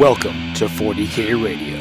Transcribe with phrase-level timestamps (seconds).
[0.00, 1.76] Welcome to 40K Radio.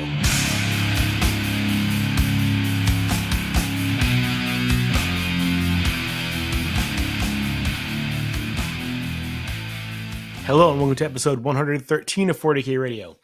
[10.46, 13.15] Hello and welcome to episode 113 of 40K Radio.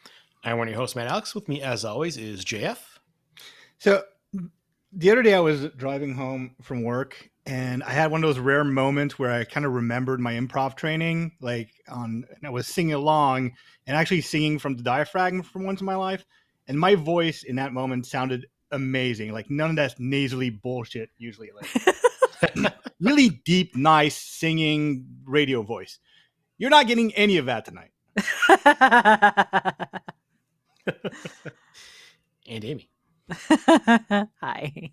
[0.42, 1.34] I'm one of your hosts, Matt Alex.
[1.34, 2.78] With me, as always, is JF.
[3.76, 4.02] So
[4.94, 8.40] the other day I was driving home from work and I had one of those
[8.40, 12.66] rare moments where I kind of remembered my improv training, like on and I was
[12.66, 13.52] singing along
[13.86, 16.26] and actually singing from the diaphragm for once in my life.
[16.66, 19.32] And my voice in that moment sounded amazing.
[19.32, 26.00] Like none of that nasally bullshit usually like really deep, nice singing radio voice.
[26.58, 27.92] You're not getting any of that tonight.
[32.48, 32.90] and Amy.
[33.30, 34.90] Hi.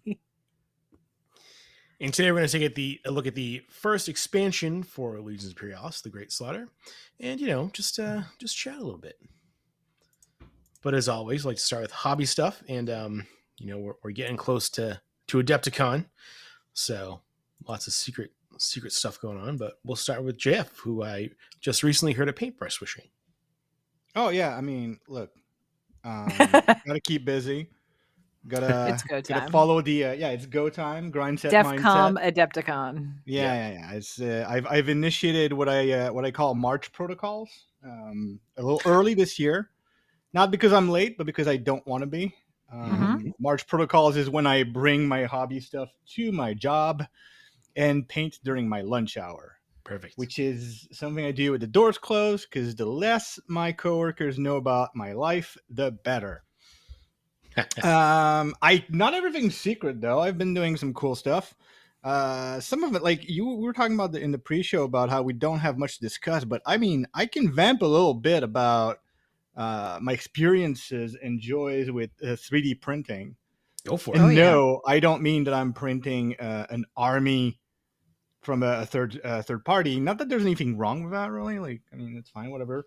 [2.02, 5.52] And today we're going to take the, a look at the first expansion for Legions
[5.52, 6.68] Imperialis, the Great Slaughter,
[7.20, 9.20] and you know, just uh, just chat a little bit.
[10.82, 13.28] But as always, I like to start with hobby stuff, and um,
[13.58, 16.06] you know, we're, we're getting close to to Adepticon,
[16.74, 17.22] so
[17.68, 19.58] lots of secret secret stuff going on.
[19.58, 21.30] But we'll start with Jeff, who I
[21.62, 23.06] just recently heard a paintbrush swishing.
[24.16, 25.32] Oh yeah, I mean, look,
[26.04, 27.70] um, gotta keep busy.
[28.48, 31.12] Gotta It's go gotta follow the uh, yeah, it's go time.
[31.12, 32.34] Grind set DEFCON mindset.
[32.34, 33.14] Adepticon.
[33.26, 33.94] Yeah, yeah, yeah.
[33.94, 37.50] It's uh, I've I've initiated what I uh, what I call March protocols.
[37.86, 39.70] Um, a little early this year,
[40.34, 42.36] not because I'm late, but because I don't want to be.
[42.72, 47.06] Um, March protocols is when I bring my hobby stuff to my job
[47.76, 50.18] and paint during my lunch hour, Perfect.
[50.18, 54.56] which is something I do with the doors closed because the less my coworkers know
[54.56, 56.44] about my life, the better.
[57.84, 60.20] Um, I not everything's secret though.
[60.20, 61.56] I've been doing some cool stuff.
[62.04, 65.10] Uh, some of it, like you we were talking about the, in the pre-show about
[65.10, 68.14] how we don't have much to discuss, but I mean, I can vamp a little
[68.14, 69.00] bit about
[69.56, 73.36] uh, my experiences and joys with uh, 3D printing.
[73.86, 74.26] Go for And it.
[74.26, 74.52] Oh, yeah.
[74.52, 77.60] no, I don't mean that I'm printing uh, an army
[78.42, 80.00] from a, a third uh, third party.
[80.00, 81.60] Not that there's anything wrong with that, really.
[81.60, 82.86] Like, I mean, it's fine, whatever.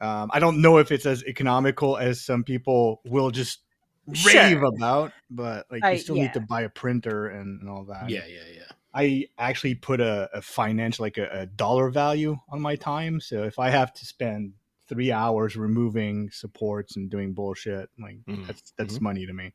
[0.00, 3.60] Um, I don't know if it's as economical as some people will just
[4.06, 4.64] rave Sure.
[4.64, 8.10] about, but like, you I- still need to buy a printer and, and all that.
[8.10, 8.62] Yeah, yeah, yeah.
[8.94, 13.20] I actually put a, a financial, like a, a dollar value on my time.
[13.20, 14.52] So if I have to spend
[14.86, 19.52] three hours removing supports and doing bullshit, like Mhm, that's that's money to me.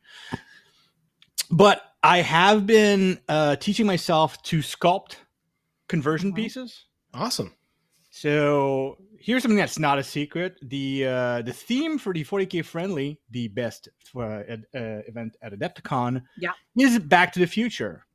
[1.51, 5.17] But I have been uh, teaching myself to sculpt
[5.87, 6.85] conversion pieces.
[7.13, 7.53] Awesome.
[8.22, 10.57] So here's something that's not a secret.
[10.63, 16.23] The uh, the theme for the 40k friendly, the best uh, uh, event at Adepticon,
[16.39, 16.51] Yeah.
[16.75, 18.06] is Back to the Future,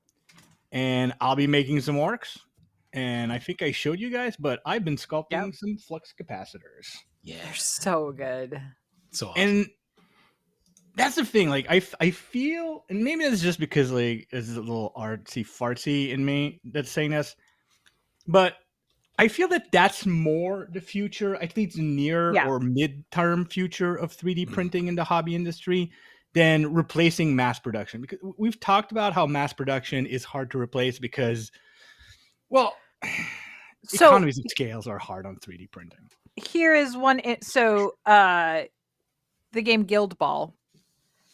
[0.73, 2.37] and I'll be making some Orks.
[2.93, 5.55] And I think I showed you guys, but I've been sculpting Yep.
[5.55, 6.89] some flux capacitors.
[7.23, 7.37] Yeah.
[7.45, 8.61] They're so good.
[9.13, 9.41] So awesome.
[9.43, 9.67] And
[10.97, 11.49] that's the thing.
[11.49, 16.11] Like I, I feel, and maybe it's just because like it's a little artsy fartsy
[16.11, 17.37] in me that's saying this,
[18.27, 18.57] but
[19.23, 21.37] I feel that that's more the future.
[21.37, 22.49] I think it's near Yeah.
[22.49, 24.53] or mid-term future of 3D Mhm.
[24.53, 25.93] printing in the hobby industry
[26.33, 28.01] than replacing mass production.
[28.01, 31.53] Because we've talked about how mass production is hard to replace because,
[32.51, 32.77] well,
[33.85, 36.09] So economies of scales are hard on 3D printing.
[36.37, 37.21] here is one.
[37.43, 38.63] So uh,
[39.53, 40.53] the game Guild Ball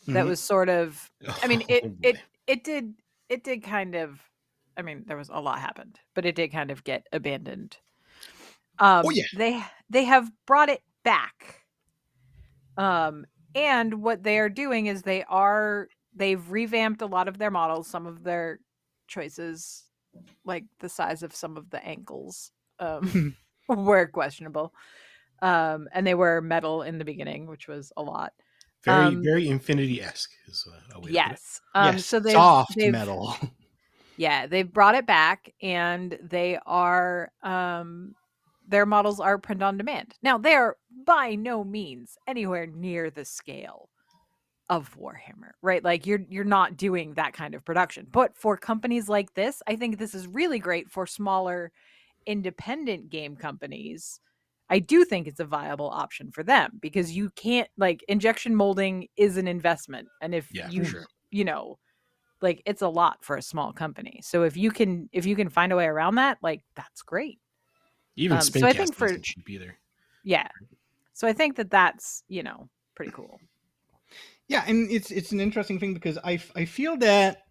[0.09, 0.29] that Mhm.
[0.29, 1.11] was sort of.
[1.43, 2.95] I mean, it Oh, it it did
[3.31, 4.21] it did kind of.
[4.79, 7.77] I mean, there was a lot happened, but it did kind of get abandoned.
[8.79, 9.25] Um, Oh, yeah.
[9.37, 11.65] They they have brought it back.
[12.77, 17.51] Um, and what they are doing is they are they've revamped a lot of their
[17.51, 17.89] models.
[17.89, 18.61] Some of their
[19.09, 19.85] choices,
[20.45, 23.35] like the size of some of the ankles, um,
[23.69, 24.73] were questionable.
[25.43, 28.33] Um, and they were metal in the beginning, which was a lot.
[28.85, 31.15] very, um, very Infinity esque is a way to put it.
[31.15, 31.61] Yes.
[31.75, 33.37] Um, yes, so they've, soft they've- metal.
[34.19, 38.17] Yeah, they've brought it back, and they are um,
[38.67, 40.17] their models are print on demand.
[40.23, 43.91] Now they are by no means anywhere near the scale
[44.71, 45.85] of Warhammer, right?
[45.85, 48.07] Like you're you're not doing that kind of production.
[48.11, 51.73] But for companies like this, I think this is really great for smaller
[52.27, 54.21] independent game companies.
[54.71, 59.09] I do think it's a viable option for them because you can't like injection molding
[59.17, 60.09] is an investment.
[60.21, 61.07] And if Yeah, you sure.
[61.31, 61.79] you know,
[62.41, 64.21] like it's a lot for a small company.
[64.23, 67.39] So if you can if you can find a way around that, like that's great.
[68.17, 69.77] Even Um, spin so I think for- should be there.
[70.25, 70.49] Yeah.
[71.15, 73.41] So I think that that's, you know, pretty cool.
[74.49, 77.43] Yeah, and it's it's an interesting thing because I I feel that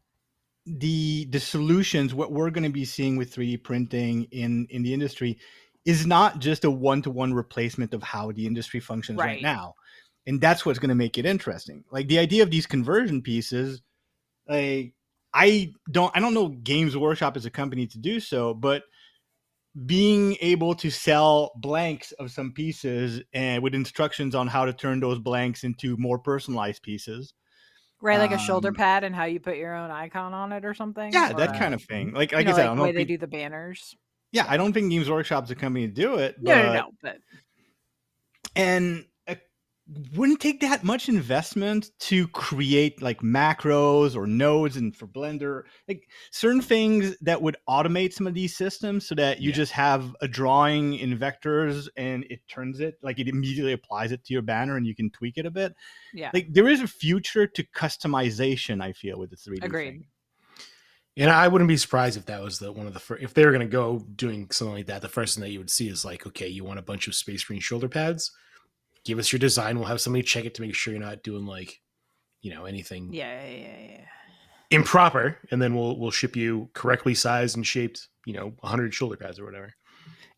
[0.66, 4.94] the the solutions what we're going to be seeing with 3D printing in in the
[4.94, 5.38] industry
[5.86, 9.42] is not just a one to one replacement of how the industry functions right, Right.
[9.42, 9.74] now.
[10.25, 11.86] and that's what's going to make it interesting.
[11.89, 13.81] Like the idea of these conversion pieces,
[14.47, 14.94] like
[15.33, 18.83] I don't I don't know Games Workshop as a company to do so, but
[19.85, 24.99] being able to sell blanks of some pieces and with instructions on how to turn
[24.99, 27.33] those blanks into more personalized pieces.
[28.01, 30.63] Right, like a shoulder Um, pad and how you put your own icon on it
[30.65, 31.11] or something.
[31.11, 32.13] Yeah, Or, that kind of thing.
[32.13, 33.17] Like you like know, I said, I like don't the way if they we- do
[33.17, 33.95] the banners.
[34.31, 36.35] yeah, I don't think Games Workshop's a company to do it.
[36.39, 36.91] No, no, but- no.
[37.01, 37.17] But
[38.55, 39.05] and
[40.16, 46.10] wouldn't take that much investment to create like macros or nodes and for blender like
[46.31, 49.56] certain things that would automate some of these systems so that you Yeah.
[49.56, 54.25] just have a drawing in vectors and it turns it like it immediately applies it
[54.25, 55.74] to your banner and you can tweak it a bit
[56.13, 59.92] yeah, like there is a future to customization i feel with the 3d agreed.
[59.92, 60.06] thing.
[61.16, 63.24] And I wouldn't be surprised if that was the one of the first.
[63.24, 65.57] If they were going to go doing something like that, the first thing that you
[65.60, 68.31] would see is like, okay, you want a bunch of space green shoulder pads?
[69.07, 69.80] Give us your design.
[69.80, 71.80] We'll have somebody check it to make sure you're not doing like,
[72.42, 74.06] you know, anything Yeah, yeah, yeah, yeah.
[74.69, 79.15] improper, and then we'll we'll ship you correctly sized and shaped, you know, 100 shoulder
[79.18, 79.74] pads or whatever.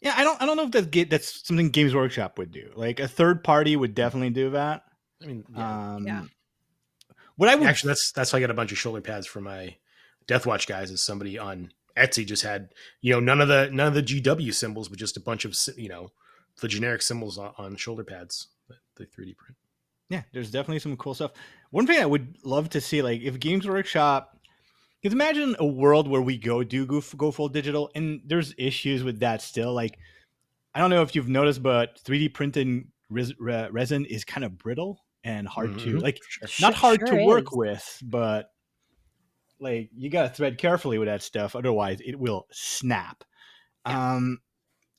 [0.01, 2.71] yeah i don't i don't know if that's ga- that's something games workshop would do
[2.75, 4.83] like a third party would definitely do that
[5.21, 5.95] I mean, yeah.
[5.95, 6.23] um Yeah.
[7.35, 9.41] what i would actually, that's that's why I got a bunch of shoulder pads for
[9.41, 9.75] my
[10.27, 10.91] Deathwatch guys.
[10.91, 12.69] Is somebody on Etsy just had
[13.01, 15.55] you know none of the none of the GW symbols, but just a bunch of
[15.75, 16.11] you know
[16.61, 18.47] the generic symbols on, on shoulder pads
[18.99, 19.57] that they 3D print.
[20.09, 21.31] yeah, there's definitely some cool stuff.
[21.71, 24.37] One thing I would love to see, like, if Games Workshop,
[25.01, 29.03] because imagine a world where we go do go, go full digital, and there's issues
[29.03, 29.73] with that still.
[29.73, 29.97] Like,
[30.75, 34.57] I don't know if you've noticed, but 3D printing res- re- resin is kind of
[34.57, 36.01] brittle and hard to Mhm.
[36.01, 36.47] like, Sure.
[36.61, 37.57] not hard sure to work is.
[37.57, 38.51] with, but
[39.59, 43.23] like you got to thread carefully with that stuff, otherwise it will snap.
[43.85, 44.39] Um,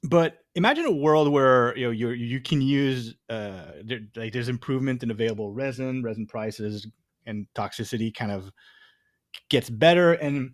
[0.02, 4.48] but imagine a world where you know you you can use uh there, like there's
[4.48, 6.86] improvement in available resin, resin prices,
[7.26, 8.50] and toxicity kind of
[9.48, 10.52] gets better, and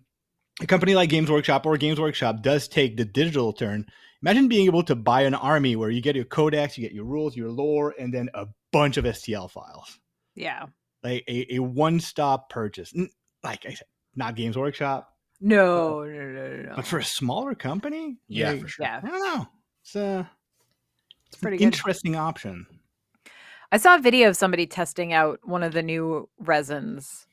[0.61, 3.85] a company like Games Workshop or Games Workshop does take the digital turn.
[4.23, 7.05] Imagine being able to buy an army where you get your codex, you get your
[7.05, 9.99] rules, your lore, and then a bunch of STL files
[10.33, 10.65] Yeah.
[11.03, 12.91] like a, a one-stop purchase.
[13.43, 13.85] Like I said,
[14.15, 15.07] not Games Workshop,
[15.39, 16.73] No, no, no, no, no.
[16.75, 18.85] but for a smaller company, Yeah, like, for sure.
[18.87, 19.47] yeah, I don't know.
[19.87, 20.29] It's a
[21.27, 22.67] it's pretty interesting option.
[23.71, 27.25] I saw a video of somebody testing out one of the new resins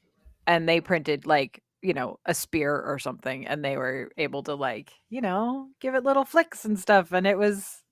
[0.46, 4.54] and they printed like, you know, a spear or something and they were able to
[4.54, 7.82] like, you know, give it little flicks and stuff and it was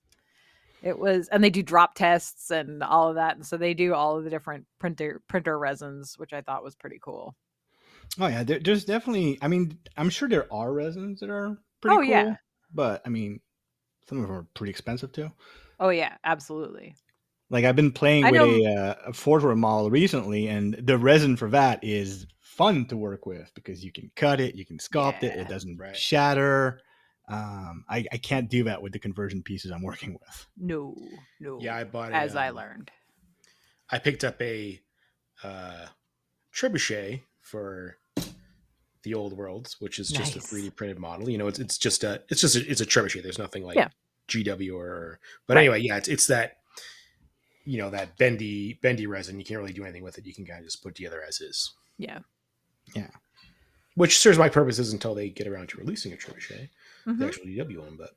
[0.81, 3.93] it was and they do drop tests and all of that and so they do
[3.93, 7.35] all of the different printer printer resins which I thought was pretty cool.
[8.17, 9.39] Oh yeah, there, there's definitely.
[9.41, 12.07] I mean, I'm sure there are resins that are pretty Oh, cool.
[12.09, 12.35] yeah.
[12.73, 13.41] but I mean,
[14.07, 15.31] some of them are pretty expensive too.
[15.79, 16.95] Oh yeah, absolutely.
[17.49, 20.97] Like I've been playing I with know- a, uh, a Forge model recently, and the
[20.97, 24.77] resin for that is fun to work with because you can cut it, you can
[24.77, 25.41] sculpt it, Yeah.
[25.41, 25.95] it doesn't Right.
[25.95, 26.79] shatter.
[27.29, 30.47] Um, I, I can't do that with the conversion pieces I'm working with.
[30.57, 30.95] No,
[31.39, 31.59] no.
[31.61, 32.15] Yeah, I bought it.
[32.15, 32.91] as I um, learned.
[33.89, 34.81] I picked up a
[35.43, 35.85] uh,
[36.53, 37.97] trebuchet for
[39.03, 40.51] the old worlds, which is just Nice.
[40.51, 41.29] a 3D printed model.
[41.29, 43.23] You know, it's it's just a it's just a, it's a trebuchet.
[43.23, 43.89] There's nothing like Yeah.
[44.29, 45.61] GW or but Right.
[45.61, 46.57] anyway, yeah, it's it's that
[47.65, 49.39] you know that bendy bendy resin.
[49.39, 50.25] You can't really do anything with it.
[50.25, 52.19] You can kind of just put together as is, Yeah.
[52.95, 53.09] Yeah.
[53.95, 56.69] Which serves my purposes until they get around to releasing a trebuchet,
[57.05, 57.19] Mhm.
[57.19, 57.95] the actual GW one.
[57.97, 58.15] But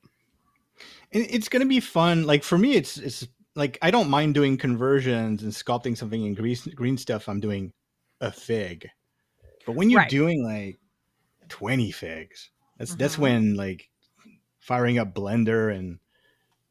[1.13, 2.25] it's gonna be fun.
[2.25, 6.35] Like for me, it's it's like I don't mind doing conversions and sculpting something in
[6.35, 7.29] green green stuff.
[7.29, 7.73] I'm doing
[8.21, 8.89] a fig,
[9.67, 10.11] but when you're Right.
[10.11, 10.79] doing like
[11.49, 13.21] 20 figs, that's that's Mhm.
[13.21, 13.91] when like
[14.61, 15.99] firing up Blender and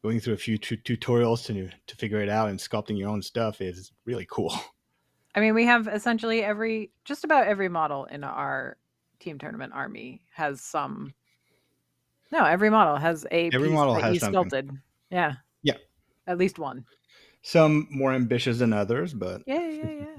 [0.02, 3.22] going through a few tu- tutorials to to figure it out and sculpting your own
[3.22, 4.52] stuff is really cool.
[5.34, 8.76] I mean, we have essentially every just about every model in our
[9.20, 11.12] team tournament army has some.
[12.32, 14.32] No, every model has a Every model that has you something.
[14.50, 14.70] sculpted.
[15.10, 15.36] Yeah.
[15.62, 15.76] Yeah.
[16.26, 16.84] At least one.
[17.42, 20.16] Some more ambitious than others, but yeah, Yeah, yeah,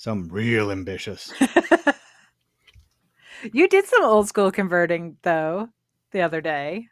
[0.00, 1.30] some real ambitious.
[3.52, 5.68] you did some old school converting though
[6.12, 6.86] the other day.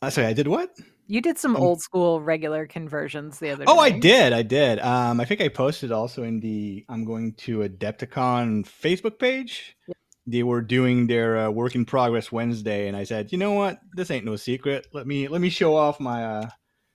[0.00, 0.74] Uh, sorry, I did what?
[1.08, 3.70] You did some Um, old school regular conversions the other day.
[3.70, 4.32] Oh, I did.
[4.32, 4.78] I did.
[4.78, 9.76] Um, I think I posted also in the I'm going to Adepticon Facebook page.
[10.26, 13.78] They were doing their uh, work in progress Wednesday, and I said, you know what?
[13.92, 14.86] This ain't no secret.
[14.94, 16.48] Let me let me show off my uh,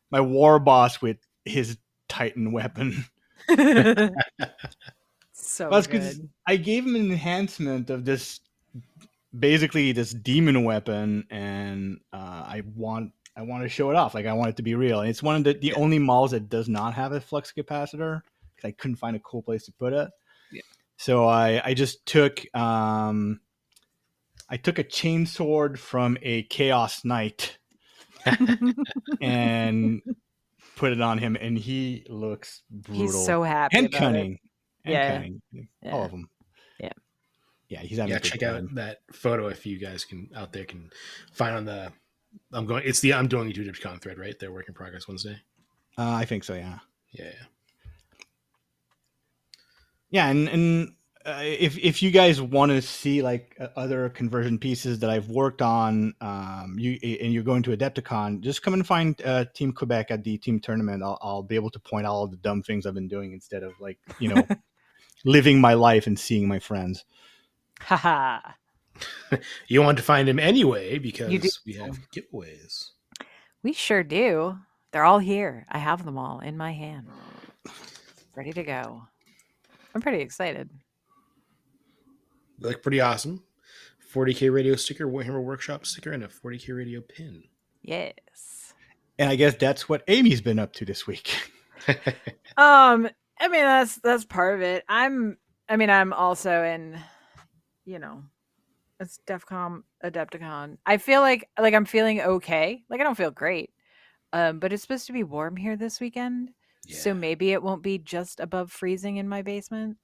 [0.09, 1.77] my war boss with his
[2.09, 3.05] Titan weapon.
[5.53, 6.29] so Well, good.
[6.47, 8.39] I gave him an enhancement of this,
[9.37, 14.13] basically this demon weapon, and uh, I want I want to show it off.
[14.13, 14.99] Like I want it to be real.
[15.01, 18.21] And it's one of the, the only models that does not have a flux capacitor.
[18.55, 20.09] because I couldn't find a cool place to put it.
[20.51, 20.61] Yeah.
[20.97, 23.39] So I I just took um
[24.49, 27.57] I took a chainsword from a Chaos Knight
[29.21, 30.01] and
[30.75, 33.03] put it on him, and he looks brutal.
[33.03, 33.77] He's so happy.
[33.77, 34.33] and cunning.
[34.33, 34.42] it.
[34.91, 35.41] Cunning.
[35.53, 35.91] And Yeah.
[35.91, 36.29] All of them.
[36.79, 36.89] Yeah.
[37.69, 38.55] Yeah, he's having yeah, a good check time.
[38.55, 40.91] out that photo if you guys can out there can
[41.31, 41.91] find on the.
[42.51, 42.83] I'm going.
[42.85, 44.37] It's the I'm doing a DudeCon thread, right?
[44.37, 45.39] Their work in progress Wednesday.
[45.97, 46.53] Uh, I think so.
[46.55, 46.79] Yeah.
[47.11, 47.31] Yeah.
[50.09, 50.93] Yeah, and and
[51.25, 55.29] uh, if if you guys want to see like uh, other conversion pieces that I've
[55.29, 59.71] worked on, um, you and you're going to Adepticon, just come and find uh, Team
[59.71, 61.01] Quebec at the team tournament.
[61.01, 63.63] I'll, I'll be able to point out all the dumb things I've been doing instead
[63.63, 64.45] of like you know
[65.23, 67.03] living my life and seeing my friends.
[67.81, 68.39] Haha.
[69.67, 72.91] You want to find him anyway because we have giveaways.
[73.63, 74.59] We sure do.
[74.91, 75.65] They're all here.
[75.69, 77.07] I have them all in my hand,
[78.35, 79.01] ready to go.
[79.95, 80.69] I'm pretty excited.
[82.59, 83.43] They look pretty awesome.
[84.13, 87.43] 40k radio sticker, Warhammer Workshop sticker, and a 40k radio pin.
[87.81, 88.73] Yes.
[89.17, 91.35] And I guess that's what Amy's been up to this week.
[92.55, 93.09] Um,
[93.39, 94.83] I mean that's that's part of it.
[94.87, 95.37] I'm
[95.67, 96.99] I mean I'm also in
[97.85, 98.23] you know
[98.99, 100.77] it's DEFCON Adepticon.
[100.85, 102.83] I feel like like I'm feeling okay.
[102.89, 103.71] Like I don't feel great.
[104.31, 106.51] Um, but it's supposed to be warm here this weekend.
[106.87, 109.97] So maybe it won't be just above freezing in my basement.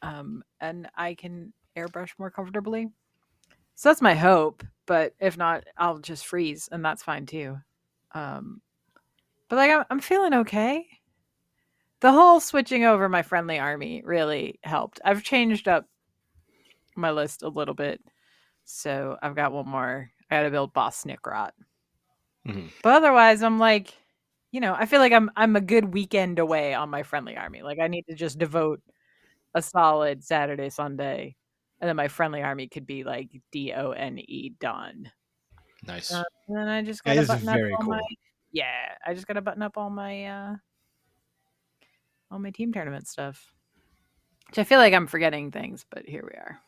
[0.00, 2.88] Um, and I can airbrush more comfortably.
[3.74, 4.64] So that's my hope.
[4.86, 7.58] But if not, I'll just freeze, and that's fine too.
[8.12, 8.60] Um,
[9.48, 10.86] but like I'm, I'm feeling okay.
[12.02, 15.00] The whole switching over my friendly army really helped.
[15.04, 15.86] I've changed up
[16.96, 18.00] my list a little bit,
[18.64, 20.10] so I've got one more.
[20.28, 21.52] I got to build Boss Snikrot.
[22.44, 22.72] Mhm.
[22.82, 23.94] But otherwise, I'm like,
[24.50, 27.62] you know, I feel like I'm I'm a good weekend away on my friendly army.
[27.62, 28.82] Like I need to just devote
[29.54, 31.36] a solid Saturday, Sunday,
[31.80, 35.08] and then my friendly army could be like D O N E done.
[35.86, 36.12] Nice.
[36.12, 37.90] Uh, and then I just gotta is button up all cool.
[37.90, 38.02] my
[38.50, 38.96] yeah.
[39.06, 40.56] I just gotta button up all my uh
[42.32, 43.52] all my team tournament stuff.
[44.48, 46.60] Which I feel like I'm forgetting things, but here we are.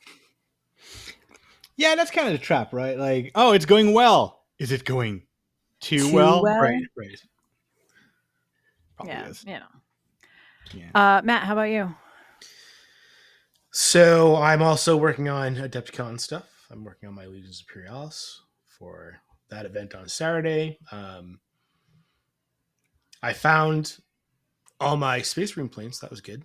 [1.77, 2.99] yeah, that's kind of the trap, right?
[2.99, 4.43] Like, oh, it's going well.
[4.59, 5.23] Is it going
[5.81, 6.43] too, Too well?
[6.43, 6.61] well?
[6.61, 7.21] right, right.
[8.97, 9.45] Probably yeah, is.
[9.45, 9.67] you know.
[10.73, 10.91] Yeah.
[11.19, 11.95] Uh, Matt, how about you?
[13.71, 16.49] So I'm also working on Adepticon stuff.
[16.71, 19.17] I'm working on my Legions of Imperialis for
[19.51, 20.79] that event on Saturday.
[20.93, 21.41] Um,
[23.23, 23.99] I found
[24.85, 25.99] all my Space Marine planes.
[26.01, 26.45] That was good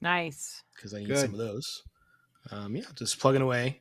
[0.00, 0.62] Nice.
[0.74, 1.18] because I need Good.
[1.18, 1.82] some of those.
[2.50, 3.80] Um, yeah, just plugging away.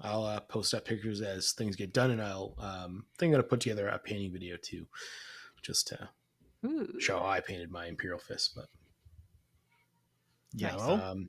[0.00, 3.42] I'll uh, post up pictures as things get done, and I'll um, think I'm gonna
[3.44, 4.86] put together a painting video too,
[5.62, 6.08] just to
[6.66, 6.98] Ooh.
[7.00, 8.54] show how I painted my Imperial Fist.
[8.54, 8.66] But
[10.54, 10.74] Yeah.
[10.76, 11.28] um,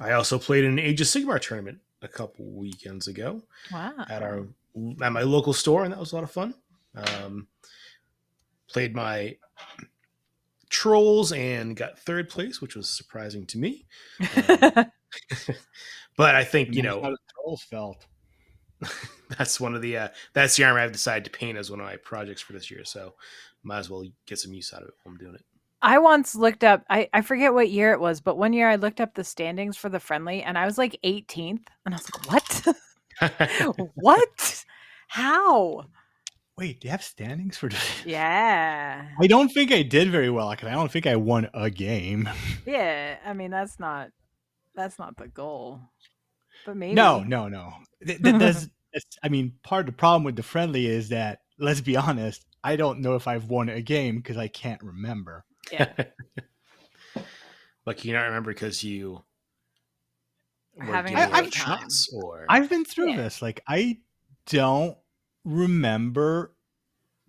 [0.00, 3.94] I also played in an Age of Sigmar tournament a couple weekends ago Wow.
[4.08, 4.46] at our
[5.02, 6.54] at my local store, and that was a lot of fun.
[6.94, 7.48] Um,
[8.68, 9.36] played my
[10.68, 13.86] trolls and got third place, which was surprising to me.
[14.20, 14.86] Um,
[16.16, 18.06] but I think you know how the trolls felt.
[19.36, 21.86] that's one of the uh, that's the armor I've decided to paint as one of
[21.86, 22.84] my projects for this year.
[22.84, 23.14] So
[23.62, 25.44] might as well get some use out of it while I'm doing it.
[25.80, 28.76] I once looked up I, I forget what year it was, but one year I
[28.76, 32.10] looked up the standings for the friendly and I was like 18th and I was
[32.14, 33.76] like, what?
[33.94, 34.64] what?
[35.08, 35.84] How?
[36.58, 37.70] Wait, do you have standings for?
[38.04, 39.06] Yeah.
[39.20, 42.28] I don't think I did very well because I don't think I won a game.
[42.66, 43.16] Yeah.
[43.24, 44.10] I mean that's not
[44.74, 45.80] that's not the goal.
[46.66, 47.72] But maybe No, no, no.
[48.04, 51.40] Th- th- that's, that's, I mean, part of the problem with the friendly is that
[51.58, 52.44] let's be honest.
[52.64, 55.44] I don't know if I've won a game because I can't remember.
[55.72, 55.92] Yeah.
[57.86, 59.22] like you don't remember because you
[60.80, 61.78] Having getting a great like time.
[61.80, 63.16] shots or I've been through Yeah.
[63.18, 63.40] this.
[63.42, 63.98] Like I
[64.46, 64.96] don't
[65.44, 66.54] remember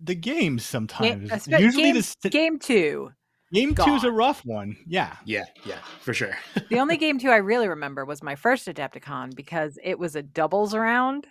[0.00, 1.30] the games sometimes.
[1.30, 3.12] I spe- Usually game, the st- game two.
[3.52, 4.76] game two is a rough one.
[4.86, 5.16] Yeah.
[5.24, 6.36] yeah, yeah, for sure.
[6.70, 10.22] The only game two I really remember was my first Adepticon because it was a
[10.22, 11.26] doubles round.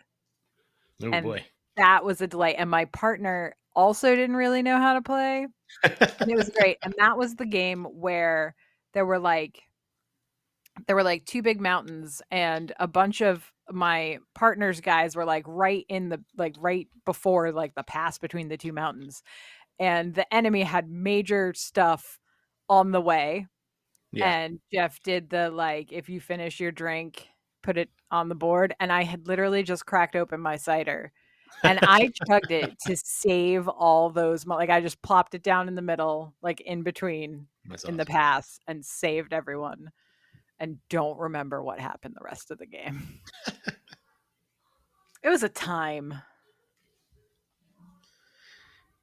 [1.04, 1.46] Oh And- boy.
[1.78, 2.56] That was a delight.
[2.58, 5.48] And my partner also didn't really know how to play.
[5.84, 6.78] and it was great.
[6.84, 8.54] And that was the game where
[8.94, 9.62] there were like
[10.88, 15.44] there were like two big mountains and a bunch of my partner's guys were like
[15.48, 19.24] right in the like right before like the pass between the two mountains.
[19.80, 22.20] And the enemy had major stuff
[22.68, 23.48] on the way.
[24.12, 24.40] yeah.
[24.40, 27.28] And Jeff did the like if you finish your drink,
[27.64, 28.74] put it on the board.
[28.80, 31.12] And I had literally just cracked open my cider
[31.64, 34.46] and I chugged it to save all those.
[34.46, 38.06] Like I just plopped it down in the middle, like in between That's in the
[38.06, 39.92] pass and saved everyone
[40.60, 43.20] and don't remember what happened the rest of the game.
[45.24, 46.14] it was a time.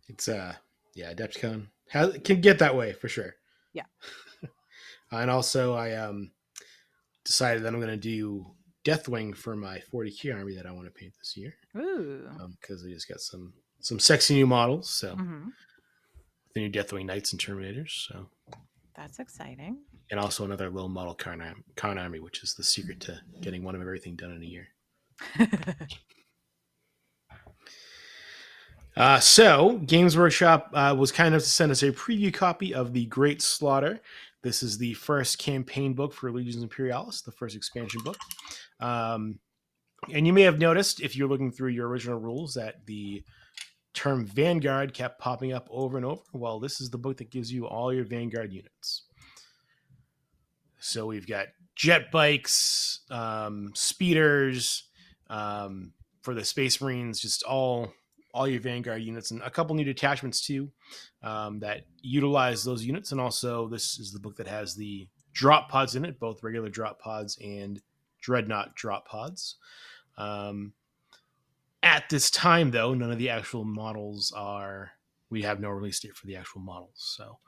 [0.09, 0.55] It's uh
[0.95, 3.35] yeah, Adepticon has can get that way for sure.
[3.73, 3.85] Yeah.
[5.11, 6.31] and also I um
[7.25, 8.47] decided that I'm gonna do
[8.85, 11.55] Deathwing for my 40k army that I want to paint this year.
[11.77, 12.29] Ooh.
[12.61, 14.89] because I just got some some sexy new models.
[14.91, 15.49] So Mhm.
[16.55, 17.91] the new Deathwing Knights and Terminators.
[18.09, 18.31] So
[18.95, 19.79] That's exciting.
[20.11, 21.65] And also another low model Arm-
[21.99, 24.69] Army, which is the secret to getting one of everything done in a year.
[28.97, 32.95] Uh, so Games Workshop uh, was kind enough to send us a preview copy of
[32.95, 34.01] the Great Slaughter.
[34.43, 38.17] This is the first campaign book for Legions Imperialis, the first expansion book.
[38.81, 39.39] Um,
[40.11, 43.23] and you may have noticed if you're looking through your original rules that the
[43.93, 46.23] term Vanguard kept popping up over and over.
[46.33, 49.05] Well, this is the book that gives you all your Vanguard units.
[50.87, 54.85] So we've got jet bikes, um, speeders,
[55.29, 57.93] um, for the Space Marines, just all
[58.33, 60.71] all your Vanguard units, and a couple new detachments too
[61.23, 63.11] um, that utilize those units.
[63.11, 66.69] And also, this is the book that has the drop pods in it, both regular
[66.69, 67.81] drop pods and
[68.21, 69.57] dreadnought drop pods.
[70.17, 70.73] Um,
[71.83, 74.93] at this time, though, none of the actual models are.
[75.31, 77.39] We have no release date for the actual models, so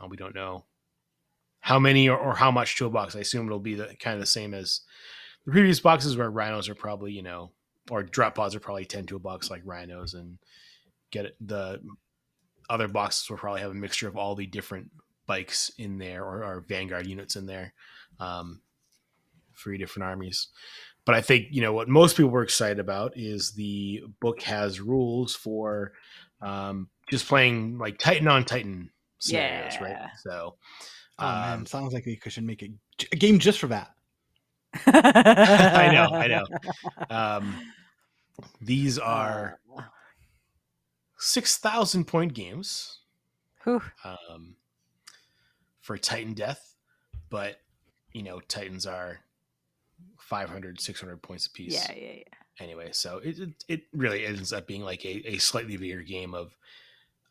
[0.00, 0.64] uh, we don't know
[1.66, 3.16] how many or, or how much to a box.
[3.16, 4.82] I assume it'll be the kind of the same as
[5.44, 7.50] the previous boxes, where rhinos are probably you know,
[7.90, 10.38] or drop pods are probably ten to a box like rhinos, and
[11.10, 11.80] get it, the
[12.70, 14.92] other boxes will probably have a mixture of all the different
[15.26, 17.74] bikes in there or, or vanguard units in there
[18.20, 18.60] um,
[19.64, 20.46] your different armies.
[21.04, 24.80] But I think you know what most people were excited about is the book has
[24.80, 25.94] rules for
[26.40, 30.10] um, just playing like Titan on Titan scenarios, right?
[30.22, 30.54] So
[31.18, 32.70] Oh man, um, sounds like we should make a,
[33.12, 33.94] a game just for that.
[34.86, 36.44] I know, I know.
[37.10, 37.54] Um,
[38.60, 39.82] these are Uh,
[41.18, 42.98] six thousand point games
[44.04, 44.56] um,
[45.80, 46.74] for Titandeath,
[47.30, 47.60] but
[48.12, 49.20] you know Titans are
[50.18, 51.74] 500, 600 points apiece.
[51.74, 52.22] Yeah, yeah, yeah.
[52.58, 56.34] Anyway, so it, it it really ends up being like a, a slightly bigger game
[56.34, 56.56] of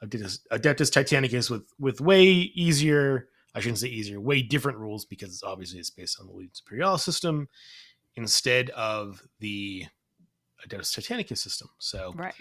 [0.04, 3.30] Adeptus, Adeptus Titanicus with with way easier.
[3.56, 7.04] I shouldn't say easier, way different rules because obviously it's based on the Legions Imperialis
[7.04, 7.48] system
[8.18, 9.86] instead of the
[10.68, 11.70] Adeptus Titanicus system.
[11.80, 12.36] So Right.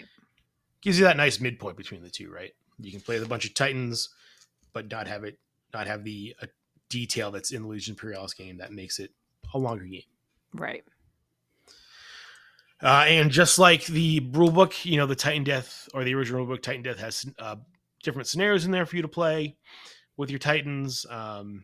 [0.81, 2.53] gives you that nice midpoint between the two, right?
[2.79, 4.09] You can play with a bunch of Titans,
[4.73, 5.39] but not have it
[5.73, 6.47] not have the uh,
[6.89, 9.11] detail that's in the Legion Imperialis game that makes it
[9.53, 10.03] a longer game.
[10.53, 10.83] Right.
[12.81, 16.55] Uh, and just like the rule book, you know, the Titandeath or the original rule
[16.55, 17.55] book, Titandeath has uh,
[18.03, 19.55] different scenarios in there for you to play
[20.17, 21.63] with your Titans, um,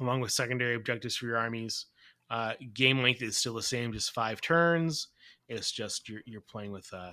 [0.00, 1.86] along with secondary objectives for your armies.
[2.30, 5.08] Uh, game length is still the same, just five turns.
[5.48, 7.12] It's just you're you're playing with uh,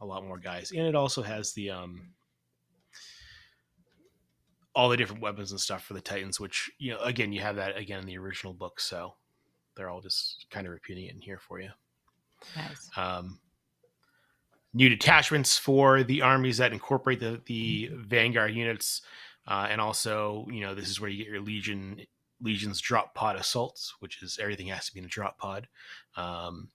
[0.00, 2.10] a lot more guys, and it also has the um,
[4.74, 7.56] all the different weapons and stuff for the Titans, which you know, again, you have
[7.56, 9.14] that again in the original book, so
[9.76, 11.70] they're all just kind of repeating it in here for you
[12.56, 12.90] Nice.
[12.96, 13.40] um,
[14.72, 19.02] new detachments for the armies that incorporate the the vanguard units,
[19.46, 22.00] uh, and also you know this is where you get your legion
[22.42, 25.68] legions drop pod assaults, which is everything has to be in a drop pod,
[26.16, 26.68] um,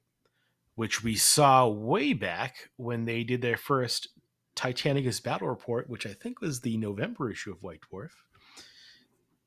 [0.76, 4.08] which we saw way back when they did their first
[4.56, 8.10] Titanicus battle report, which I think was the November issue of White Dwarf,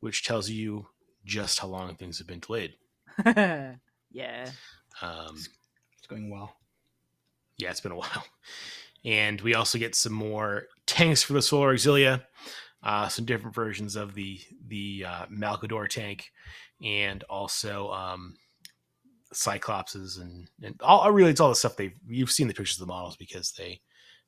[0.01, 0.87] which tells you
[1.25, 2.75] just how long things have been delayed.
[3.27, 4.51] yeah.
[5.01, 5.35] Um,
[5.99, 6.57] It's going well.
[7.59, 8.25] yeah, it's been a while.
[9.05, 12.23] And we also get some more tanks for the Solar Auxilia,
[12.83, 16.31] uh, some different versions of the the uh, Malcador tank,
[16.83, 18.35] and also um,
[19.33, 22.87] Cyclopses and and all really it's all the stuff they you've seen the pictures of
[22.87, 23.81] the models because they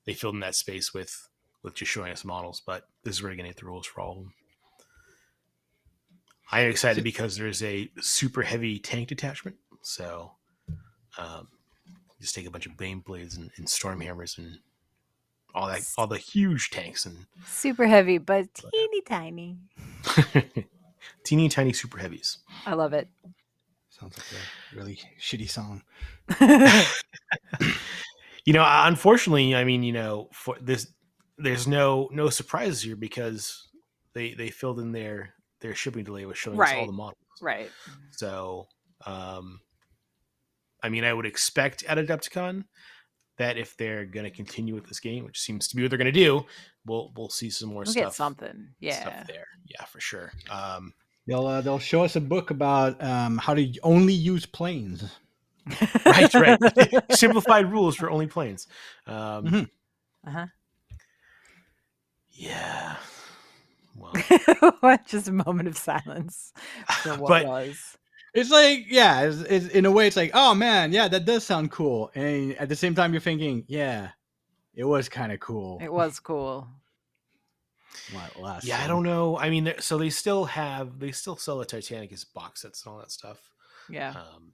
[0.07, 1.29] they filled in that space with
[1.63, 2.63] with just showing us models.
[2.65, 4.33] But this is where you're gonna get the rules for all of them.
[6.53, 10.33] I am excited because there's a super heavy tank detachment, so
[11.19, 11.49] um,
[12.21, 14.59] just take a bunch of Baneblades and, and Stormhammers and
[15.55, 19.59] all that all the huge tanks and Super heavy, but teeny tiny.
[21.25, 23.09] teeny tiny super heavies I love it.
[23.91, 25.83] Sounds like a really shitty song.
[28.45, 30.89] you know unfortunately i mean you know for this
[31.39, 33.69] there's no no surprises here because
[34.13, 36.87] they they filled in their their shipping delay with showing us all Right.
[36.87, 37.71] the models right.
[38.11, 38.67] so
[39.07, 39.61] um
[40.83, 42.65] i mean i would expect at adepticon
[43.37, 45.99] that if they're going to continue with this game, which seems to be what they're
[45.99, 46.45] going to do,
[46.87, 48.05] we'll we'll see some more We'll stuff.
[48.05, 48.69] get something.
[48.81, 49.01] Yeah.
[49.01, 49.47] stuff there.
[49.67, 50.33] Yeah, for sure.
[50.51, 50.95] Um,
[51.27, 55.05] They'll uh, they'll show us a book about um, how to only use planes.
[56.05, 56.59] right, right.
[57.13, 58.67] Simplified rules for only planes.
[59.07, 59.71] Um, Mhm.
[60.27, 60.47] Uh-huh.
[62.33, 62.97] Yeah.
[63.97, 64.13] Well,
[65.07, 66.53] Just a moment of silence
[67.03, 67.97] for what But- was.
[68.35, 71.45] It's like yeah, it's, it's, in a way, it's like oh man, yeah, that does
[71.45, 74.11] sound cool, and at the same time, you're thinking, yeah,
[74.75, 75.79] it was kind of cool.
[75.81, 76.69] It was cool.
[78.13, 79.39] What last yeah, I don't know.
[79.39, 82.99] I mean, so they still have they still sell the Titanicus box sets and all
[82.99, 83.39] that stuff.
[83.89, 84.11] Yeah.
[84.11, 84.53] Um,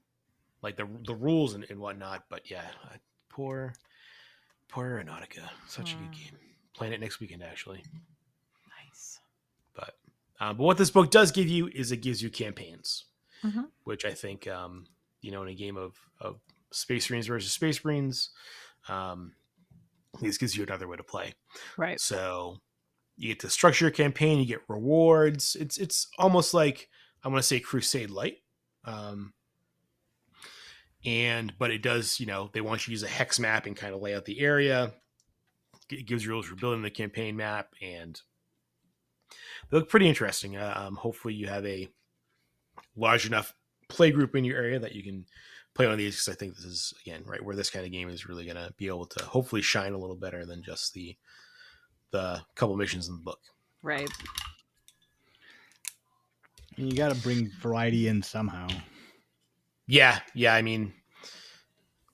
[0.62, 2.24] like the the rules and, and whatnot.
[2.28, 2.96] But yeah, uh,
[3.30, 3.72] poor
[4.68, 5.48] poor Aeronautica.
[5.66, 6.12] Such a good Mm.
[6.12, 6.38] game.
[6.74, 7.82] Playing it next weekend actually.
[8.84, 9.20] Nice.
[9.74, 9.96] But
[10.38, 13.06] um, but what this book does give you is it gives you campaigns,
[13.44, 13.70] Mhm.
[13.84, 14.86] which I think um,
[15.22, 16.40] you know in a game of of
[16.72, 18.30] Space Marines versus Space Marines,
[18.88, 19.34] um,
[20.20, 21.34] this gives you another way to play.
[21.76, 22.00] Right.
[22.00, 22.58] So
[23.16, 25.56] you get to structure your campaign, you get rewards.
[25.56, 26.88] It's it's almost like
[27.24, 28.38] I want to say Crusade Light.
[28.84, 29.34] Um,
[31.04, 33.76] and but it does, you know, they want you to use a hex map and
[33.76, 34.92] kind of lay out the area.
[35.90, 38.20] It gives you rules for building the campaign map, and
[39.70, 40.56] they look pretty interesting.
[40.56, 41.88] Uh, um, hopefully, you have a
[42.96, 43.54] large enough
[43.88, 45.26] play group in your area that you can
[45.74, 46.16] play on these.
[46.16, 48.56] Because I think this is again right where this kind of game is really going
[48.56, 51.16] to be able to hopefully shine a little better than just the
[52.10, 53.40] the couple missions in the book.
[53.82, 54.10] Right.
[56.76, 58.68] You got to bring variety in somehow.
[59.86, 60.54] Yeah, yeah.
[60.54, 60.92] I mean,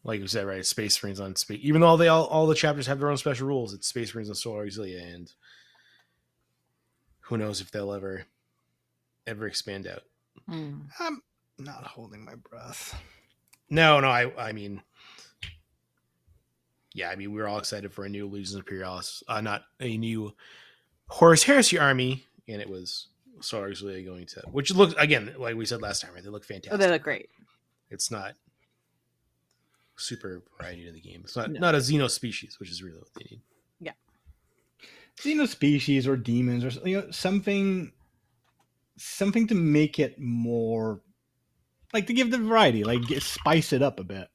[0.03, 0.65] like you said, right?
[0.65, 1.61] Space Marines on space.
[1.63, 4.29] Even though they all all the chapters have their own special rules, it's Space Marines
[4.29, 5.33] and Solar Auxilia, and
[7.21, 8.25] who knows if they'll ever
[9.27, 10.03] ever expand out.
[10.49, 10.87] Mm.
[11.01, 11.23] I'm
[11.59, 13.01] not holding my breath.
[13.71, 14.09] No, no.
[14.09, 14.83] I I mean,
[16.93, 17.11] yeah.
[17.11, 20.35] I mean, we were all excited for a new Legions Imperialis, uh, not a new
[21.09, 23.09] Horus Heresy army, and it was
[23.41, 26.23] Solar Auxilia going to, which looks again like we said last time, right?
[26.23, 26.73] They look fantastic.
[26.73, 27.29] Oh, they look great.
[27.91, 28.35] it's not
[29.97, 31.23] super variety to the game.
[31.25, 31.61] It's not No.
[31.61, 33.41] not a xeno species, which is really what they need.
[33.81, 33.93] Yeah.
[35.19, 37.93] Xeno species or demons or you know something,
[38.97, 41.01] something to make it more,
[41.93, 44.29] like to give the variety, like get, spice it up a bit.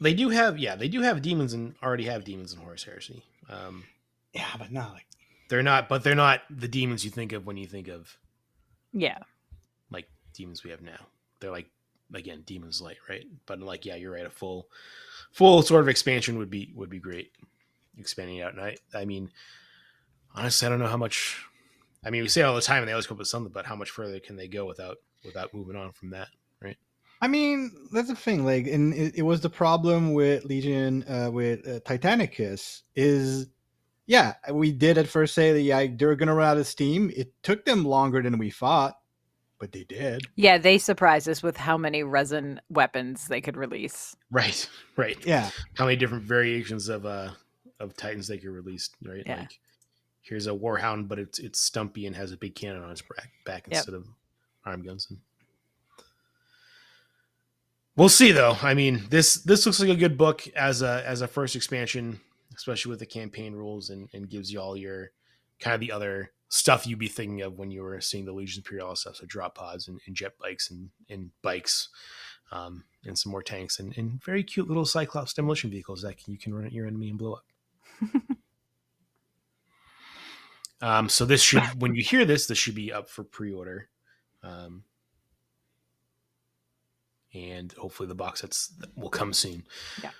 [0.00, 3.22] They do have yeah, they do have demons and already have demons in Horus Heresy.
[3.48, 3.84] Um,
[4.32, 5.06] Yeah, but not like
[5.48, 8.16] they're not, but they're not the demons you think of when you think of
[8.92, 9.18] Yeah.
[9.90, 11.06] like demons we have now.
[11.40, 11.68] They're like
[12.14, 13.24] again demons light, right?
[13.46, 14.24] But like yeah, you're right.
[14.26, 14.68] A full
[15.32, 17.32] full sort of expansion would be would be great.
[17.98, 19.30] Expanding it out, and I I mean
[20.34, 21.44] honestly, I don't know how much.
[22.04, 23.52] I mean, we say it all the time, and they always come up with something,
[23.52, 26.28] but how much further can they go without without moving on from that?
[26.62, 26.76] Right?
[27.20, 28.44] I mean, that's the thing.
[28.44, 32.82] Like, and it, it was the problem with Legion, uh, with uh, Titanicus.
[32.96, 33.48] Is
[34.06, 37.10] yeah, we did at first say that yeah, they're gonna run out of steam.
[37.14, 38.98] It took them longer than we thought,
[39.58, 40.22] but they did.
[40.36, 44.16] Yeah, they surprised us with how many resin weapons they could release.
[44.30, 45.18] Right, right.
[45.26, 47.30] Yeah, How many different variations of uh
[47.78, 49.22] of Titans they could release, right?
[49.26, 49.40] Yeah.
[49.40, 49.60] Like
[50.22, 53.30] here's a Warhound, but it's it's stumpy and has a big cannon on its back,
[53.44, 53.76] back Yep.
[53.76, 54.06] instead of
[54.64, 55.06] arm guns.
[55.10, 55.18] And
[57.96, 58.56] we'll see, though.
[58.62, 62.20] I mean this this looks like a good book as a as a first expansion,
[62.56, 65.10] especially with the campaign rules, and and gives you all your
[65.60, 68.60] kind of the other stuff you'd be thinking of when you were seeing the Legion
[68.60, 71.88] Imperial stuff, so drop pods and, and jet bikes and and bikes.
[72.52, 76.32] Um, and some more tanks and, and very cute little Cyclops demolition vehicles that can,
[76.32, 77.44] you can run at your enemy and blow up.
[80.80, 83.88] um, so this should, when you hear this, this should be up for pre-order,
[84.42, 84.84] um,
[87.34, 89.64] and hopefully the box sets will come soon.
[90.02, 90.10] Yeah.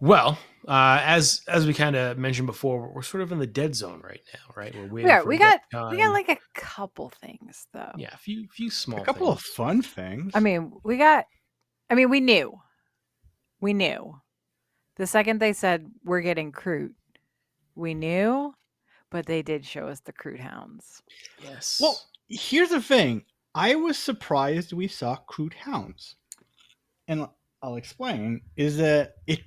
[0.00, 3.74] Well, uh, as as we kind of mentioned before, we're sort of in the dead
[3.74, 4.74] zone right now, right?
[4.74, 5.04] We're waiting.
[5.04, 5.22] We are.
[5.22, 5.60] for We got.
[5.70, 7.92] Death We got like a couple things though.
[7.96, 9.02] yeah, a few few small.
[9.02, 10.32] a couple of fun things.
[10.34, 11.26] I mean, we got.
[11.90, 12.54] I mean, we knew.
[13.60, 14.20] We knew.
[15.00, 16.90] The second they said we're getting Kroot,
[17.74, 18.52] we knew,
[19.10, 21.02] but they did show us the Kroot hounds.
[21.42, 21.78] yes.
[21.80, 23.24] well, here's the thing.
[23.54, 26.16] I was surprised we saw Kroot hounds,
[27.08, 27.26] and
[27.62, 28.42] I'll explain.
[28.56, 29.40] Is that it?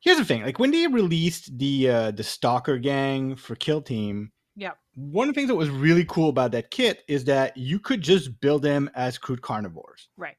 [0.00, 0.42] Here's the thing.
[0.42, 4.72] Like when they released the uh, the Stalker Gang for Kill Team, Yeah.
[4.96, 8.00] one of the things that was really cool about that kit is that you could
[8.00, 10.08] just build them as Kroot carnivores.
[10.16, 10.36] Right.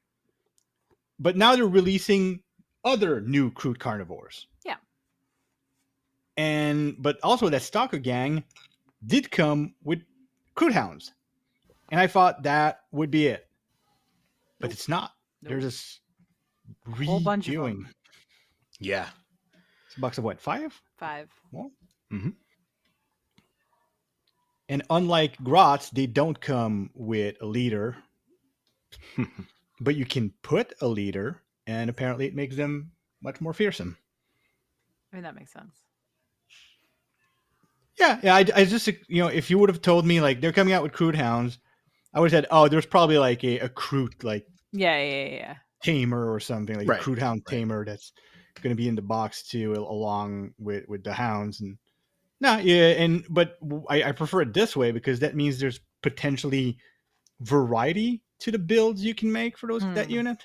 [1.18, 2.40] But now they're releasing
[2.84, 4.46] other new Kroot carnivores.
[4.64, 4.76] Yeah.
[6.36, 8.44] And but also that Stalker Gang
[9.06, 10.00] did come with
[10.56, 11.12] Kroot hounds.
[11.90, 13.46] And I thought that would be it.
[14.60, 14.72] but Nope.
[14.74, 15.12] it's not.
[15.42, 15.62] They're Nope.
[15.62, 16.00] just
[17.04, 17.88] whole bunch of them.
[18.78, 19.08] Yeah.
[19.86, 20.78] It's a box of what five?
[20.98, 21.28] five.
[21.54, 22.30] mm-hmm
[24.68, 27.96] And unlike Grots, they don't come with a leader,
[29.80, 32.90] but you can put a leader, and apparently it makes them
[33.22, 33.96] much more fearsome.
[35.12, 35.84] I mean that makes sense.
[37.98, 38.34] Yeah, yeah.
[38.36, 40.82] I, I just you know, if you would have told me like they're coming out
[40.82, 41.58] with Kroot hounds,
[42.14, 45.34] I would have said, oh, there's probably like a, a Kroot like Yeah, yeah, yeah,
[45.36, 45.54] yeah.
[45.82, 47.58] tamer or something like Right, a Kroot hound right.
[47.58, 48.12] tamer that's
[48.62, 51.78] going to be in the box too, along with with the hounds and
[52.40, 56.78] no, yeah, and but I prefer it this way because that means there's potentially
[57.40, 60.12] variety to the builds you can make for those that Hmm.
[60.12, 60.44] unit.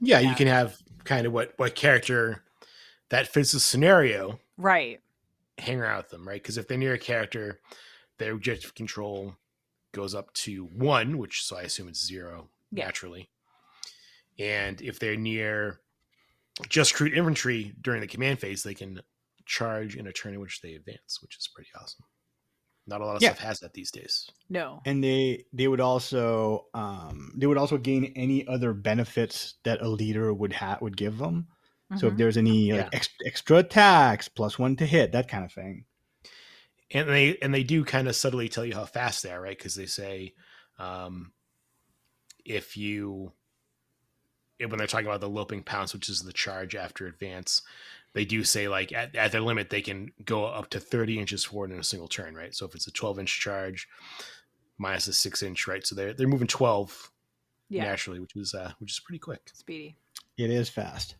[0.00, 2.44] Yeah, you can have kind of what what character
[3.10, 5.00] that fits the scenario Right.
[5.58, 6.42] hang around with them, right?
[6.42, 7.60] Because if they're near a character,
[8.18, 9.36] their objective control
[9.92, 12.84] goes up to one, which so I assume it's zero Yeah.
[12.84, 13.30] naturally.
[14.38, 15.80] And if they're near
[16.68, 19.00] just Kroot infantry during the command phase, they can
[19.46, 22.04] charge in a turn in which they advance, which is pretty awesome.
[22.88, 23.34] Not a lot of Yeah.
[23.34, 24.28] stuff has that these days.
[24.48, 24.80] No.
[24.86, 29.88] and they they would also um they would also gain any other benefits that a
[29.88, 31.46] leader would have would give them
[31.96, 32.18] so if Mhm.
[32.18, 35.84] there's any like ex- extra attacks plus one to hit that kind of thing
[36.90, 39.56] and they and they do kind of subtly tell you how fast they are, right?
[39.58, 40.34] Because they say
[40.78, 41.32] um,
[42.44, 43.32] if you
[44.58, 47.62] when they're talking about the loping pounce, which is the charge after advance,
[48.14, 51.44] they do say like at, at their limit they can go up to thirty inches
[51.44, 52.54] forward in a single turn, right?
[52.54, 53.88] So if it's a twelve inch charge
[54.78, 55.86] minus a six inch, right?
[55.86, 57.10] So they're they're moving twelve
[57.68, 57.84] yeah.
[57.84, 59.50] naturally, which is uh, which is pretty quick.
[59.54, 59.96] Speedy.
[60.36, 61.16] it is fast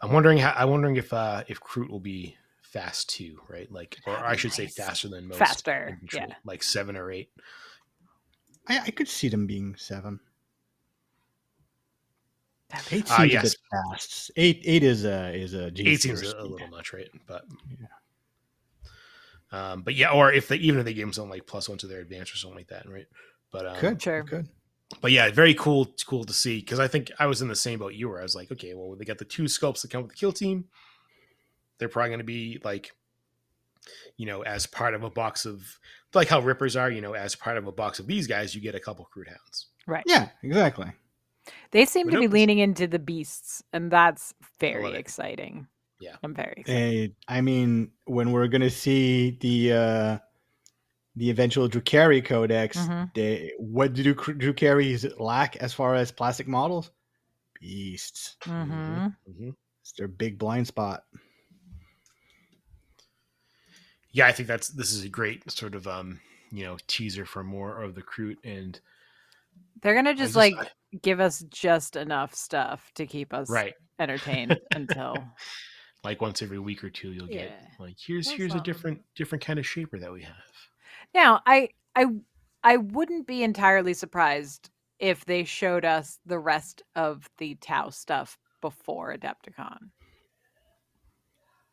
[0.00, 3.70] I'm wondering how I'm wondering if uh if Kroot will be fast too, right?
[3.70, 6.34] Like or I be should say faster than most Faster, yeah.
[6.44, 7.30] like seven or eight.
[8.68, 10.29] I, I could see them being seven That'd be
[12.90, 13.42] eight Ah, seems a yes.
[13.42, 16.92] bit fast eight eight is a is a G eight seems a, a little much,
[16.92, 17.08] right?
[17.26, 17.44] But
[19.52, 21.78] um, but yeah, or if they even if they give them something like plus one
[21.78, 23.06] to their advance or something like that, right?
[23.50, 24.22] But um, could Sure.
[24.22, 24.48] could
[25.00, 27.78] but yeah, very cool, cool to see because I think I was in the same
[27.78, 28.18] boat you were.
[28.18, 30.32] I was like, okay, well, they got the two sculpts that come with the kill
[30.32, 30.64] team.
[31.78, 32.90] They're probably going to be like,
[34.16, 35.62] you know, as part of a box of
[36.12, 38.60] like how rippers are, you know, as part of a box of these guys, you
[38.60, 39.68] get a couple Kroot hounds.
[39.86, 40.04] Right.
[40.06, 40.90] yeah exactly
[41.70, 42.32] They seem Who to be knows?
[42.32, 45.66] leaning into the beasts, and that's very exciting.
[46.00, 46.16] Yeah.
[46.22, 47.10] I'm very excited.
[47.10, 50.18] Eh, I mean, when we're gonna see the uh
[51.16, 53.12] the eventual Drukhari Codex, Mhm.
[53.14, 56.90] they what do Dru- Drukharis lack as far as plastic models?
[57.60, 58.36] Beasts.
[58.42, 59.54] hmm Mhm.
[59.82, 61.04] It's their big blind spot.
[64.12, 67.44] Yeah, I think that's this is a great sort of um, you know, teaser for
[67.44, 68.80] more of the Kroot and
[69.82, 70.68] They're gonna I just, like I-
[71.02, 73.74] give us just enough stuff to keep us right.
[73.98, 75.14] entertained until
[76.02, 79.44] like once every week or two you'll get like here's That's here's a different different
[79.44, 80.34] kind of shaper that we have
[81.14, 81.40] now.
[81.46, 82.06] I I
[82.62, 88.38] I wouldn't be entirely surprised if they showed us the rest of the Tau stuff
[88.60, 89.78] before Adepticon.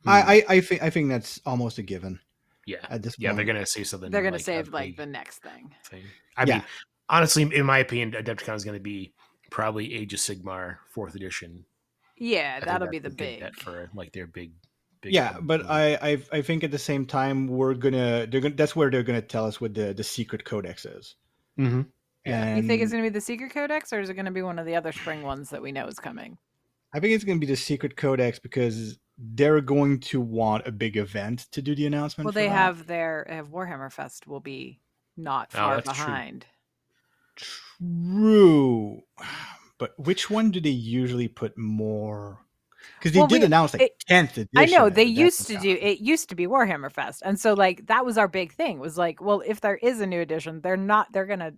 [0.04, 0.10] Hmm.
[0.10, 2.20] I, I I think I think that's almost a given
[2.66, 3.38] yeah at this yeah point.
[3.38, 5.74] they're gonna say something They're gonna like, save like the next thing.
[5.86, 6.04] thing
[6.36, 6.56] i Yeah.
[6.56, 6.64] mean
[7.10, 9.14] honestly in my opinion adepticon is gonna be
[9.52, 11.66] probably age of sigmar fourth edition
[12.18, 13.40] Yeah, I that'll be the big.
[13.40, 14.52] bet for like their big
[15.02, 18.56] big yeah, but I, I I think at the same time we're gonna they're gonna
[18.56, 21.16] that's where they're gonna tell us what the the secret codex is.
[21.60, 21.88] mhm.
[22.26, 22.56] Yeah.
[22.58, 24.66] You think it's gonna be the secret codex, or is it gonna be one of
[24.66, 26.38] the other spring ones that we know is coming?
[26.94, 30.72] I think it's going to be the secret codex because they're going to want a
[30.72, 32.26] big event to do the announcement.
[32.26, 32.54] Well, for they that.
[32.54, 34.80] have their have Warhammer Fest will be
[35.18, 36.06] not Oh, far that's true.
[36.06, 36.42] behind.
[36.42, 36.50] True,
[39.78, 42.40] but which one do they usually put more?
[43.00, 44.50] Because they Well, did we- announce like it- tenth edition.
[44.56, 47.22] I know they used to Destined do it used to be Warhammer Fest.
[47.26, 50.08] And so like that was our big thing was like, well, if there is a
[50.08, 51.54] new edition, they're not they're gonna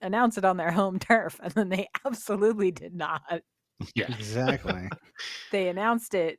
[0.00, 1.40] announce it on their home turf.
[1.42, 3.22] And then they absolutely did not.
[3.94, 4.88] yeah Exactly.
[5.50, 6.38] They announced it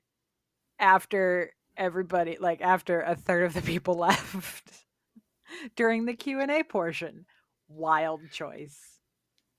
[0.80, 4.70] after everybody like after a third of the people left
[5.76, 7.26] during the Q and A portion.
[7.70, 8.78] Wild choice.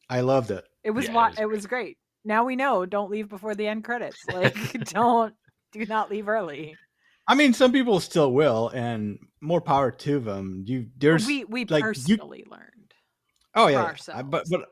[0.09, 0.65] I loved it.
[0.85, 1.97] It was Yeah, it was it was great.
[2.25, 4.19] Now we know don't leave before the end credits.
[4.33, 5.35] Like don't
[5.73, 6.77] do not leave early.
[7.29, 10.65] I mean, some people still will, and more power to them.
[10.67, 12.93] You there's we we like, you- personally learned.
[13.55, 14.19] oh for yeah, yeah.
[14.19, 14.63] I- but but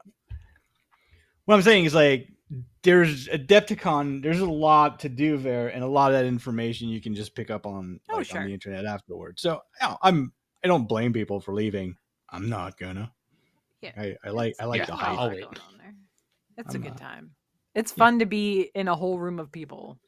[1.44, 2.28] what I'm saying is like
[2.82, 4.22] there's Adepticon.
[4.22, 7.34] There's a lot to do there, and a lot of that information you can just
[7.34, 8.40] pick up on Oh, like, sure.
[8.40, 9.40] on the internet afterwards.
[9.42, 10.32] So you know, I'm
[10.64, 11.96] I don't blame people for leaving.
[12.30, 13.12] I'm not gonna.
[13.80, 13.92] Yeah.
[13.96, 15.08] I, I like I like Yeah, the I'll hype.
[15.08, 15.42] I'll lot wait.
[15.44, 15.94] going on there.
[16.58, 17.30] It's a I'm, good uh, time.
[17.74, 18.04] It's yeah.
[18.04, 19.98] fun to be in a whole room of people.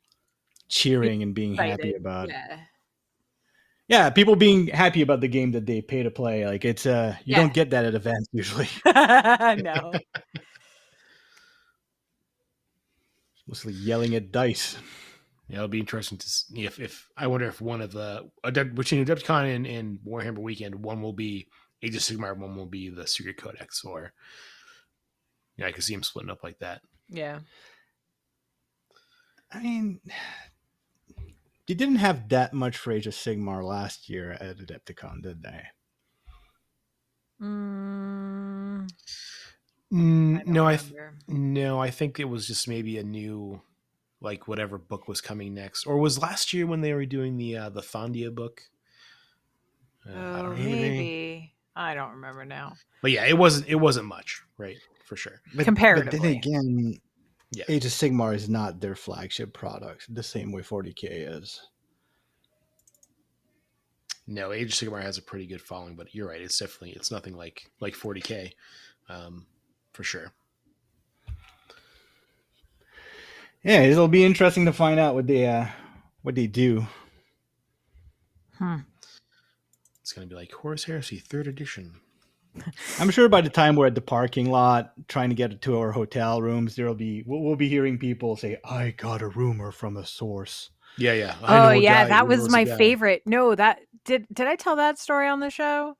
[0.68, 2.59] cheering and being happy about yeah.
[3.88, 4.11] Yeah.
[4.11, 7.33] people being happy about the game that they pay to play like it's uh you
[7.35, 7.40] Yeah.
[7.42, 9.92] don't get that at events usually no.
[13.46, 14.76] mostly yelling at dice
[15.48, 18.74] Yeah, it'll be interesting to see if, if I wonder if one of the Adept-
[18.76, 21.48] between Adepticon and, and Warhammer Weekend, one will be
[21.83, 24.12] Age of Sigmar, one will be the Secret Codex, or
[25.57, 26.83] yeah, I could see him splitting up like that.
[27.09, 27.40] Yeah.
[29.53, 30.01] i mean
[31.66, 35.62] you didn't have that much for age of sigmar last year at adepticon did they
[37.43, 38.88] Mm,
[39.93, 40.93] Mm, don't no, I th-
[41.27, 43.61] no, I think it was just maybe a new,
[44.21, 47.57] like whatever book was coming next, or was last year when they were doing the
[47.57, 48.61] uh, the Thondia book.
[50.07, 50.77] Uh, I Oh, don't remember.
[50.77, 51.55] maybe.
[51.81, 52.75] I don't remember now.
[53.01, 54.77] but yeah, it wasn't it wasn't much, right?
[55.07, 55.40] For sure.
[55.55, 56.11] but, Comparatively.
[56.19, 57.01] but then again
[57.53, 57.64] Yeah.
[57.69, 61.07] age of sigmar is not their flagship product the same way 40k
[61.38, 61.61] is
[64.29, 66.40] No, Age of Sigmar has a pretty good following, but you're right.
[66.40, 68.53] It's definitely it's nothing like like 40k,
[69.09, 69.47] um,
[69.93, 70.33] for sure.
[73.64, 75.66] yeah it'll be interesting to find out what they uh
[76.23, 76.87] what they do
[78.59, 78.77] Hmm.
[80.11, 82.01] It's gonna be like Horus Heresy Third Edition.
[82.99, 85.92] I'm sure by the time we're at the parking lot trying to get to our
[85.92, 89.96] hotel rooms, there'll be we'll, we'll be hearing people say, "I got a rumor from
[89.96, 91.37] a source." Yeah, yeah.
[91.44, 93.23] I Oh a yeah, guy that was my favorite.
[93.25, 95.96] No, that did did I tell that story on the show?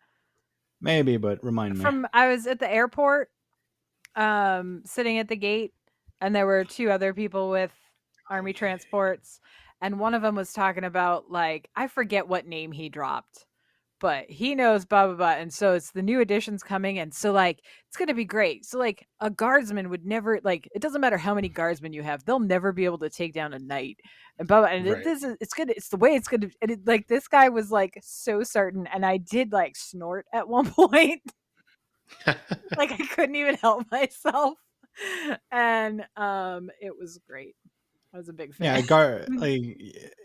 [0.81, 1.81] Maybe, but remind me.
[1.81, 3.31] From I was at the airport,
[4.17, 5.73] um, sitting at the gate,
[6.21, 7.71] and there were two other people with
[8.29, 9.39] army transports,
[9.81, 13.47] and one of them was talking about like I forget what name he dropped,
[14.01, 17.33] but he knows blah blah blah, and so it's the new editions coming, and so
[17.33, 18.65] like it's gonna be great.
[18.65, 22.25] So like a guardsman would never like it doesn't matter how many guardsmen you have,
[22.25, 23.99] they'll never be able to take down a knight.
[24.39, 25.05] And blah, blah, and it- Right.
[25.05, 25.71] this is it's good.
[25.71, 26.49] It's the way it's gonna.
[26.63, 30.49] And it, like this guy was like so certain, and I did like snort at
[30.49, 31.23] one point
[32.27, 34.55] like I couldn't even help myself.
[35.53, 37.55] And um it was great.
[38.13, 38.65] I was a big fan.
[38.77, 39.61] yeah, guard like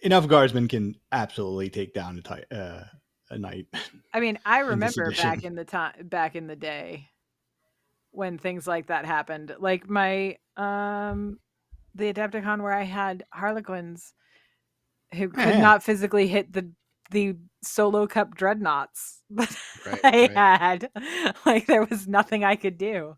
[0.01, 2.83] enough guardsmen can absolutely take down a ti- uh,
[3.29, 3.67] a knight.
[4.13, 7.09] I mean, I remember back in the time back in the day
[8.11, 9.55] when things like that happened.
[9.59, 11.39] Like my um
[11.95, 14.13] the Adepticon where I had Harlequins
[15.13, 15.61] who could yeah.
[15.61, 16.71] not physically hit the
[17.11, 20.31] the solo cup dreadnoughts that Right, I right.
[20.33, 20.89] had.
[21.45, 23.17] Like there was nothing I could do.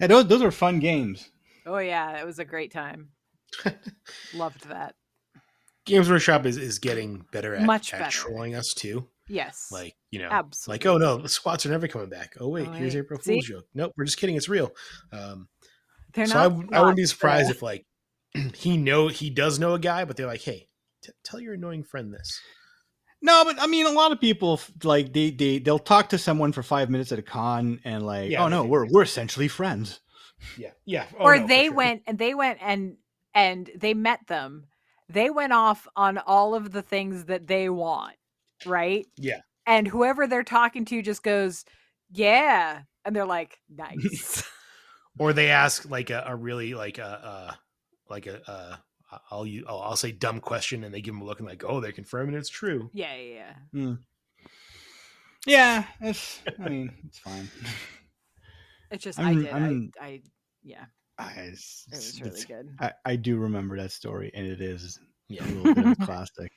[0.00, 1.30] Yeah, those those are fun games.
[1.66, 3.10] Oh yeah, it was a great time.
[4.32, 4.94] Loved that.
[5.88, 8.10] Games Workshop is, is getting better at, Much at better.
[8.10, 9.08] trolling us too.
[9.28, 9.68] Yes.
[9.70, 10.74] Like, you know, absolutely.
[10.74, 12.34] like, oh no, the squats are never coming back.
[12.40, 13.00] Oh wait, Oh, here's wait.
[13.00, 13.32] April See?
[13.34, 13.64] Fool's joke.
[13.74, 14.36] Nope, we're just kidding.
[14.36, 14.72] It's real.
[15.12, 15.48] Um,
[16.14, 17.84] They're so I, not w- I wouldn't be surprised if like
[18.54, 20.68] he know he does know a guy, but they're like, hey,
[21.02, 22.40] t- tell your annoying friend this.
[23.20, 26.52] No, but I mean, a lot of people like they they they'll talk to someone
[26.52, 30.00] for five minutes at a con and like, Yeah, oh no, we're we're essentially friends.
[30.56, 31.04] Yeah, yeah.
[31.18, 31.74] Oh, or no, they sure.
[31.74, 32.96] went and they went and
[33.34, 34.68] and they met them.
[35.08, 38.16] They went off on all of the things that they want,
[38.66, 39.06] right?
[39.16, 39.40] Yeah.
[39.66, 41.64] And whoever they're talking to just goes,
[42.10, 44.42] "Yeah," and they're like, "Nice."
[45.18, 47.54] or they ask like a, a really like a uh
[48.08, 48.76] like a uh
[49.30, 51.64] I'll, u- I'll I'll say dumb question and they give them a look and like
[51.66, 52.90] oh they're confirming it's true.
[52.92, 53.94] yeah, yeah, yeah.
[55.46, 56.40] Yeah, it's.
[56.62, 57.48] I mean, it's fine.
[58.90, 59.48] It's just I I'm- did.
[59.52, 60.20] I'm- I, I
[60.62, 60.84] yeah,
[61.18, 61.50] I, it
[61.90, 62.76] was really good.
[62.80, 65.44] I, I do remember that story, and it is Yeah.
[65.44, 66.52] a little bit of a classic.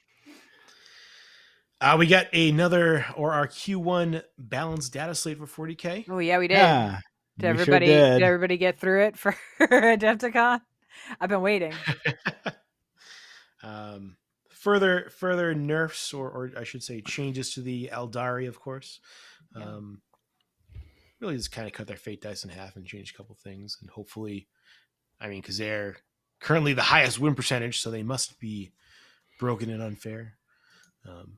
[1.80, 6.06] Uh, we got another or our Q1 balanced data slate for 40k.
[6.10, 6.56] Oh yeah, we did.
[6.58, 7.00] Yeah,
[7.40, 8.20] Did we sure everybody did.
[8.20, 8.22] did.
[8.24, 10.62] everybody get through it for Adepticon?
[11.20, 11.74] I've been waiting.
[13.64, 14.18] um,
[14.50, 19.00] further further nerfs or or I should say changes to the Aeldari, of course.
[19.58, 19.64] Yeah.
[19.64, 20.02] Um,
[21.22, 23.78] really just kind of cut their fate dice in half and change a couple things,
[23.82, 24.48] and hopefully,
[25.20, 25.98] I mean, because they're
[26.40, 28.72] currently the highest win percentage, so they must be
[29.40, 30.34] broken and unfair.
[31.08, 31.38] Um,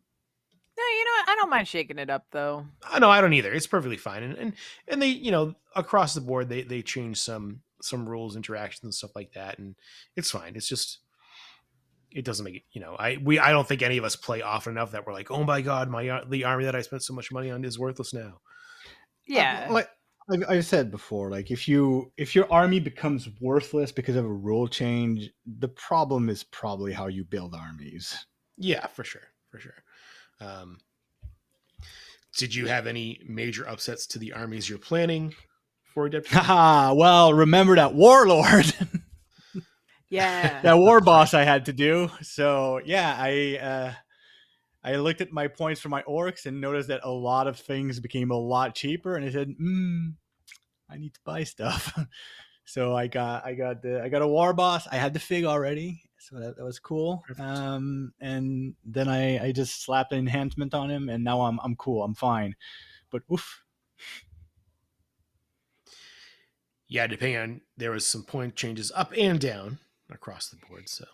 [0.78, 1.30] No, you know what?
[1.30, 2.66] I don't mind shaking it up though.
[2.90, 3.54] I know I don't either.
[3.54, 4.54] It's perfectly fine, and and
[4.88, 8.94] and they you know across the board they they change some some rules, interactions, and
[8.94, 9.76] stuff like that, and
[10.16, 10.56] it's fine.
[10.56, 11.00] It's just
[12.12, 12.64] it doesn't make it.
[12.72, 15.14] You know, I we I don't think any of us play often enough that we're
[15.14, 17.66] like, oh my god, my ar- the army that I spent so much money on
[17.66, 18.40] is worthless now.
[19.28, 19.68] Yeah.
[19.70, 19.90] like
[20.32, 24.34] I've, I've said before, like if you if your army becomes worthless because of a
[24.34, 28.26] rule change, the problem is probably how you build armies.
[28.58, 29.84] Yeah, for sure, for sure.
[30.40, 30.78] Um,
[32.38, 35.34] did you have any major upsets to the armies you're planning
[35.94, 36.28] for Adept.
[36.28, 38.74] Haha, well, remember that warlord,
[40.10, 40.62] Yeah.
[40.62, 42.10] that war boss I had to do.
[42.22, 43.94] So yeah, I uh,
[44.84, 48.00] I looked at my points for my Orks and noticed that a lot of things
[48.00, 50.10] became a lot cheaper, and I said, hmm,
[50.90, 51.98] I need to buy stuff.
[52.66, 54.88] so I got I got the I got a war boss.
[54.92, 57.24] I had the fig already, so that, that was cool.
[57.40, 61.76] Um, and then I I just slapped an enhancement on him, and now I'm I'm
[61.76, 62.04] cool.
[62.04, 62.56] I'm fine.
[63.10, 63.64] But oof,
[66.88, 69.80] yeah, depending on there was some point changes up and down
[70.12, 70.88] across the board.
[70.90, 71.06] So,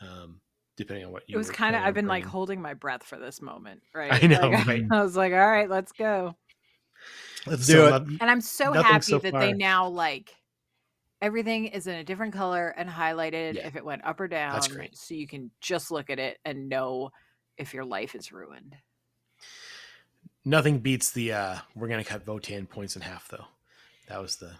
[0.00, 0.40] um,
[0.76, 1.82] depending on what you it was kind of.
[1.82, 4.84] I've been like holding my breath for this moment right I know, Like, right?
[4.90, 6.34] i was like all right let's go
[7.46, 8.18] let's So do it.
[8.20, 10.34] and i'm so happy so that they now like
[11.22, 13.66] everything is in a different color and highlighted Yeah.
[13.66, 14.96] if it went up or down That's great.
[14.96, 17.10] so you can just look at it and know
[17.56, 18.74] if your life is ruined
[20.44, 23.44] nothing beats the uh we're gonna cut Votann points in half though.
[24.08, 24.52] That was the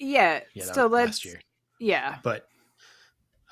[0.00, 1.40] yeah, yeah so let's last year.
[1.80, 2.48] yeah But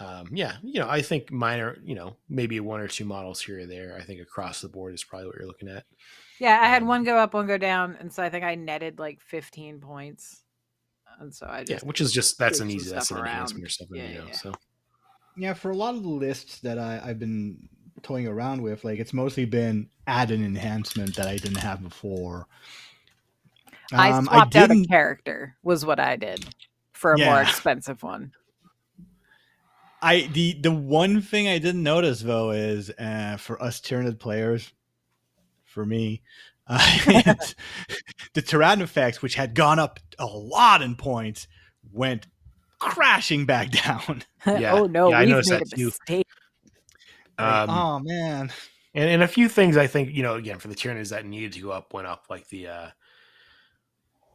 [0.00, 3.60] um yeah, you know, I think minor, you know, maybe one or two models here
[3.60, 3.96] or there.
[3.98, 5.84] I think across the board is probably what you're looking at.
[6.38, 8.54] yeah i had Um, one go up one go down and so i think i
[8.54, 10.42] netted like 15 points
[11.20, 13.26] and so i Yeah, which is just that's an easy that's an around.
[13.26, 14.26] enhancement or something, Yeah, you yeah, know.
[14.28, 14.32] yeah.
[14.32, 14.52] So
[15.36, 17.58] Yeah, for a lot of the lists that I, I've been
[18.02, 22.46] toying around with, like it's mostly been add an enhancement that I didn't have before.
[23.96, 26.44] i Um, swapped out a character was what i did
[26.92, 28.32] for a more expensive one
[30.06, 34.72] I the the one thing I didn't notice though is uh, for us Tyranid players,
[35.64, 36.22] for me,
[36.68, 37.34] uh,
[38.32, 41.48] the Tyrannofex, which had gone up a lot in points,
[41.92, 42.28] went
[42.78, 44.22] crashing back down.
[44.46, 45.86] Yeah, oh no yeah, I we've noticed made that a too.
[45.86, 46.26] mistake
[47.36, 48.52] um oh man,
[48.94, 51.54] and, and a few things I think, you know, again for the Tyranids that needed
[51.54, 52.88] to go up went up, like the uh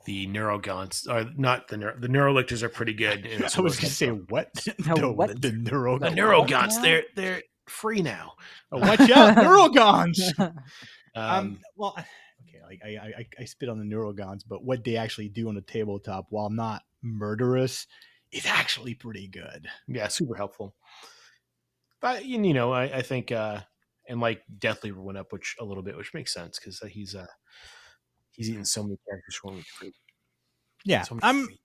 [0.06, 3.26] the neurogaunts or not the neuro the neurolictors are pretty good.
[3.26, 4.50] and it's I was gonna say what?
[4.86, 5.42] No, the, what?
[5.42, 6.82] the neuro the The neurogaunts, now?
[6.82, 8.34] they're they're free now.
[8.72, 10.38] Oh, watch out, neurogaunts.
[10.40, 10.54] Um,
[11.16, 12.90] Um, well, okay, like I,
[13.20, 16.50] I, I spit on the neurogaunts, but what they actually do on the tabletop, while
[16.50, 17.86] not murderous,
[18.32, 19.68] is actually pretty good.
[19.88, 20.74] yeah, super helpful.
[22.02, 23.60] But you you know, I, I think uh
[24.10, 27.28] and like Deathly went up which a little bit, which makes sense because he's uh
[28.42, 29.94] he's eaten so many characters from the fruit.
[30.84, 31.60] Yeah, So I'm fruit.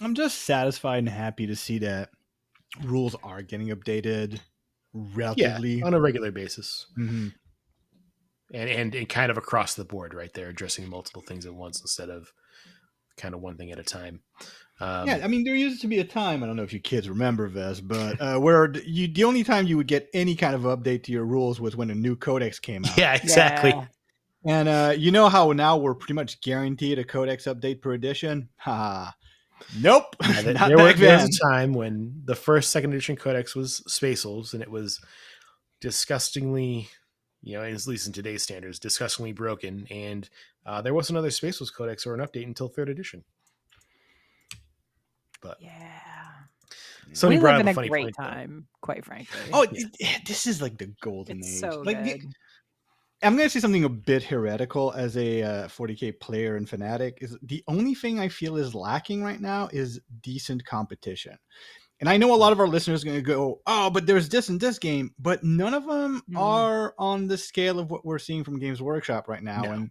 [0.00, 2.10] I'm just satisfied and happy to see that
[2.82, 4.40] rules are getting updated yeah
[5.14, 5.82] relatively.
[5.82, 6.86] on a regular basis.
[6.98, 7.32] Mhm.
[8.52, 10.32] and, and and kind of across the board, right?
[10.32, 12.32] They're addressing multiple things at once instead of
[13.16, 14.20] kind of one thing at a time.
[14.80, 16.42] Um, yeah, I mean, there used to be a time.
[16.42, 19.66] I don't know if you kids remember this, but uh, where you the only time
[19.66, 22.58] you would get any kind of update to your rules was when a new codex
[22.58, 22.98] came out.
[22.98, 23.70] yeah, exactly.
[23.70, 23.86] Yeah.
[24.44, 28.48] And uh, you know how now we're pretty much guaranteed a codex update per edition?
[28.56, 29.14] Ha.
[29.78, 30.16] Nope.
[30.22, 31.26] Yeah, there, Not there, was, back there then.
[31.28, 35.00] was a time when the first second edition codex was Space Wolves, and it was
[35.80, 36.88] disgustingly,
[37.42, 39.86] you know, at least in today's standards, disgustingly broken.
[39.90, 40.28] And
[40.66, 43.22] uh, there wasn't another Space Wolves codex or an update until third edition.
[45.40, 45.98] But yeah
[47.14, 48.14] somebody we brought live in a a great point.
[48.16, 48.24] though.
[48.24, 49.86] time quite frankly Oh, Yeah.
[49.86, 51.60] it- it- this is like the golden it's age.
[51.60, 52.32] so like, the- good
[53.22, 57.18] I'm going to say something a bit heretical as a uh, 40k player and fanatic.
[57.20, 61.38] Is the only thing I feel is lacking right now is decent competition.
[62.00, 64.28] And I know a lot of our listeners are going to go, "Oh, but there's
[64.28, 66.36] this and this game," but none of them Mm.
[66.40, 69.62] are on the scale of what we're seeing from Games Workshop right now.
[69.62, 69.70] No.
[69.72, 69.90] And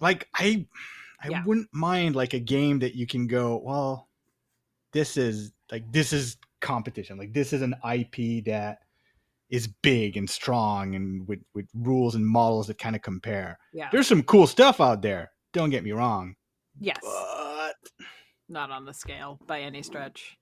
[0.00, 0.66] like, I,
[1.22, 1.44] I Yeah.
[1.44, 4.08] wouldn't mind like a game that you can go, "Well,
[4.92, 7.16] this is like this is competition.
[7.16, 8.80] Like this is an IP that
[9.52, 13.56] is big and strong and with with rules and models that kind of compare.
[13.72, 15.30] yeah There's some cool stuff out there.
[15.52, 16.34] Don't get me wrong.
[16.80, 17.74] yes But
[18.48, 20.36] not on the scale by any stretch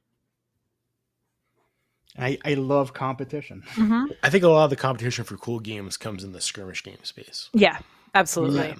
[2.19, 3.63] I I love competition.
[3.75, 4.17] Mhm.
[4.23, 7.03] I think a lot of the competition for cool games comes in the skirmish game
[7.03, 7.51] space.
[7.53, 7.79] yeah
[8.15, 8.75] absolutely Yeah.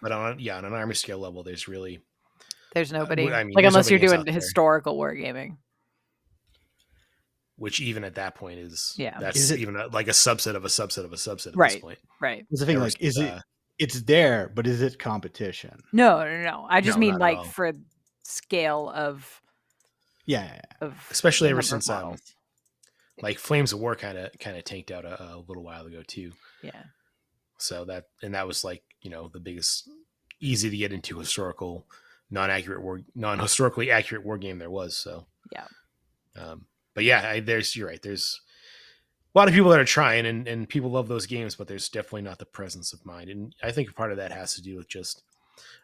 [0.00, 2.00] But on yeah, on an army scale level, there's really
[2.74, 5.56] there's nobody I mean, like unless you're doing historical wargaming
[7.58, 9.18] which even at that point is Yeah.
[9.20, 11.56] that's Is it- even a, like a subset of a subset of a subset at
[11.56, 11.72] Right.
[11.72, 11.98] this point.
[12.20, 12.76] right That's the thing.
[12.76, 13.30] There Like, was, is it?
[13.30, 13.40] uh,
[13.78, 15.82] It's there, but is it competition?
[15.92, 17.72] no no no i just No, mean like for
[18.22, 19.40] scale of
[20.24, 20.44] Yeah.
[20.44, 20.86] yeah, yeah.
[20.86, 22.16] of especially ever since um,
[23.20, 26.02] like Flames of War kind of kind of tanked out a, a little while ago
[26.06, 26.32] too.
[26.62, 26.84] yeah
[27.58, 29.88] So that and that was like you know the biggest
[30.40, 31.84] easy to get into historical
[32.30, 34.96] non-accurate war non-historically accurate war game there was.
[34.96, 35.66] So Yeah.
[36.36, 36.66] Um,
[36.98, 38.02] but yeah, I, there's you're right.
[38.02, 38.40] There's
[39.32, 41.88] a lot of people that are trying, and and people love those games, but there's
[41.88, 43.30] definitely not the presence of mind.
[43.30, 45.22] And I think part of that has to do with just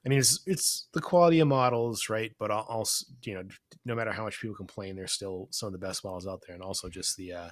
[0.04, 2.32] I mean, it's it's the quality of models, right?
[2.36, 3.44] But al- also, you know,
[3.84, 6.54] no matter how much people complain, they're still some of the best models out there,
[6.56, 7.50] and also just the, uh,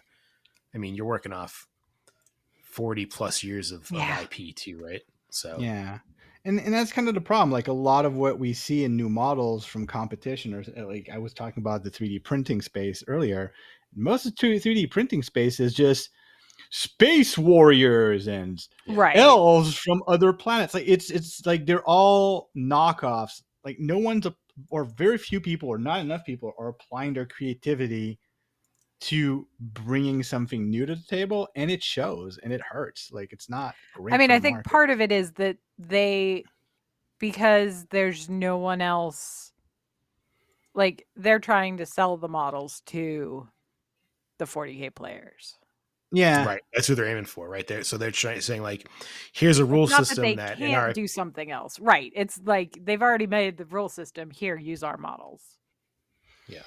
[0.75, 1.69] I mean, you're working off
[2.65, 4.19] forty plus years of, Yeah.
[4.19, 5.03] of IP too, right?
[5.31, 6.01] So Yeah.
[6.45, 7.51] And and that's kind of the problem.
[7.53, 11.09] Like a lot of what we see in new models from competition, or uh, like
[11.13, 13.53] I was talking about the 3D printing space earlier.
[13.95, 16.11] Most of the 3D printing space is just
[16.71, 19.17] space warriors and Right.
[19.17, 20.75] elves from other planets.
[20.75, 23.43] Like it's it's like they're all knockoffs.
[23.65, 24.35] Like no one's a,
[24.71, 28.19] or very few people or not enough people are applying their creativity
[29.03, 33.11] to bringing something new to the table, and it shows and it hurts.
[33.13, 34.15] Like it's not great.
[34.15, 34.71] I mean, I think market.
[34.71, 36.45] part of it is that they,
[37.19, 39.53] because there's no one else,
[40.75, 43.49] like they're trying to sell the models to
[44.39, 45.59] the 40k players.
[46.13, 47.83] yeah, right, that's who they're aiming for, right there.
[47.83, 48.87] So they're trying saying like,
[49.33, 52.13] here's a rule system that they that, can't in our do something else, right?
[52.15, 54.31] It's like they've already made the rule system.
[54.31, 55.43] Here, use our models.
[56.47, 56.63] yeah,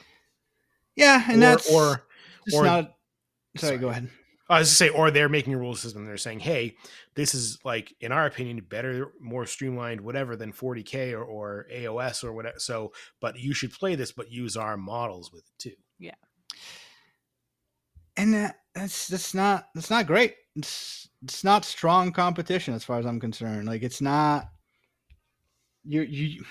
[0.95, 2.03] Yeah, and or, that's or
[2.45, 2.91] just or- not.
[3.57, 3.77] Sorry, sorry.
[3.77, 4.09] go ahead.
[4.47, 6.05] I was to say, or they're making a rule system.
[6.05, 6.75] They're saying, "Hey,
[7.15, 12.23] this is like, in our opinion, better, more streamlined, whatever than 40k or, or AOS
[12.23, 15.75] or whatever." So, but you should play this, but use our models with it too.
[15.97, 16.13] Yeah.
[18.17, 20.35] And that, that's that's not that's not great.
[20.55, 23.67] It's it's not strong competition as far as I'm concerned.
[23.67, 24.49] Like it's not
[25.83, 26.45] you you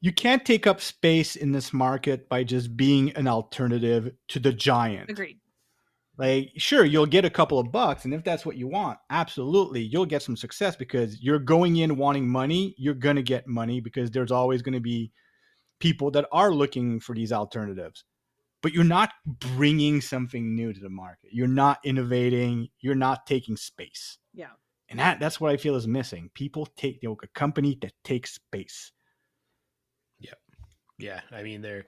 [0.00, 4.52] you can't take up space in this market by just being an alternative to the
[4.52, 5.10] giant.
[5.10, 5.38] Agreed.
[6.16, 9.82] Like sure, you'll get a couple of bucks and if that's what you want, absolutely,
[9.82, 13.80] you'll get some success because you're going in wanting money, you're going to get money
[13.80, 15.12] because there's always going to be
[15.78, 18.04] people that are looking for these alternatives
[18.62, 21.30] but you're not bringing something new to the market.
[21.32, 22.68] You're not innovating.
[22.80, 24.18] You're not taking space.
[24.34, 24.50] Yeah.
[24.88, 26.30] And that, that's what I feel is missing.
[26.34, 28.92] People take you know, a company that takes space.
[31.00, 31.86] Yeah, I mean, their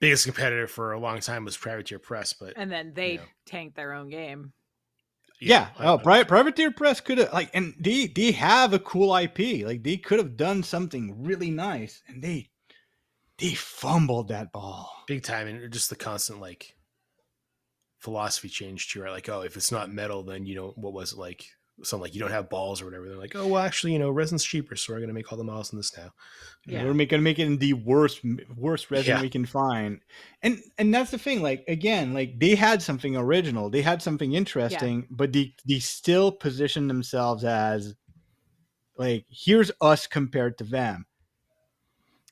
[0.00, 3.22] biggest competitor for a long time was Privateer Press, but And then they know.
[3.46, 4.52] tanked their own game.
[5.40, 5.68] Yeah.
[5.78, 9.64] I- oh, Pri- Privateer Press could have like, and they they have a cool IP.
[9.66, 12.50] Like they could have done something really nice, and they
[13.38, 14.90] they fumbled that ball.
[15.06, 16.74] big time, and just the constant like
[17.98, 19.12] philosophy change too, right?
[19.12, 21.46] Like, oh, if it's not metal, then you know what was it like?
[21.82, 23.08] Something like you don't have balls or whatever.
[23.08, 25.44] They're like, oh, well, actually, you know, resin's cheaper, so we're gonna make all the
[25.44, 26.10] models in this now.
[26.66, 26.78] Yeah.
[26.84, 28.20] We're gonna make it in the worst
[28.56, 29.22] worst resin Yeah.
[29.22, 30.00] we can find.
[30.42, 31.40] And and that's the thing.
[31.40, 36.32] Like again, like they had something original, they had something interesting, but they they still
[36.32, 37.94] position themselves as
[38.96, 41.06] like here's us compared to them.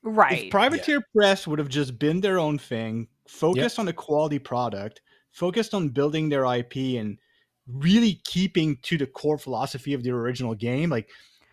[0.02, 0.44] Right.
[0.44, 5.00] If Privateer Press would have just been their own thing, focused on a quality product,
[5.32, 7.18] focused on building their IP and
[7.66, 11.08] really keeping to the core philosophy of the original game, like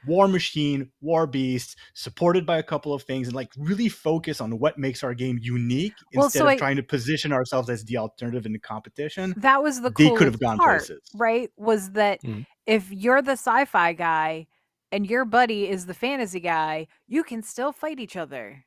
[0.07, 4.77] Warmachine, War Beast, supported by a couple of things, and like really focus on what
[4.77, 7.97] makes our game unique Well, instead so of I- trying to position ourselves as the
[7.97, 9.33] alternative in the competition.
[9.37, 11.01] that was the they coolest could have gone part, places.
[11.15, 11.49] right?
[11.55, 12.45] Was that Mhm.
[12.65, 14.47] if you're the sci-fi guy
[14.91, 18.65] and your buddy is the fantasy guy, you can still fight each other.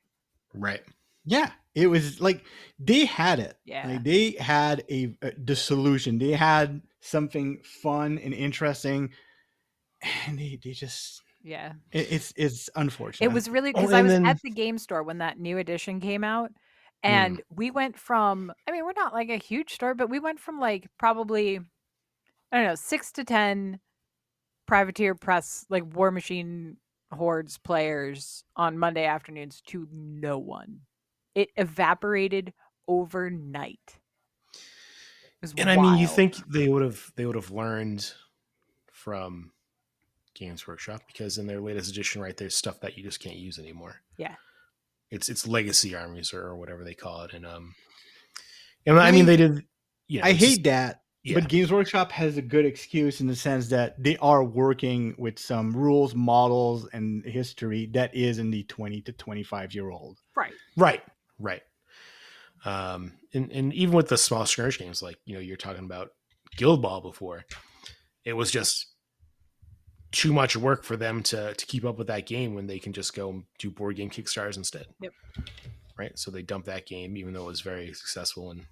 [0.55, 0.83] Right.
[1.27, 2.45] Yeah, it was like
[2.79, 3.59] they had it.
[3.67, 3.87] Yeah.
[3.87, 6.19] Like they had a, a the solution.
[6.19, 9.13] They had something fun and interesting,
[10.27, 11.73] and he, they just Yeah.
[11.93, 13.27] it, it's it's unfortunate.
[13.27, 15.59] It was really Oh, because I was then- at the game store when that new
[15.59, 16.51] edition came out.
[17.05, 17.11] Mm.
[17.11, 20.41] And we went from, I mean, we're not like a huge store, but we went
[20.41, 21.59] from like probably,
[22.51, 23.81] I don't know, six to 10
[24.67, 26.77] privateer press, like Warmachine
[27.13, 30.81] Hordes players on Monday afternoons to no one.
[31.35, 32.53] It evaporated
[32.89, 33.99] overnight.
[35.57, 38.11] And I mean, you think they would have they would have learned
[38.91, 39.53] from
[40.35, 43.59] Games Workshop because in their latest edition, right, there's stuff that you just can't use
[43.59, 43.97] anymore.
[44.17, 44.35] Yeah.
[45.11, 47.75] It's it's legacy armies or, or whatever they call it, and um,
[48.87, 49.65] and I, I mean, mean, they did.
[50.09, 51.03] You know, I hate just- that.
[51.23, 51.35] yeah.
[51.39, 55.39] But Games Workshop has a good excuse in the sense that they are working with
[55.39, 60.19] some rules, models, and history that is in the 20 to 25 year old.
[60.37, 60.53] right.
[60.77, 61.03] Right,
[61.39, 61.63] right.
[62.65, 66.11] Um, and and even with the small skirmish games, like you know, you're talking about
[66.57, 67.45] Guild Ball before,
[68.25, 68.87] it was just
[70.13, 72.93] too much work for them to to keep up with that game when they can
[72.93, 74.87] just go do board game kickstarters instead.
[75.01, 75.13] Yep.
[75.99, 76.19] Right.
[76.19, 78.51] So they dumped that game, even though it was very successful.
[78.51, 78.63] And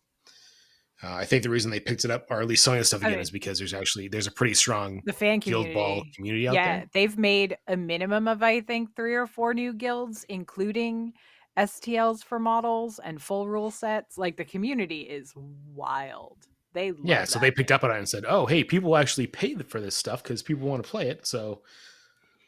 [1.03, 3.01] uh, I think the reason they picked it up, or at least selling the stuff
[3.01, 3.21] again, Okay.
[3.21, 5.75] is because there's actually there's a pretty strong The fan Guild community.
[5.75, 6.63] Ball community out there.
[6.65, 11.13] yeah, they've made a minimum of I think three or four new guilds, including
[11.57, 14.19] STLs for models and full rule sets.
[14.19, 15.33] Like the community is
[15.75, 16.47] wild.
[16.73, 17.75] They love Yeah, so that they picked thing.
[17.77, 20.69] up on it and said, "Oh, hey, people actually pay for this stuff because people
[20.69, 21.27] want to play it.
[21.27, 21.63] So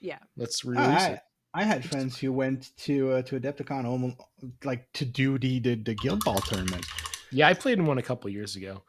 [0.00, 0.18] Yeah.
[0.36, 1.20] let's I, release it."
[1.54, 4.16] I had friends who went to uh, to Adepticon almost
[4.64, 6.84] like to do the, the the Guild Ball tournament.
[7.30, 8.82] Yeah, I played in one a couple years ago.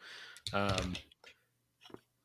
[0.54, 0.96] Um,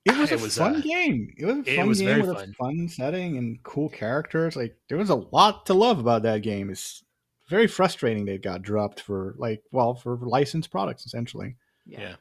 [0.04, 1.32] It was It a was, fun uh, game.
[1.38, 2.50] It was a it fun was game very with fun.
[2.50, 4.56] a fun setting and cool characters.
[4.56, 6.70] Like there was a lot to love about that game.
[6.70, 7.04] It's
[7.52, 11.54] very frustrating that it got dropped for like well for licensed products essentially.
[11.86, 12.14] yeah.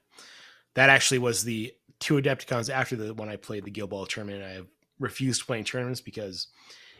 [0.74, 4.44] that actually was the two Adepticons after the one I played the Guild Ball tournament.
[4.44, 4.62] I
[5.00, 6.48] refused playing tournaments because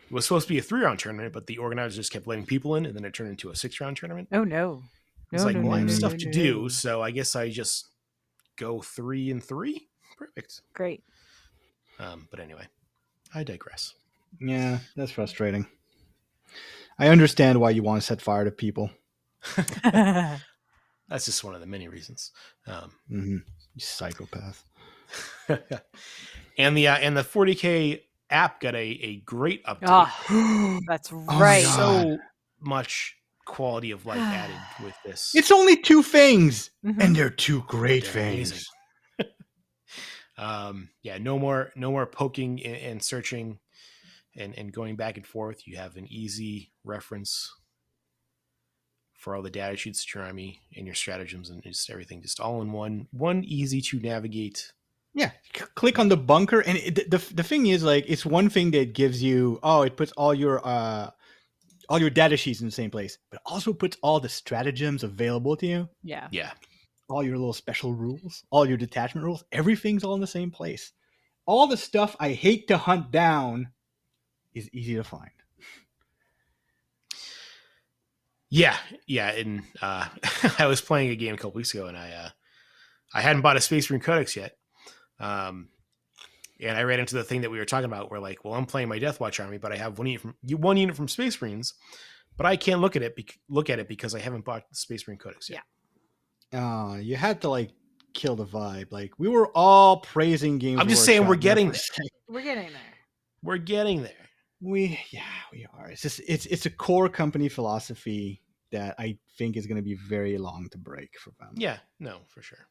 [0.10, 2.46] it was supposed to be a three round tournament, but the organizers just kept letting
[2.46, 4.30] people in, and then it turned into a six round tournament.
[4.32, 4.82] Oh no.
[5.34, 7.12] It's No, like, no, well, I have no, stuff no, to no, do, so I
[7.12, 7.90] guess I just
[8.58, 9.88] go three and three.
[10.18, 10.62] Perfect.
[10.74, 11.04] Great.
[12.00, 12.68] Um, but anyway,
[13.36, 13.94] I digress.
[14.40, 15.66] Yeah, that's frustrating.
[17.02, 18.92] I understand why you want to set fire to people.
[19.84, 22.32] That's just one of the many reasons.
[22.68, 23.38] Um, hmm
[23.74, 24.64] You psychopath.
[26.60, 29.80] and the uh, and the 40k app got a, a great update.
[29.88, 31.64] Ah, that's right.
[31.64, 31.76] God.
[31.76, 32.18] so
[32.60, 35.32] much quality of life added with this.
[35.34, 37.02] It's only two things, Mhm.
[37.02, 38.70] and they're two great They're things.
[40.38, 43.58] um, yeah, no more no more poking and, and searching
[44.36, 45.68] and and going back and forth.
[45.68, 47.54] You have an easy reference
[49.14, 52.40] for all the data sheets at your army and your stratagems and just everything, just
[52.40, 54.74] all in one one easy to navigate.
[55.14, 58.50] Yeah, c- click on the bunker, and it, the the thing is, like, it's one
[58.50, 61.12] thing that gives you, oh, it puts all your uh,
[61.90, 65.58] all your data sheets in the same place, but also puts all the stratagems available
[65.58, 66.30] to you, yeah.
[66.32, 66.52] Yeah,
[67.10, 70.94] all your little special rules, all your detachment rules, everything's all in the same place.
[71.46, 73.68] All the stuff I hate to hunt down
[74.54, 75.32] is easy to find.
[78.50, 78.76] Yeah,
[79.08, 80.08] yeah, and uh,
[80.60, 82.30] I was playing a game a couple weeks ago, and I uh,
[83.14, 84.58] I hadn't bought a Space Marine Codex yet,
[85.20, 85.70] um,
[86.60, 88.66] and I ran into the thing that we were talking about, where like, well, I'm
[88.66, 91.76] playing my Deathwatch army, but I have one unit from one unit from Space Marines,
[92.36, 94.76] but I can't look at it bec- look at it because I haven't bought the
[94.76, 95.64] Space Marine Codex yet.
[96.54, 97.72] Uh, you had to like
[98.14, 98.92] kill the vibe.
[98.92, 100.82] Like we were all praising games.
[100.82, 102.10] I'm just saying we're getting there for a second.
[102.28, 102.82] We're getting there.
[103.44, 104.12] We're getting there.
[104.62, 105.90] We yeah, we are.
[105.90, 108.42] It's just it's it's a core company philosophy
[108.72, 111.54] that I think is going to be very long to break for them.
[111.56, 112.68] Yeah, no, for sure.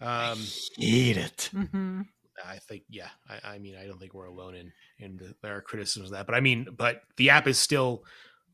[0.00, 0.38] Um,
[0.76, 1.50] hate it.
[1.52, 2.02] hmm
[2.44, 5.56] I think, yeah, I, I mean, I don't think we're alone in in the, there
[5.56, 8.04] are criticisms of that, but I mean, but the app is still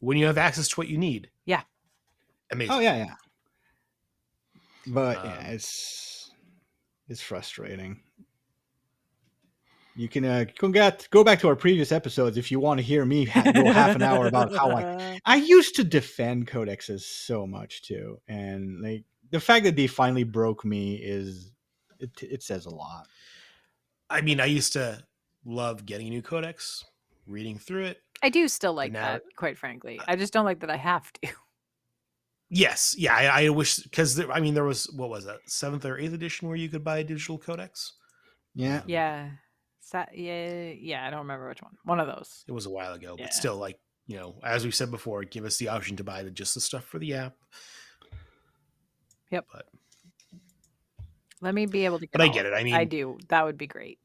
[0.00, 1.30] when you have access to what you need.
[1.46, 1.62] Yeah.
[2.52, 2.74] amazing.
[2.74, 3.14] Oh yeah, yeah.
[4.86, 6.30] But Um, yeah, it's
[7.08, 8.02] it's frustrating.
[10.00, 12.82] You can uh, go get go back to our previous episodes if you want to
[12.82, 17.46] hear me go half an hour about how I I used to defend codexes so
[17.46, 21.52] much too, and like the fact that they finally broke me is
[21.98, 23.08] it, it says a lot.
[24.08, 25.04] I mean, I used to
[25.44, 26.82] love getting a new codex,
[27.26, 27.98] reading through it.
[28.22, 30.00] I do still like now- that, quite frankly.
[30.08, 31.28] I just don't like that I have to.
[32.52, 35.98] Yes, yeah, I, I wish because I mean, there was what was that seventh or
[35.98, 37.92] eighth edition where you could buy a digital codex.
[38.56, 39.28] Yeah, Yeah.
[39.90, 41.72] Sa- yeah, yeah, I don't remember which one.
[41.84, 42.44] One of those.
[42.46, 43.24] It was a while ago, Yeah.
[43.26, 46.22] but still, like you know, as we said before, give us the option to buy
[46.22, 47.34] the just the stuff for the app.
[49.30, 49.46] Yep.
[49.52, 49.66] But
[51.40, 52.08] Let me be able to.
[52.12, 52.52] but I get it.
[52.54, 53.18] I mean, I do.
[53.28, 53.98] That would be great.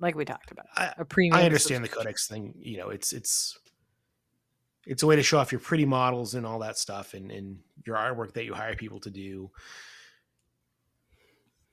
[0.00, 1.36] Like we talked about, I- a premium.
[1.36, 2.54] I understand the codex thing.
[2.58, 3.58] You know, it's it's
[4.86, 7.58] it's a way to show off your pretty models and all that stuff, and and
[7.86, 9.50] your artwork that you hire people to do.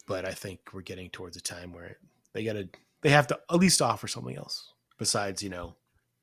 [0.07, 1.97] But I think we're getting towards a time where
[2.33, 2.67] they got to
[3.05, 5.75] they have to at least offer something else besides you know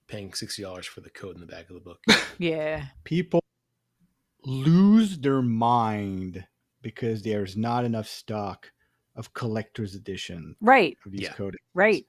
[0.09, 2.01] paying sixty dollars for the code in the back of the book.
[2.39, 2.87] Yeah.
[3.05, 3.41] people
[4.45, 6.45] lose their mind
[6.83, 8.73] because there's not enough stock
[9.15, 10.97] of collector's edition Right.
[11.07, 11.33] of these Yeah.
[11.35, 11.63] codex.
[11.75, 12.05] Right.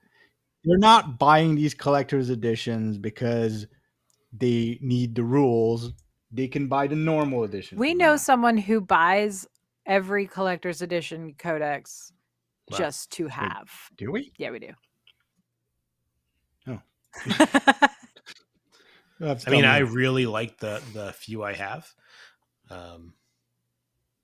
[0.63, 3.67] They're not buying these collector's editions because
[4.31, 5.93] they need the rules.
[6.31, 7.77] They can buy the normal edition.
[7.77, 8.19] We know that.
[8.19, 9.45] someone who buys
[9.85, 12.11] every collector's edition codex
[12.71, 12.77] Wow.
[12.77, 13.69] just to have.
[13.97, 14.31] Do we?
[14.37, 14.69] Yeah, we do.
[16.67, 16.79] Oh.
[19.19, 21.87] You'll have to I mean, tell I really like the the few I have,
[22.69, 23.13] um,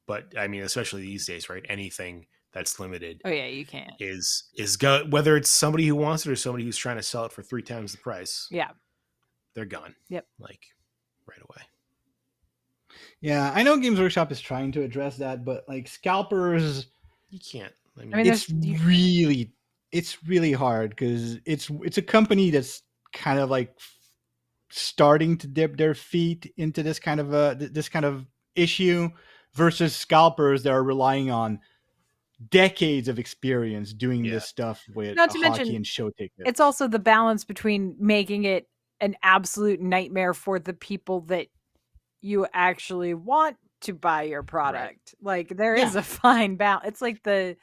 [0.08, 1.64] but I mean, especially these days, right?
[1.70, 3.92] Anything that's limited oh yeah, you can't.
[4.00, 7.26] is is go whether it's somebody who wants it or somebody who's trying to sell
[7.26, 8.48] it for three times the price.
[8.50, 8.70] Yeah.
[9.54, 9.96] they're gone.
[10.10, 10.26] Yep.
[10.40, 10.66] like
[11.28, 11.64] right away.
[13.22, 16.88] Yeah, I know Games Workshop is trying to address that, but like scalpers,
[17.30, 17.74] You can't.
[17.98, 18.50] I mean, I mean, it's
[18.86, 19.52] really,
[19.92, 22.82] it's really hard because it's it's a company that's
[23.14, 23.78] kind of like
[24.72, 28.26] starting to dip their feet into this kind of a this kind of
[28.56, 29.10] issue
[29.54, 31.60] versus scalpers that are relying on
[32.50, 34.34] decades of experience doing Yeah.
[34.34, 36.34] this stuff with Not to hockey mention, and show tickets.
[36.46, 38.68] It's also the balance between making it
[39.02, 41.48] an absolute nightmare for the people that
[42.22, 45.16] you actually want to buy your product.
[45.22, 46.00] Like there is Yeah.
[46.00, 46.86] a fine balance.
[46.88, 47.56] It's like the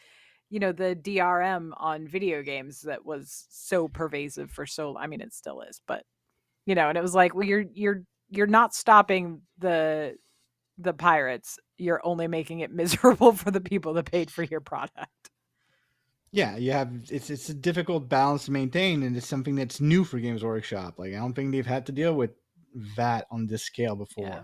[0.51, 5.21] you know the DRM on video games that was so pervasive for so I mean
[5.21, 6.05] it still is, but
[6.65, 10.17] you know, and it was like well you're you're you're not stopping the
[10.79, 11.59] the pirates.
[11.79, 15.31] You're only making it miserable for the people that paid for your product.
[16.33, 20.05] Yeah, you have it's it's a difficult balance to maintain, and it's something that's new
[20.05, 20.99] for Games Workshop.
[20.99, 22.31] Like I don't think they've had to deal with
[22.97, 24.27] that on this scale before.
[24.27, 24.43] Yeah.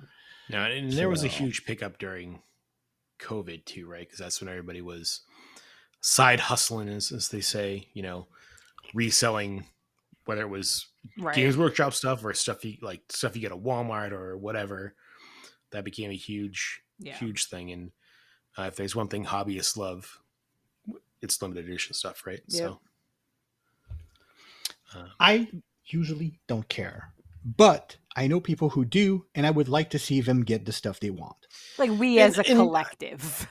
[0.49, 2.43] No, and there was a huge pickup during
[3.21, 4.01] COVID too, right?
[4.01, 5.23] Because that's when everybody was
[6.03, 8.27] side hustling, as, as they say, you know,
[8.93, 9.65] reselling,
[10.27, 10.87] whether it was
[11.19, 11.35] Right.
[11.35, 14.95] Games Workshop stuff or stuff you like stuff you get at Walmart or whatever.
[15.73, 17.17] That became a huge, Yeah.
[17.17, 17.73] huge thing.
[17.73, 17.91] And
[18.57, 20.21] uh, if there's one thing hobbyists love,
[21.23, 22.41] it's limited edition stuff, right?
[22.49, 22.79] So,
[24.95, 25.49] uh, I
[25.87, 27.13] usually don't care,
[27.45, 30.73] but I know people who do, and I would like to see them get the
[30.73, 31.37] stuff they want.
[31.79, 33.49] Like we And- as a and- collective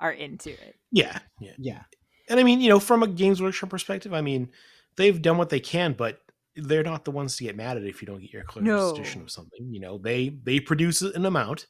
[0.00, 0.76] are into it.
[0.90, 1.52] yeah, yeah.
[1.58, 1.82] Yeah,
[2.28, 4.50] And I mean, you know, from a Games Workshop perspective, I mean,
[4.96, 6.20] they've done what they can, but
[6.56, 8.90] they're not the ones to get mad at if you don't get your collector's No.
[8.92, 9.68] edition of something.
[9.72, 11.66] You know, they they produce an amount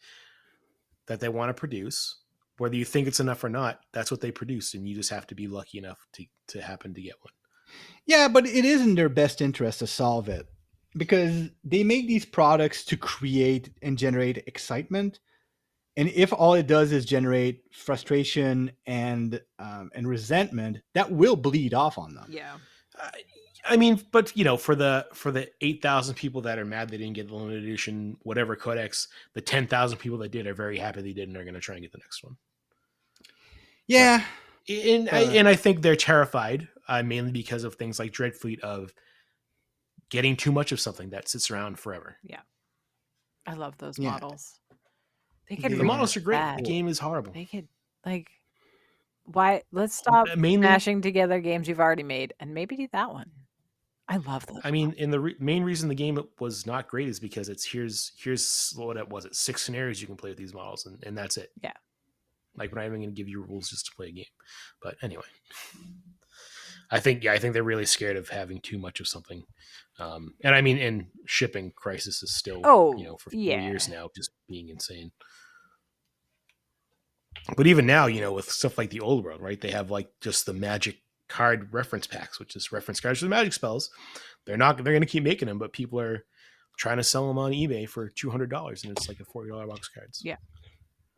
[1.06, 2.20] that they want to produce.
[2.58, 5.26] Whether you think it's enough or not, that's what they produce, and you just have
[5.28, 7.32] to be lucky enough to to happen to get one.
[8.06, 10.46] yeah, but it is in their best interest to solve it
[10.96, 15.18] because they make these products to create and generate excitement.
[15.96, 21.72] And if all it does is generate frustration and um, and resentment, that will bleed
[21.72, 22.26] off on them.
[22.28, 22.56] Yeah.
[22.98, 23.10] I,
[23.66, 26.90] I mean, but you know, for the for the eight thousand people that are mad
[26.90, 30.54] they didn't get the limited edition, whatever codex, the ten thousand people that did are
[30.54, 32.36] very happy they did, and are going to try and get the next one.
[33.86, 34.24] Yeah,
[34.68, 38.60] and I, Uh, and I think they're terrified, uh, mainly because of things like Dreadfleet
[38.60, 38.92] of
[40.08, 42.16] getting too much of something that sits around forever.
[42.22, 42.40] Yeah
[43.46, 44.12] i love those Yeah.
[44.12, 44.58] models.
[45.48, 46.36] They The could The models are great.
[46.38, 46.58] bad.
[46.60, 47.32] The game is horrible.
[47.32, 47.68] They could
[48.04, 48.30] like
[49.24, 53.12] why let's stop Uh, mainly, mashing together games you've already made and maybe do that
[53.12, 53.30] one.
[54.06, 54.60] I love those.
[54.62, 57.64] I mean, in the re- main reason the game was not great is because it's
[57.64, 61.02] here's here's what it was it six scenarios you can play with these models, and,
[61.04, 61.52] and that's it.
[61.62, 61.72] Yeah.
[62.56, 64.24] Like we're not even going to give you rules just to play a game.
[64.82, 65.24] But anyway,
[66.90, 69.44] I think yeah, I think they're really scared of having too much of something.
[69.98, 73.60] Um, and I mean, and shipping crisis is still Oh, you know for yeah.
[73.66, 75.12] years now just being insane.
[77.56, 79.60] But even now, you know, with stuff like the old world, right?
[79.60, 83.30] They have like just the magic card reference packs, which is reference cards for the
[83.30, 83.90] magic spells.
[84.46, 86.24] They're not they're gonna keep making them, but people are
[86.78, 89.50] trying to sell them on eBay for two hundred dollars, and it's like a forty
[89.50, 90.20] dollar box cards.
[90.24, 90.36] Yeah.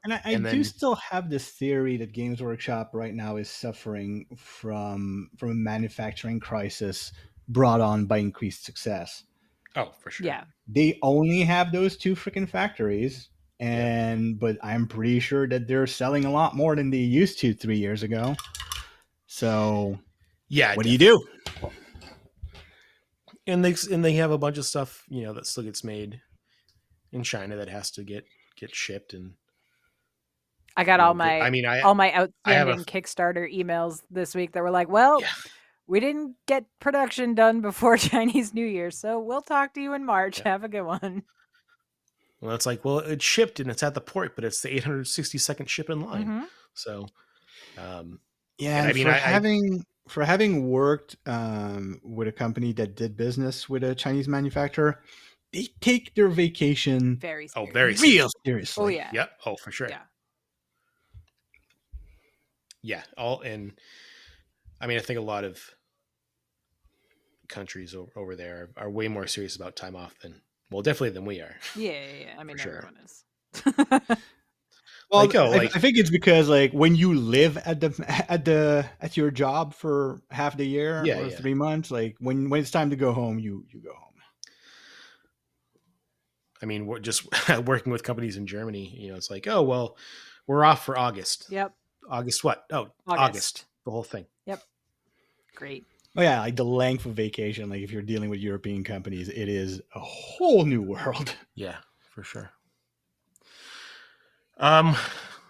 [0.05, 3.51] And I, I And do still have this theory that Games Workshop right now is
[3.51, 7.13] suffering from from a manufacturing crisis
[7.49, 9.25] brought on by increased success.
[9.75, 10.27] Oh, for sure.
[10.27, 10.45] yeah.
[10.69, 13.29] They only have those two freaking factories,
[13.59, 17.55] and but I'm pretty sure that they're selling a lot more than they used to
[17.55, 18.37] three years ago.
[19.27, 19.99] So
[20.49, 20.75] yeah.
[20.75, 21.23] what do you do?
[23.47, 26.21] And they and they have a bunch of stuff, you know, that still gets made
[27.13, 28.25] in China that has to get
[28.57, 29.35] get shipped and.
[30.79, 34.03] I got all my I mean, I all my I have a outstanding Kickstarter emails
[34.11, 35.29] this week that were like, "Well, Yeah.
[35.87, 40.05] we didn't get production done before Chinese New Year, so we'll talk to you in
[40.05, 40.41] March.
[40.41, 40.51] Yeah.
[40.51, 41.23] Have a good one."
[42.47, 45.69] Well, it's like, well, it's shipped and it's at the port, but it's the 862nd
[45.69, 46.27] ship in line.
[46.27, 46.49] Mhm.
[46.75, 47.07] So,
[47.77, 48.21] um,
[48.59, 52.73] Yeah, And I mean, for I- I- having for having worked um, with a company
[52.75, 55.03] that did business with a Chinese manufacturer,
[55.53, 57.73] they take their vacation Very oh, serious.
[58.01, 58.85] very real seriously.
[58.85, 59.11] Oh yeah.
[59.13, 59.31] Yep.
[59.45, 59.89] Oh, for sure.
[59.89, 60.03] Yeah.
[62.83, 63.03] Yeah.
[63.19, 63.73] All and
[64.81, 65.61] I mean, I think a lot of
[67.49, 70.41] countries over, over there are, way more serious about time off than,
[70.71, 71.55] well, definitely than we are.
[71.75, 72.35] Yeah, yeah, yeah.
[72.39, 72.77] I mean, sure.
[72.79, 74.17] everyone is.
[75.09, 78.45] Well, Like, oh, I, I think it's because like when you live at the at
[78.45, 81.37] the at your job for half the year Yeah, or yeah.
[81.37, 84.15] three months, like when when it's time to go home, you you go home.
[86.61, 87.29] I mean, we're just
[87.67, 89.97] working with companies in Germany, you know, it's like, oh, well,
[90.49, 91.47] we're off for August.
[91.51, 91.73] yep.
[92.11, 92.65] August what?
[92.73, 93.21] Oh, August.
[93.29, 93.65] August.
[93.85, 94.27] The whole thing.
[94.47, 94.63] Yep.
[95.55, 95.85] Great.
[96.17, 97.69] Oh yeah, like the length of vacation.
[97.69, 101.37] Like if you're dealing with European companies, it is a whole new world.
[101.55, 101.79] Yeah,
[102.11, 102.53] for sure.
[104.59, 104.95] Um,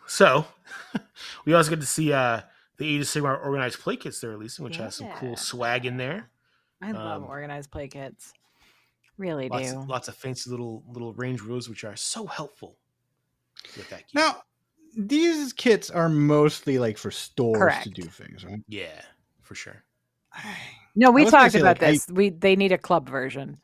[0.07, 0.47] so
[1.45, 2.43] we also get to see uh
[2.79, 5.97] the Age of Sigmar organized play kits they're releasing, which has some cool swag in
[5.97, 6.31] there.
[6.81, 8.33] I love Um, organized play kits.
[9.19, 9.87] Really Lots, do.
[9.89, 12.79] lots of fancy little little range rules, which are so helpful
[13.77, 14.09] with that.
[14.09, 14.19] Key.
[14.19, 14.43] Now,
[14.97, 18.61] these kits are mostly like for stores to do things, right?
[18.69, 19.03] yeah,
[19.43, 19.86] for sure.
[20.99, 22.07] No, we talked say, about like, I- this.
[22.11, 23.59] we they need a club version.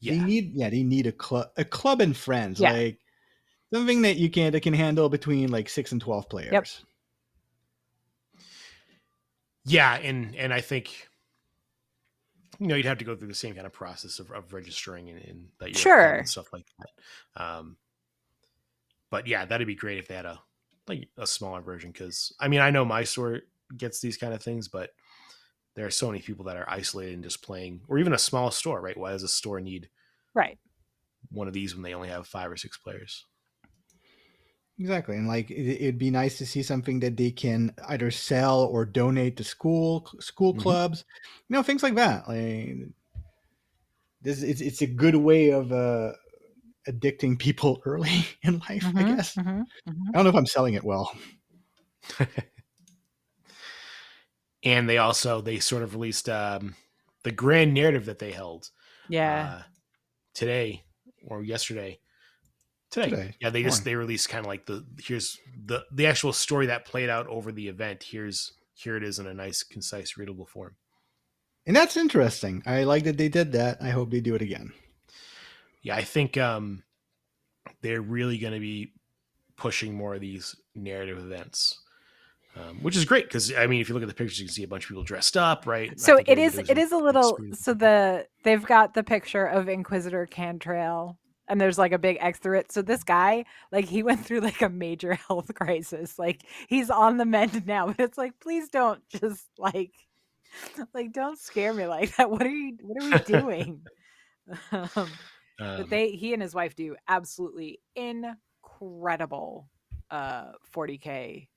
[0.00, 0.14] Yeah.
[0.14, 2.58] They need yeah, they need a club a club and friends.
[2.58, 2.72] Yeah.
[2.72, 2.98] Like
[3.72, 6.82] something that you can that can handle between like six and twelve players.
[9.64, 11.08] Yeah, and and I think
[12.58, 15.08] you know you'd have to go through the same kind of process of, of registering
[15.10, 16.14] and, and that you're Sure.
[16.16, 17.42] and stuff like that.
[17.42, 17.76] Um,
[19.10, 20.40] but yeah, that'd be great if they had a
[20.88, 23.42] like a smaller version because I mean I know my store
[23.76, 24.90] gets these kind of things, but
[25.74, 28.50] there are so many people that are isolated and just playing, or even a small
[28.50, 28.96] store, right?
[28.96, 29.90] Why does a store need
[30.34, 30.58] Right.
[31.30, 33.26] one of these when they only have five or six players?
[34.78, 35.16] Exactly.
[35.16, 38.86] And like it, it'd be nice to see something that they can either sell or
[38.86, 40.54] donate to school school Mhm.
[40.54, 41.04] clubs.
[41.48, 42.26] You know, things like that.
[42.28, 42.88] Like
[44.22, 46.12] this it's it's a good way of uh
[46.88, 49.38] addicting people early in life, I Mhm, guess.
[49.38, 50.14] mhm, mhm.
[50.14, 51.12] I don't know if I'm selling it well.
[54.64, 56.74] and they also they sort of released um,
[57.22, 58.70] the grand narrative that they held
[59.08, 59.58] Yeah.
[59.58, 59.62] uh,
[60.34, 60.84] today
[61.26, 61.98] or yesterday.
[62.90, 63.10] Today.
[63.10, 63.50] Today, yeah.
[63.50, 63.84] They just morning.
[63.84, 67.52] they released kind of like the here's the the actual story that played out over
[67.52, 68.02] the event.
[68.02, 70.74] Here's here it is in a nice, concise, readable form.
[71.66, 72.62] And that's interesting.
[72.66, 73.78] I like that they did that.
[73.80, 74.72] I hope they do it again.
[75.82, 76.82] Yeah, I think um,
[77.82, 78.92] they're really going to be
[79.56, 81.78] pushing more of these narrative events.
[82.56, 84.52] Um, which is great because I mean, if you look at the pictures, you can
[84.52, 85.98] see a bunch of people dressed up, right?
[85.98, 90.26] So it is it is a little so the they've got the picture of inquisitor
[90.26, 91.16] cantrail
[91.48, 92.72] and there's like a big x through it.
[92.72, 96.18] So this guy like he went through like a major health crisis.
[96.18, 99.92] Like he's on the mend now but it's like please don't just like
[100.92, 102.30] like don't scare me like that.
[102.30, 103.82] What are you what are we doing?
[104.72, 105.08] Um,
[105.60, 109.68] Um, but they he and his wife do absolutely incredible
[110.10, 111.48] uh 40k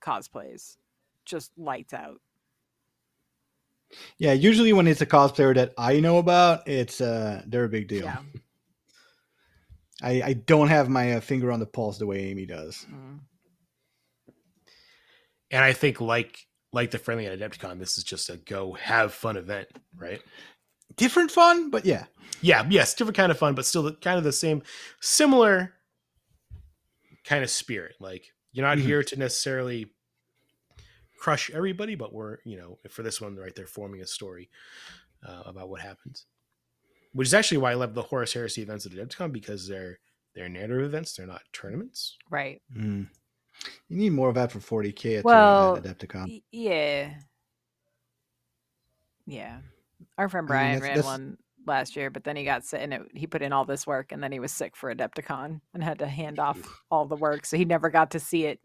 [0.00, 0.76] cosplays
[1.24, 2.20] just lights out
[4.18, 7.88] Yeah, usually when it's a cosplayer that I know about, it's uh they're a big
[7.88, 8.04] deal.
[8.04, 8.18] yeah
[10.02, 12.86] I, I don't have my uh, finger on the pulse the way Amy does.
[12.90, 13.20] Mm.
[15.50, 19.12] and I think like like the friendly at Adepticon, this is just a go have
[19.12, 20.22] fun event, right?
[20.96, 22.04] Different fun, but yeah.
[22.42, 24.62] Yeah, yes, different kind of fun, but still the, kind of the same,
[25.00, 25.74] similar
[27.24, 27.96] kind of spirit.
[28.00, 28.82] Like you're not Mhm.
[28.82, 29.92] here to necessarily
[31.18, 34.50] crush everybody, but we're you know for this one right, they're forming a story
[35.22, 36.26] uh, about what happens,
[37.12, 39.98] which is actually why I love the Horus Heresy events at Adepticon because they're
[40.34, 42.16] they're narrative events, they're not tournaments.
[42.30, 43.08] right Mm.
[43.88, 46.28] You need more of that for 40k at, Well, Adepticon.
[46.28, 47.20] Y- yeah.
[49.26, 49.58] Yeah.
[50.16, 51.38] Our friend I mean, Brian that's- ran that's- one
[51.70, 54.12] last year, but then he got sick and it, he put in all this work
[54.12, 57.46] and then he was sick for Adepticon and had to hand off all the work.
[57.46, 58.60] So he never got to see it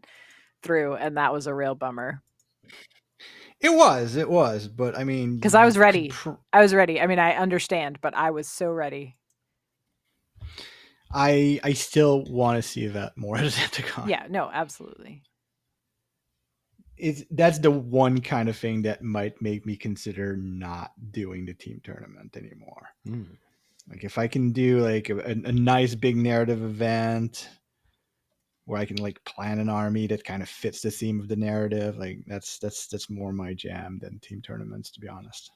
[0.62, 0.96] through.
[0.96, 2.22] And that was a real bummer.
[3.60, 6.10] It was, it was, but I mean, because I was ready.
[6.10, 7.00] pr- I was ready.
[7.00, 9.16] I mean, I understand, but I was so ready.
[11.10, 14.08] I I still want to see that more at Adepticon.
[14.10, 15.22] Yeah, no, absolutely.
[16.96, 21.54] It's that's the one kind of thing that might make me consider not doing the
[21.54, 22.88] team tournament anymore.
[23.04, 23.24] Hmm.
[23.88, 27.48] Like if I can do like a, a, a nice big narrative event
[28.64, 31.36] where I can like plan an army that kind of fits the theme of the
[31.36, 35.50] narrative, like that's that's that's more my jam than team tournaments, to be honest.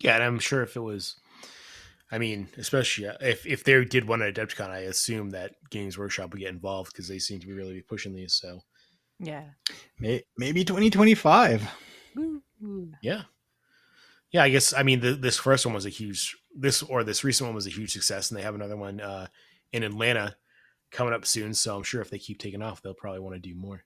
[0.00, 1.16] Yeah, and I'm sure if it was,
[2.14, 5.98] I mean, especially uh, if if they did one at Adepticon, I assume that Games
[5.98, 8.34] Workshop would get involved because they seem to be really be pushing these.
[8.34, 8.60] So
[9.18, 9.46] Yeah.
[10.38, 11.68] Maybe 2025.
[12.14, 12.92] Woo, woo.
[13.02, 13.22] yeah,
[14.30, 14.44] yeah.
[14.44, 17.48] I guess I mean the, this first one was a huge this or this recent
[17.48, 19.26] one was a huge success, and they have another one uh,
[19.72, 20.36] in Atlanta
[20.92, 21.52] coming up soon.
[21.52, 23.82] So I'm sure if they keep taking off, they'll probably want to do more.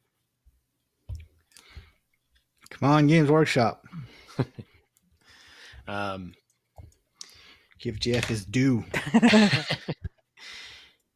[2.69, 3.87] Come on, Games Workshop,
[5.89, 6.35] Um,
[7.79, 8.85] give Jeff his due.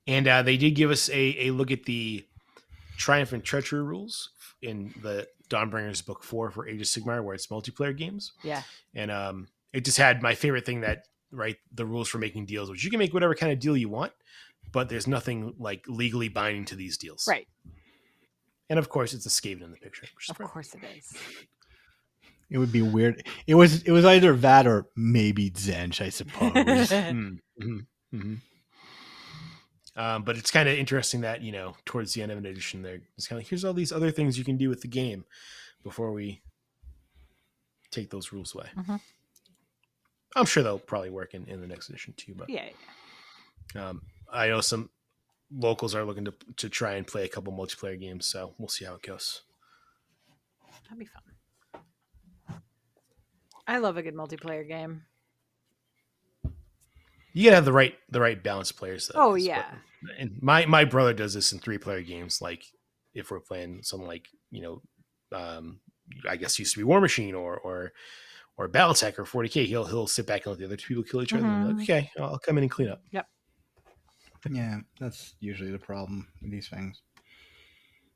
[0.06, 2.24] and uh, they did give us a, a look at the
[2.96, 7.48] Triumph and Treachery rules in the Dawnbringers book four for Age of Sigmar, where it's
[7.48, 8.32] multiplayer games.
[8.42, 8.62] yeah.
[8.94, 12.68] and um, it just had my favorite thing that right the rules for making deals,
[12.70, 14.12] which you can make whatever kind of deal you want,
[14.72, 17.26] but there's nothing like legally binding to these deals.
[17.28, 17.48] Right.
[18.70, 20.06] And of course, it's a Skaven in the picture.
[20.14, 20.52] Which is Of perfect.
[20.52, 21.12] course it is.
[22.52, 23.26] It would be weird.
[23.46, 26.52] It was it was either that or maybe Tzeentch, I suppose.
[26.92, 28.38] Mm, mhm, mhm.
[29.96, 32.82] Um, but it's kind of interesting that you know towards the end of an edition,
[32.82, 35.24] there it's kind of here's all these other things you can do with the game
[35.82, 36.42] before we
[37.90, 38.68] take those rules away.
[38.76, 39.00] Mhm.
[40.36, 42.68] I'm sure they'll probably work in, in the next edition too, but yeah.
[43.74, 44.90] Um, I know some
[45.50, 48.84] locals are looking to to try and play a couple multiplayer games, so we'll see
[48.84, 49.40] how it goes.
[50.84, 51.22] That'd be fun.
[53.66, 55.02] I love a good multiplayer game.
[57.34, 59.18] You gotta have the right the right balanced players though.
[59.20, 59.74] Oh, 'cause what- yeah.
[60.18, 62.42] and my my brother does this in three player games.
[62.42, 62.64] Like
[63.14, 64.82] if we're playing something like you know,
[65.36, 65.80] um,
[66.28, 67.92] I guess used to be Warmachine or or
[68.58, 71.22] or BattleTech or 40k, he'll he'll sit back and let the other two people kill
[71.22, 71.46] each other.
[71.46, 71.88] and be Mhm.
[71.88, 73.02] like, okay, I'll come in and clean up.
[73.12, 73.26] Yep.
[74.50, 77.00] Yeah, that's usually the problem with these things.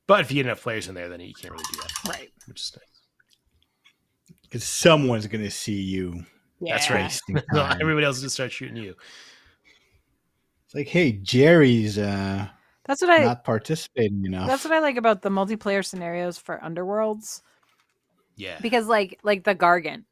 [0.06, 2.32] But if you get enough players in there, then you can't really do that, Right.
[2.46, 2.95] which is nice.
[4.48, 6.24] Because someone's gonna see you.
[6.60, 6.94] That's Yeah.
[6.94, 7.20] right.
[7.52, 8.94] No, everybody else just start shooting you.
[10.64, 12.48] It's like, hey, Jerry's uh,
[12.84, 14.48] That's what I not participating enough.
[14.48, 17.42] that's what I like about the multiplayer scenarios for Underworlds.
[18.36, 18.58] Yeah.
[18.60, 20.04] Because like like the Gargant.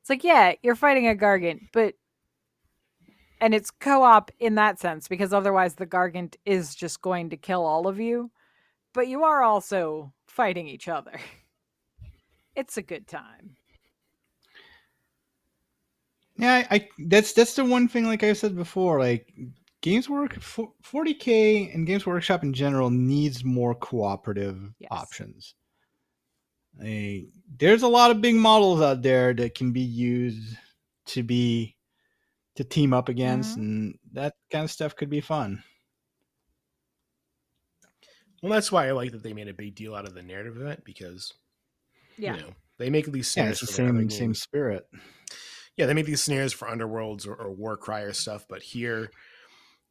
[0.00, 1.94] It's like, yeah, you're fighting a Gargant, but
[3.42, 7.64] and it's co-op in that sense because otherwise the Gargant is just going to kill
[7.64, 8.30] all of you.
[8.92, 11.12] But you are also fighting each other.
[12.56, 13.56] It's a good time.
[16.40, 18.04] Yeah, I, I that's that's the one thing.
[18.06, 19.32] Like I said before, like
[19.82, 24.88] Games Work, 40k and Games Workshop in general needs more cooperative Yes.
[24.90, 25.54] options.
[26.82, 27.26] I-
[27.58, 30.56] there's a lot of big models out there that can be used
[31.06, 31.76] to be
[32.56, 33.60] to team up against, Mhm.
[33.60, 35.62] and that kind of stuff could be fun.
[38.42, 40.56] Well, that's why I like that they made a big deal out of the narrative
[40.56, 41.32] event because
[42.16, 42.36] Yeah.
[42.36, 44.40] you know they make these Yeah, it's the for same same games.
[44.42, 44.86] spirit.
[45.76, 49.10] Yeah, they make these scenarios for Underworlds or, or Warcry or stuff, but here,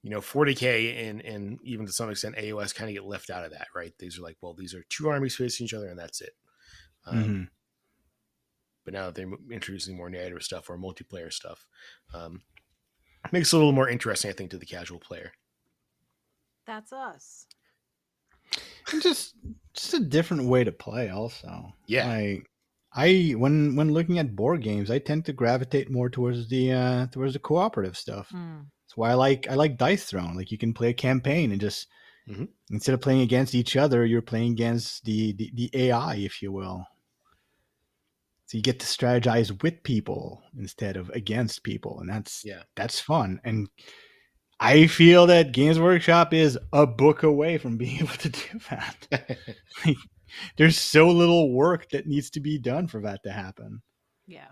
[0.04, 3.46] you know, 40k and and even to some extent AOS kind of get left out
[3.46, 3.94] of that, right?
[4.00, 6.34] These are like, well, these are two armies facing each other, and that's it.
[7.06, 7.50] Um, Mhm.
[8.84, 11.66] But now that they're introducing more narrative stuff or multiplayer stuff,
[12.14, 12.44] um,
[13.32, 15.34] makes it a little more interesting, I think, to the casual player.
[16.66, 17.48] That's us.
[18.92, 19.36] And just
[19.74, 22.10] just a different way to play also Yeah.
[22.10, 22.44] I
[22.94, 27.08] I when when looking at board games, I tend to gravitate more towards the uh
[27.08, 28.30] towards the cooperative stuff.
[28.34, 28.66] Mm.
[28.86, 30.36] That's why I like I like Dice Throne.
[30.36, 31.88] Like you can play a campaign and just
[32.28, 32.50] Mhm.
[32.70, 36.52] instead of playing against each other, you're playing against the, the the AI, if you
[36.52, 36.86] will.
[38.46, 42.64] So you get to strategize with people instead of against people, and that's Yeah.
[42.76, 43.40] that's fun.
[43.44, 43.70] And
[44.60, 49.38] I feel that Games Workshop is a book away from being able to do that.
[50.58, 53.82] There's so little work that needs to be done for that to happen.
[54.28, 54.48] Yeah.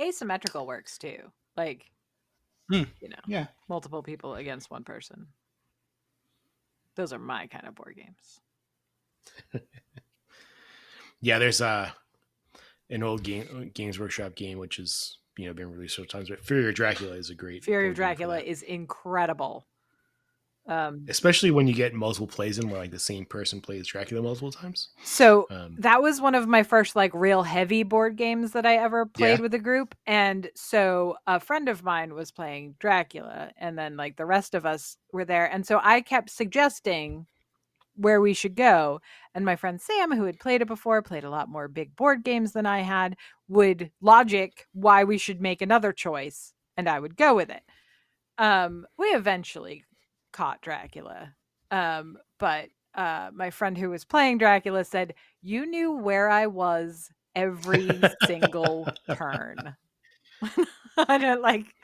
[0.00, 1.32] Asymmetrical works too.
[1.56, 1.90] Like
[2.70, 2.84] Hmm.
[3.00, 3.48] you know, Yeah.
[3.68, 5.26] multiple people against one person.
[6.94, 8.40] Those are my kind of board games.
[11.20, 11.90] yeah, there's uh,
[12.90, 16.44] an old game Games Workshop game which is you know been released several times, but
[16.44, 19.66] Fury of Dracula is a great Fury of Dracula is incredible.
[20.66, 24.22] Um especially when you get multiple plays in where like the same person plays Dracula
[24.22, 24.90] multiple times.
[25.02, 28.76] so Um, that was one of my first like real heavy board games that I
[28.76, 29.42] ever played Yeah.
[29.42, 29.94] with a group.
[30.06, 34.64] And so a friend of mine was playing Dracula, and then like the rest of
[34.64, 35.46] us were there.
[35.46, 37.26] And so I kept suggesting
[37.96, 39.00] where we should go.
[39.34, 42.22] And my friend Sam, who had played it before, played a lot more big board
[42.24, 43.16] games than I had,
[43.48, 47.62] would logic why we should make another choice, and I would go with it.
[48.38, 49.84] Um, we eventually
[50.32, 51.34] caught Dracula.
[51.70, 57.10] Um, but uh, my friend who was playing Dracula said, You knew where I was
[57.34, 59.76] every single turn.
[60.96, 61.74] I don't like,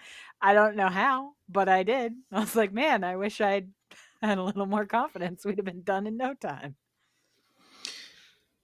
[0.40, 2.14] I don't know how, but I did.
[2.32, 3.70] I was like, Man, I wish I'd
[4.22, 5.44] had a little more confidence.
[5.44, 6.76] We'd have been done in no time.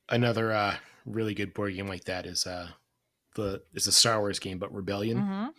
[0.09, 0.77] another uh,
[1.07, 2.69] really good board game like that is uh,
[3.37, 5.55] the is a Star Wars game, but Rebellion, Mhm.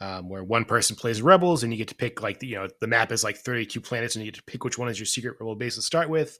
[0.00, 2.68] Um, where one person plays rebels, and you get to pick like the you know
[2.80, 4.98] the map is like thirty two planets, and you get to pick which one is
[4.98, 6.38] your secret rebel base to start with.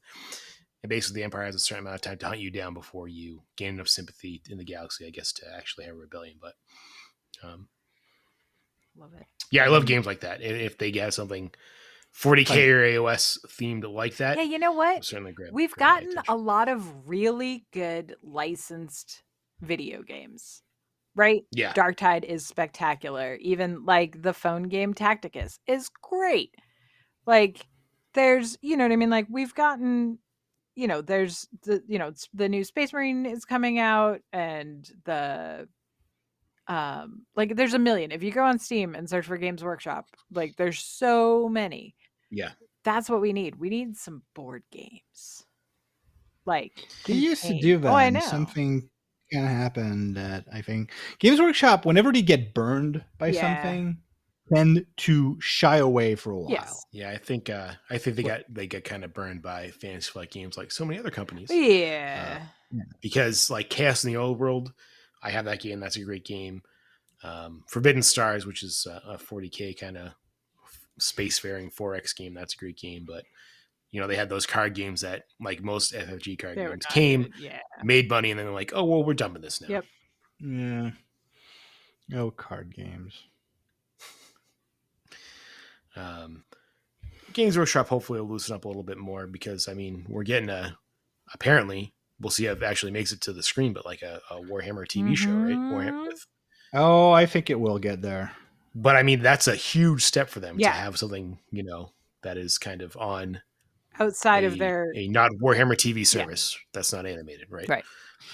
[0.82, 3.08] And basically, the Empire has a certain amount of time to hunt you down before
[3.08, 6.36] you gain enough sympathy in the galaxy, I guess, to actually have a rebellion.
[6.42, 6.52] But
[7.42, 7.68] um,
[8.96, 9.24] Love it.
[9.50, 10.42] yeah, I love games like that.
[10.42, 11.52] If they get something
[12.20, 15.04] 40k or AOS themed like that, Yeah, you know what?
[15.04, 15.50] certainly grab.
[15.52, 19.22] We've grab gotten a lot of really good licensed
[19.60, 20.62] video games,
[21.14, 21.44] right?
[21.52, 23.36] yeah, Darktide is spectacular.
[23.40, 26.54] Even like the phone game Tacticus is great.
[27.26, 27.66] Like
[28.14, 29.10] there's, you know what I mean?
[29.10, 30.18] Like we've gotten,
[30.74, 35.68] you know, there's the, you know, the new Space Marine is coming out and the
[36.66, 38.10] um like there's a million.
[38.10, 41.94] If you go on Steam and search for Games Workshop, like there's so many.
[42.30, 42.50] yeah.
[42.84, 43.54] That's what we need.
[43.54, 45.46] We need some board games.
[46.44, 46.72] Like
[47.06, 47.90] They used to do that.
[47.90, 48.20] Oh, I know.
[48.20, 48.90] Something
[49.34, 53.62] kind of happened that I think Games Workshop, whenever they get burned by Yeah.
[53.62, 53.98] something,
[54.54, 56.50] tend to shy away for a while.
[56.50, 56.84] Yes.
[56.92, 60.10] Yeah, I think uh, I think they got they got kind of burned by fantasy
[60.10, 62.42] flight games like so many other companies Yeah.
[63.00, 64.72] because like Chaos in the Old World,
[65.22, 65.80] I have that game.
[65.80, 66.62] That's a great game.
[67.22, 70.12] Um, Forbidden Stars, which is a, a 40k kind of
[71.00, 73.04] spacefaring 4X game, that's a great game.
[73.06, 73.24] But
[73.94, 77.32] you know, they had those card games that, like most FFG card They games, came,
[77.38, 77.60] Yeah.
[77.84, 79.68] made money, and then they're like, oh well, we're dumping this now.
[79.68, 79.84] Yep.
[80.40, 80.90] Yeah.
[82.14, 83.14] Oh, card games.
[85.96, 86.44] Um,
[87.32, 90.50] Games Workshop hopefully will loosen up a little bit more because I mean we're getting
[90.50, 90.76] a
[91.32, 94.40] apparently we'll see if it actually makes it to the screen, but like a, a
[94.40, 95.56] Warhammer TV show, right?
[95.56, 96.26] Warhammer with,
[96.72, 98.32] Oh, I think it will get there.
[98.74, 100.70] but I mean that's a huge step for them Yeah.
[100.70, 101.92] to have something you know
[102.22, 103.40] that is kind of on
[104.00, 107.68] Outside a, of their a not Warhammer TV service that's not animated, right?
[107.68, 107.84] Right.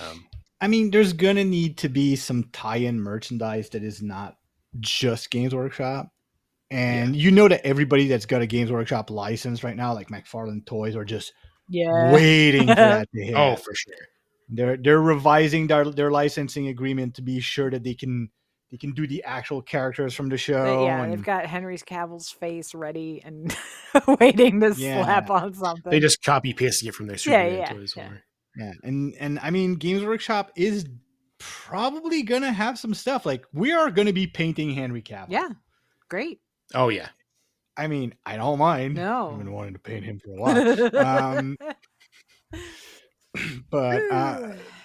[0.01, 0.27] Um,
[0.61, 4.37] I mean, there's gonna need to be some tie-in merchandise that is not
[4.79, 6.11] just Games Workshop.
[6.71, 10.65] And you know that everybody that's got a Games Workshop license right now, like McFarlane
[10.65, 11.33] Toys, are just
[11.69, 12.13] yeah.
[12.13, 13.35] waiting for that to hit.
[13.35, 13.95] Oh, for sure.
[14.49, 18.31] They're they're revising their their licensing agreement to be sure that they can
[18.71, 20.65] they can do the actual characters from the show.
[20.65, 23.55] They- yeah, and- they've got Henry's Cavill's face ready and
[24.21, 25.03] waiting to Yeah.
[25.05, 25.91] slap on something.
[25.91, 27.95] They just copy pasting it from their Yeah, Superman yeah, toys.
[27.97, 28.11] yeah.
[28.57, 30.85] Yeah, and and I mean, Games Workshop is
[31.39, 33.25] probably gonna have some stuff.
[33.25, 35.27] Like we are gonna be painting Henry Cavill.
[35.31, 35.49] yeah,
[36.09, 36.41] great.
[36.75, 37.09] Oh yeah.
[37.77, 38.97] I mean, I don't mind.
[38.97, 39.31] No.
[39.33, 40.97] I've been wanting to paint him for a while.
[41.39, 41.57] um,
[43.71, 44.53] but uh,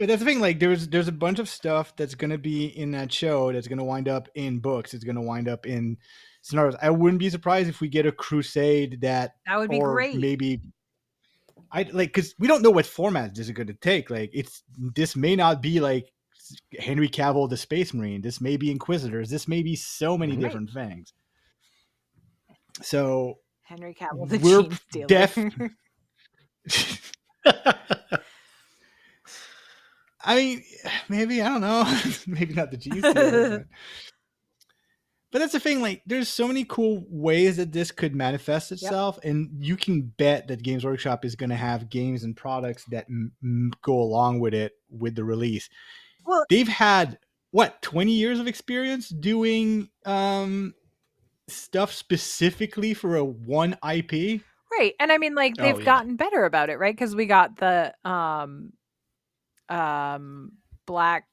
[0.00, 0.40] but that's the thing.
[0.40, 3.84] Like, there's there's a bunch of stuff that's gonna be in that show that's gonna
[3.84, 4.94] wind up in books.
[4.94, 5.98] It's gonna wind up in
[6.42, 6.74] scenarios.
[6.82, 10.16] I wouldn't be surprised if we get a Crusade that that would be great.
[10.16, 10.60] maybe
[11.70, 14.10] I like because we don't know what format this is going to take.
[14.10, 16.10] Like it's this may not be like
[16.78, 18.22] Henry Cavill, the Space Marine.
[18.22, 19.30] This may be Inquisitors.
[19.30, 20.40] This may be so many Right.
[20.40, 21.12] different things.
[22.82, 25.06] So Henry Cavill, the we're stealer.
[25.06, 25.36] def-
[30.22, 30.62] I mean,
[31.08, 32.00] maybe I don't know.
[32.26, 32.90] maybe not the G.
[33.00, 33.14] but,
[35.32, 35.80] but that's the thing.
[35.80, 40.48] Like, there's so many cool ways that this could manifest itself, and you can bet
[40.48, 44.40] that Games Workshop is going to have games and products that m- m- go along
[44.40, 45.68] with it with the release.
[46.26, 47.18] Well- they've had
[47.52, 50.72] what 20 years of experience doing um
[51.48, 54.40] stuff specifically for a one IP.
[54.78, 55.84] right, and I mean, like Oh, they've yeah.
[55.84, 56.94] gotten better about it, right?
[56.94, 58.72] Because we got the um,
[59.70, 60.52] um,
[60.86, 61.26] black.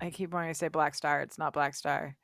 [0.00, 1.20] I keep wanting to say Black Star.
[1.22, 2.16] It's not Black Star.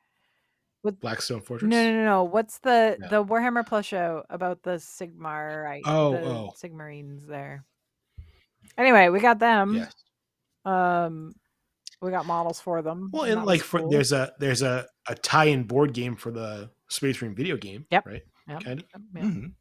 [0.83, 1.69] With Blackstone Fortress.
[1.69, 2.23] No, no, no, no.
[2.23, 3.07] What's the No.
[3.09, 5.63] the Warhammer Plus show about the Sigmar?
[5.63, 5.81] Right?
[5.85, 6.53] Oh, the oh.
[6.61, 7.65] Sigmarines there.
[8.77, 9.75] Anyway, we got them.
[9.75, 9.93] Yes.
[10.63, 11.33] Um,
[12.01, 13.09] we got models for them.
[13.11, 13.89] Well, and and like was for cool.
[13.89, 17.85] there's a there's a, a tie-in board game for the Space Marine video game.
[17.91, 18.05] Yep.
[18.05, 18.23] Right.
[18.47, 18.63] Yep.
[18.63, 19.01] Kind of.
[19.15, 19.21] Yeah.
[19.21, 19.51] Mhm.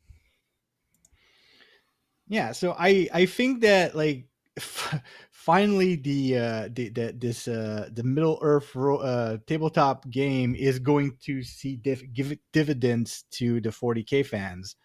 [2.28, 4.26] Yeah, so I I think that like
[4.57, 5.03] f-
[5.49, 10.78] finally the uh the, the this uh the Middle Earth ro- uh tabletop game is
[10.78, 14.76] going to see div- give dividends to the 40k fans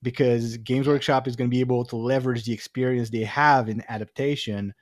[0.00, 3.82] because Games Workshop is going to be able to leverage the experience they have in
[3.88, 4.72] adaptation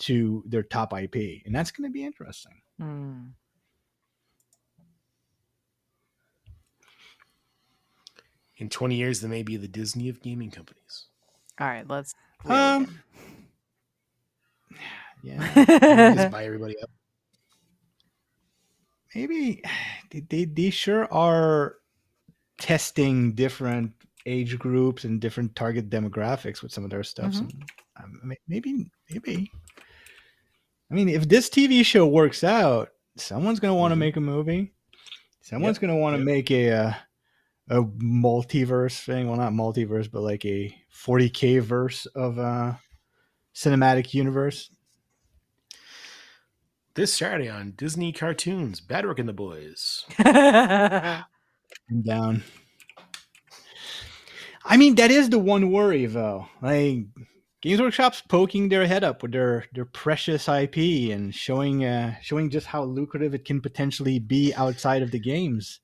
[0.00, 2.60] to their top IP, and that's going to be interesting.
[2.80, 3.26] Hmm.
[8.56, 11.06] In 20 years, they may be the Disney of gaming companies.
[11.60, 12.16] All right, let's.
[12.44, 12.98] Um,
[15.24, 15.52] Yeah,
[16.14, 16.90] Just buy everybody up.
[19.14, 19.62] maybe
[20.30, 21.76] they, they sure are
[22.58, 23.92] testing different
[24.26, 27.34] age groups and different target demographics with some of their stuff.
[27.34, 27.46] So,
[27.96, 29.50] um, maybe maybe.
[30.90, 34.00] I mean, if this TV show works out, someone's gonna want to Mhm.
[34.00, 34.72] make a movie.
[35.40, 36.26] Someone's Yep, gonna want to yep.
[36.26, 36.94] make a uh,
[37.70, 39.28] a multiverse thing.
[39.28, 42.74] Well, not multiverse, but like a 40k verse of uh
[43.58, 44.70] cinematic universe.
[46.94, 50.04] This Saturday on Disney Cartoons, Badrukk and the Boys.
[50.18, 51.24] I'm
[52.04, 52.44] down.
[54.64, 56.46] I mean, that is the one worry, though.
[56.60, 57.06] Like
[57.60, 62.50] Games Workshop's poking their head up with their their precious IP and showing uh showing
[62.50, 65.80] just how lucrative it can potentially be outside of the games.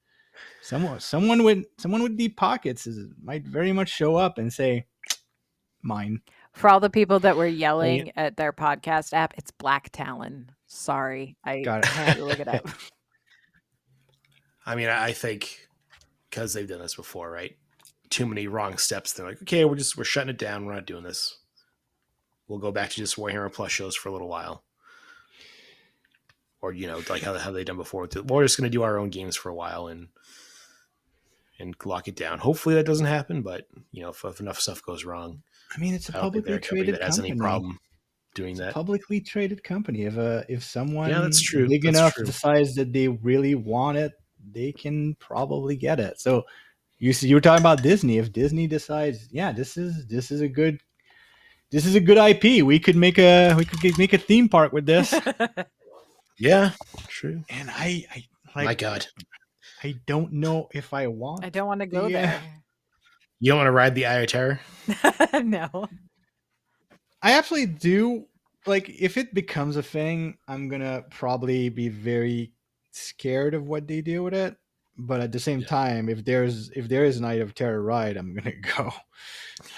[0.62, 4.86] Someone someone with someone with deep pockets is, might very much show up and say,
[5.82, 6.20] "Mine."
[6.54, 10.50] For all the people that were yelling at their podcast app, it's Black Talon.
[10.66, 11.84] Sorry, I Got it.
[11.86, 12.68] had to look it up.
[14.66, 15.68] I mean, I I think
[16.30, 17.56] because they've done this before, right?
[18.08, 19.12] Too many wrong steps.
[19.12, 20.64] They're like, okay, we're just we're shutting it down.
[20.64, 21.38] We're not doing this.
[22.48, 24.62] We'll go back to just Warhammer Plus shows for a little while,
[26.62, 28.08] or you know, like how how they done before.
[28.26, 30.08] We're just going to do our own games for a while and
[31.58, 32.38] and lock it down.
[32.38, 35.42] Hopefully that doesn't happen, but you know, if, if enough stuff goes wrong,
[35.74, 37.40] I mean, it's a publicly they're a company traded has any company.
[37.40, 37.78] problem.
[38.34, 38.74] doing It's a that.
[38.74, 40.02] publicly traded company.
[40.04, 41.68] If uh, if someone yeah, that's true.
[41.68, 42.24] big That's enough true.
[42.24, 44.12] decides that they really want it,
[44.52, 46.20] they can probably get it.
[46.20, 46.44] So
[46.98, 48.18] you see, you were talking about Disney.
[48.18, 50.80] If Disney decides, yeah, this is this is a good
[51.70, 52.64] this is a good IP.
[52.64, 55.12] We could make a we could make a theme park with this.
[56.36, 56.72] Yeah,
[57.06, 57.44] true.
[57.48, 58.24] and I, I
[58.56, 59.06] like My God,
[59.84, 61.44] I don't know if I want.
[61.44, 62.40] I don't want to go Yeah.
[63.44, 64.58] You don't want to ride the Eye of Terror?
[65.44, 65.86] no.
[67.22, 68.24] I actually do.
[68.66, 72.52] Like, if it becomes a thing, I'm gonna probably be very
[72.92, 74.56] scared of what they do with it.
[74.96, 75.66] But at the same Yeah.
[75.66, 78.90] time, if there's if there is Night of Terror ride, I'm gonna go.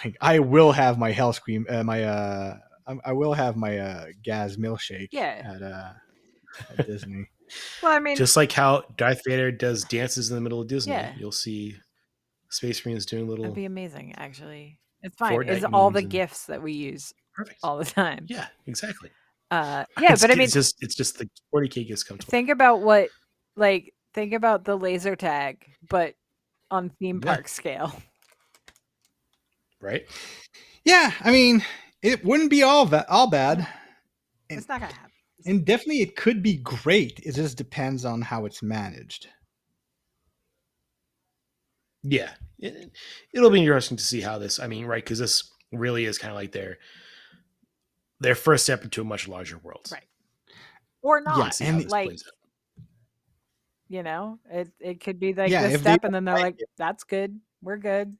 [0.04, 3.78] Like, I will have my hell scream, uh, my uh, I, I will have my
[3.78, 5.08] uh, gas milkshake.
[5.10, 5.42] Yeah.
[5.56, 5.92] At uh,
[6.78, 7.26] at Disney.
[7.82, 10.92] Well, I mean, Just like how Darth Vader does dances in the middle of Disney,
[10.94, 11.12] Yeah.
[11.18, 11.76] you'll see
[12.56, 13.44] Space Marines doing a little.
[13.44, 14.14] that'd be amazing.
[14.16, 15.32] Actually, it's fine.
[15.38, 17.58] Fortnite It's all the and- gifts that we use Perfect.
[17.62, 18.26] all the time.
[18.28, 19.10] Yeah, exactly.
[19.50, 22.48] Uh, yeah, It's- but I mean, it's just it's just the 40k gifts come think
[22.50, 23.10] about what,
[23.56, 26.14] like, think about the laser tag, but
[26.70, 27.34] on theme Yeah.
[27.34, 27.92] park scale.
[29.80, 30.06] right.
[30.84, 31.64] Yeah, I mean,
[32.02, 33.58] it wouldn't be all va- all bad.
[34.50, 35.10] And- It's not gonna happen.
[35.44, 37.20] And definitely it could be great.
[37.24, 39.28] It just depends on how it's managed.
[42.02, 42.90] Yeah, it,
[43.32, 44.58] it'll be interesting to see how this.
[44.58, 45.02] I mean, right?
[45.02, 46.78] Because this really is kind of like their
[48.20, 49.88] their first step into a much larger world.
[49.92, 50.04] Right.
[51.02, 51.54] Or not.
[51.54, 52.10] See how and like,
[53.88, 56.34] you know, it it could be like Yeah, this if they step, and then they're
[56.34, 56.70] like like, it.
[56.76, 57.38] "That's good.
[57.62, 58.16] We're good."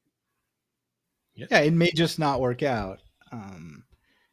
[1.35, 3.01] Yeah, it may just not work out.
[3.31, 3.85] Um,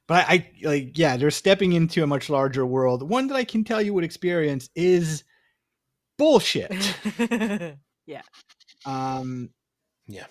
[0.07, 3.07] but I, I like, yeah, they're stepping into a much larger world.
[3.09, 5.23] One that I can tell you would experience is
[6.17, 6.73] bullshit.
[8.05, 8.21] Yeah.
[8.85, 9.49] Um,
[10.07, 10.25] Yeah.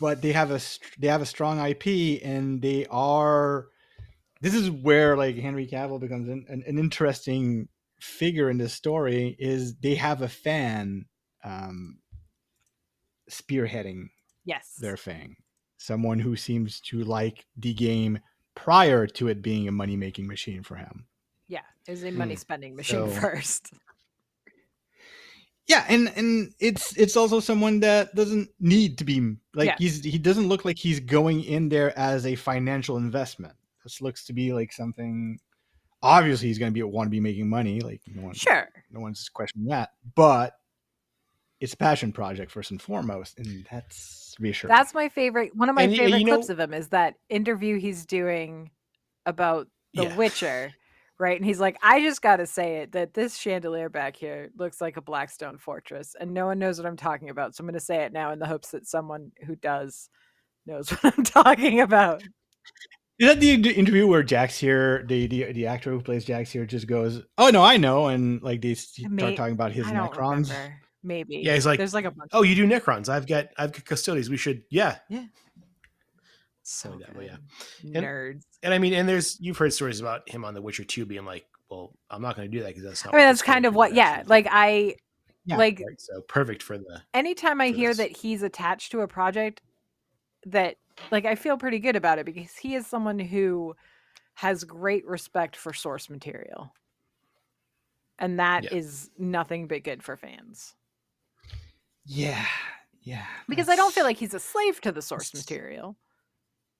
[0.00, 0.60] but they have a
[0.98, 3.66] they have a strong IP, and they are.
[4.40, 7.68] This is where like Henry Cavill becomes an, an, an interesting
[8.00, 9.34] figure in this story.
[9.38, 11.06] Is they have a fan
[11.42, 11.98] um,
[13.30, 14.08] spearheading
[14.44, 14.74] yes.
[14.78, 15.36] their thing.
[15.78, 18.18] Someone who seems to like the game
[18.54, 21.06] prior to it being a money making machine for him.
[21.48, 22.38] Yeah, it was a money Hmm.
[22.38, 23.72] spending machine So- first.
[25.66, 29.76] Yeah, and and it's it's also someone that doesn't need to be like Yeah.
[29.78, 33.54] he's he doesn't look like he's going in there as a financial investment.
[33.82, 35.38] This looks to be like something.
[36.02, 37.80] Obviously, he's going to be want to be making money.
[37.80, 38.68] Like no one, Sure.
[38.90, 39.90] no one's questioning that.
[40.14, 40.54] But
[41.60, 44.74] it's a passion project first and foremost, and that's reassuring.
[44.76, 45.56] That's my favorite.
[45.56, 48.70] One of my And favorite you know- clips of him is that interview he's doing
[49.24, 50.16] about The Yeah.
[50.16, 50.72] Witcher,
[51.18, 51.36] right?
[51.36, 54.80] And he's like, I just got to say it that this chandelier back here looks
[54.80, 57.54] like a Blackstone fortress, and no one knows what I'm talking about.
[57.54, 60.08] So I'm going to say it now in the hopes that someone who does
[60.66, 62.22] knows what I'm talking about.
[63.18, 67.22] Is that the, interview where Jaskier, the, the the actor who plays Jaskier, just goes,
[67.38, 70.50] "Oh no, I know," and like they uh, May- start talking about his Necrons.
[70.50, 70.80] remember.
[71.04, 71.36] Maybe.
[71.36, 72.30] Yeah, he's like, there's like a bunch.
[72.32, 73.08] Oh, you do Necrons?
[73.08, 74.30] I've got I've got custodians.
[74.30, 74.96] We should Yeah.
[75.08, 75.26] yeah.
[76.64, 77.36] So like that, but yeah.
[77.82, 78.42] And- nerds.
[78.62, 81.24] And I mean, and there's you've heard stories about him on The Witcher 2 being
[81.24, 83.14] like, well, I'm not going to do that because that's not.
[83.14, 83.94] I mean, that's kind of what.
[83.94, 84.48] Yeah, actually like.
[84.50, 84.94] I
[85.46, 87.98] Yeah, like Right, so perfect for the anytime I hear this.
[87.98, 89.60] that he's attached to a project
[90.46, 90.76] that
[91.10, 93.74] like I feel pretty good about it because he is someone who
[94.34, 96.72] has great respect for source material.
[98.18, 99.24] And that is Yeah.
[99.26, 100.74] nothing but good for fans.
[102.06, 102.44] Yeah,
[103.02, 103.26] yeah.
[103.48, 105.96] Because I don't feel like he's a slave to the source material,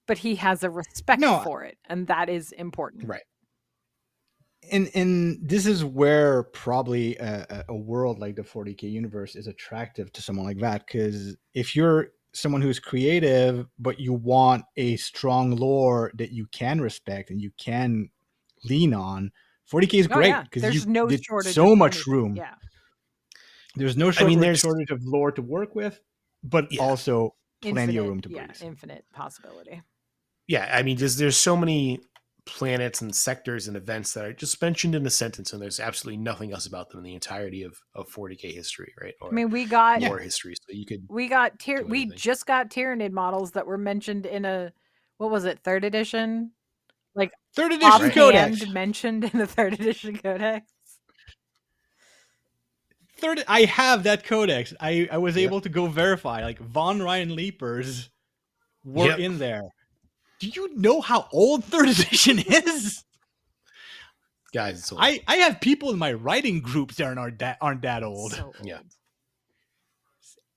[0.07, 3.09] but he has a respect No, for it, and that is important.
[3.09, 3.23] right.
[4.73, 9.47] and and this is where probably a, a- a world like the 40k universe is
[9.47, 14.97] attractive to someone like that because if you're someone who's creative but you want a
[14.97, 18.09] strong lore that you can respect and you can
[18.65, 19.31] lean on
[19.71, 20.43] 40k is Oh, great yeah.
[20.43, 21.53] because There's you no there's shortage.
[21.55, 22.55] so of much room Yeah.
[23.77, 26.01] there's no I shortage, mean, there's- shortage of lore to work with
[26.43, 26.81] but Yeah.
[26.83, 29.83] also plenty Infinite, of room to yeah, infinite possibility.
[30.47, 32.01] Yeah, I mean, there's there's so many
[32.47, 36.19] planets and sectors and events that are just mentioned in a sentence, and there's absolutely
[36.23, 39.15] nothing else about them in the entirety of of 40k history, right?
[39.21, 42.47] Or I mean, we got war history, so you could we got tier we just
[42.47, 44.73] got Tyranid models that were mentioned in a
[45.19, 46.51] what was it third edition
[47.15, 50.71] like third edition codex mentioned in the third edition codex
[53.19, 55.45] third i have that codex i i was Yep.
[55.45, 58.11] able to go verify like von ryan leapers
[58.85, 59.19] were Yep.
[59.21, 59.63] in there
[60.51, 63.05] do you know how old third edition is
[64.53, 64.79] guys.
[64.79, 65.01] It's old.
[65.03, 68.53] i i have people in my writing groups that aren't that aren't that old so
[68.63, 68.77] Yeah.
[68.79, 68.87] old.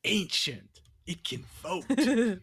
[0.04, 1.86] ancient it can vote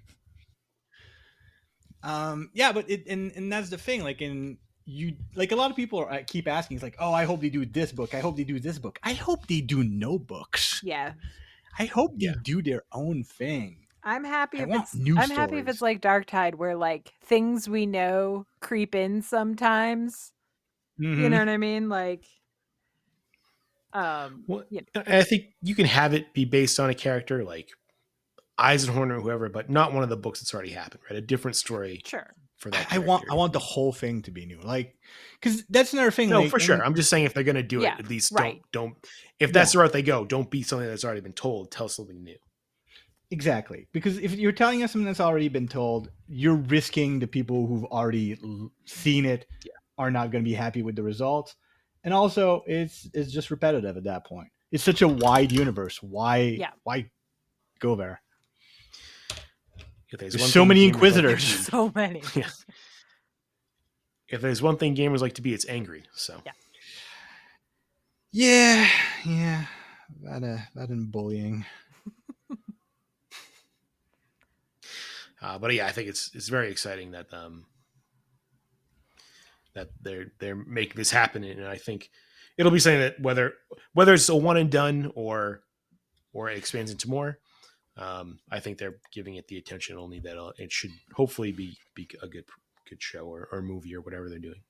[2.03, 5.71] um yeah but it and and that's the thing like in you like a lot
[5.71, 6.75] of people are, uh, keep asking.
[6.75, 8.12] It's like, oh, I hope they do this book.
[8.15, 8.99] I hope they do this book.
[9.03, 10.83] I hope they do no books.
[10.85, 11.15] Yeah.
[11.79, 12.35] I hope they Yeah.
[12.43, 13.84] do their own thing.
[14.05, 17.12] I'm happy I if want it's new I'm happy if it's like Darktide where like
[17.24, 20.32] things we know creep in sometimes.
[20.98, 21.31] You Mhm.
[21.31, 21.89] know what I mean?
[21.89, 22.24] Like
[23.93, 24.82] um Well, Yeah.
[24.94, 27.70] I think you can have it be based on a character like
[28.59, 31.16] Eisenhorn or whoever, but not one of the books that's already happened, right?
[31.16, 32.35] A different story sure.
[32.59, 32.93] for that.
[32.93, 34.60] I, I want I want the whole thing to be new.
[34.60, 34.94] Like,
[35.40, 36.31] because that's another thing.
[36.31, 36.85] No, like, for sure.
[36.85, 38.62] I'm just saying if they're going to do Yeah, it, at least right.
[38.72, 39.09] don't don't.
[39.40, 41.70] If that's the route they go, don't be something that's already been told.
[41.72, 42.36] Tell something new.
[43.35, 43.89] Exactly.
[43.93, 47.85] Because if you're telling us something that's already been told, you're risking the people who've
[47.86, 48.39] already
[48.85, 49.73] seen it Yeah.
[49.98, 51.56] are not going to be happy with the results.
[52.05, 54.51] And also, it's it's just repetitive at that point.
[54.70, 56.01] It's such a wide universe.
[56.01, 56.36] Why?
[56.61, 56.70] Yeah.
[56.85, 57.11] Why
[57.81, 58.23] go there?
[60.12, 61.44] If There's one so many gamers like Inquisitors.
[61.73, 62.23] So many.
[62.36, 62.51] Yeah.
[64.28, 66.05] if there's one thing gamers like to be, it's angry.
[66.12, 66.52] So Yeah.
[68.31, 68.89] Yeah,
[69.27, 69.66] yeah.
[70.23, 71.65] That uh, that and bullying.
[75.45, 77.66] Uh, but yeah, I think it's it's very exciting that um
[79.75, 82.09] that they're they're making this happen, and I think
[82.57, 83.53] it'll be something that whether
[83.93, 85.61] whether it's a one and done or
[86.33, 87.39] or it expands into more,
[87.99, 91.77] um, I think they're giving it the attention only that uh, it should hopefully be
[91.95, 92.47] be a good
[92.89, 94.62] good show or, or movie or whatever they're doing.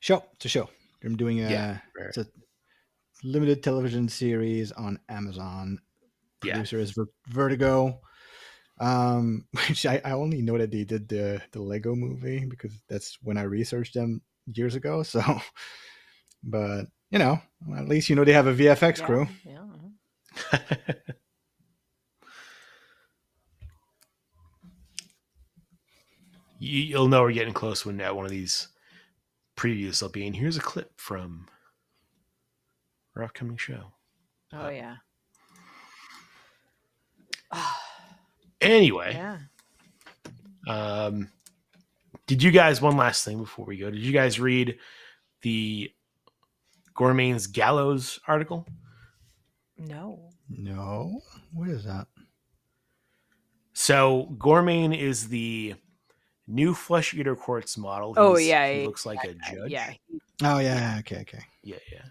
[0.00, 0.68] Show to show.
[1.04, 2.08] I'm doing a Yeah, right.
[2.08, 2.26] it's a
[3.22, 5.78] limited television series on Amazon.
[6.42, 6.54] Yeah.
[6.54, 8.00] Producer is Ver- Vertigo.
[8.80, 13.18] Um, which I, I only know that they did the the Lego movie because that's
[13.22, 15.02] when I researched them years ago.
[15.04, 15.22] So,
[16.42, 17.40] but you know,
[17.76, 19.28] at least you know they have a VFX Yeah, crew.
[19.44, 19.66] Yeah.
[26.58, 28.68] you, you'll know we're getting close when at one of these
[29.56, 31.46] previews they'll be and here's a clip from
[33.16, 33.92] our upcoming show.
[34.52, 34.96] Oh yeah.
[38.70, 39.38] Anyway, yeah.
[40.68, 41.28] um,
[42.26, 43.90] did you guys one last thing before we go?
[43.90, 44.78] Did you guys read
[45.42, 45.90] the
[46.94, 48.66] Gormayne's Gallows article?
[49.76, 50.28] No.
[50.48, 51.20] No,
[51.52, 52.06] what is that?
[53.72, 55.74] So Gormayne is the
[56.46, 58.14] new flesh eater courts model.
[58.16, 59.70] Oh, He's- yeah, he he- looks like a judge.
[59.70, 59.92] Yeah.
[60.42, 61.42] Oh yeah, okay, okay.
[61.62, 62.02] yeah, yeah.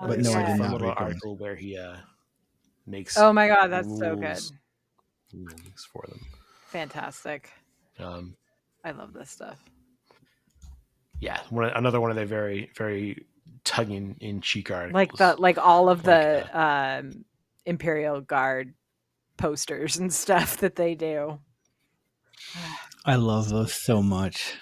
[0.00, 1.00] But no, I did not little read Gormayne.
[1.00, 1.96] article where he uh,
[2.86, 4.38] makes Oh my god, that's so good.
[5.32, 5.52] Rules.
[5.52, 6.20] rulings for them.
[6.66, 7.50] Fantastic.
[7.98, 8.36] Um,
[8.84, 9.58] I love this stuff.
[11.20, 13.26] yeah, one, another one of their very, very
[13.64, 14.94] tugging in cheek articles.
[14.94, 17.24] Like the like all of Like, the um
[17.66, 18.74] Imperial Guard
[19.36, 21.38] posters and stuff that they do.
[23.04, 24.54] I love those so much.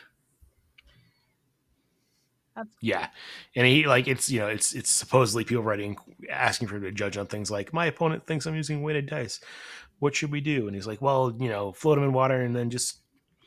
[2.54, 3.08] That's Yeah,
[3.54, 5.96] and he like it's you know it's it's supposedly people writing
[6.30, 9.40] asking for him to judge on things like my opponent thinks I'm using weighted dice.
[9.98, 10.66] What should we do?
[10.66, 12.98] And he's like, well, you know, float them in water and then just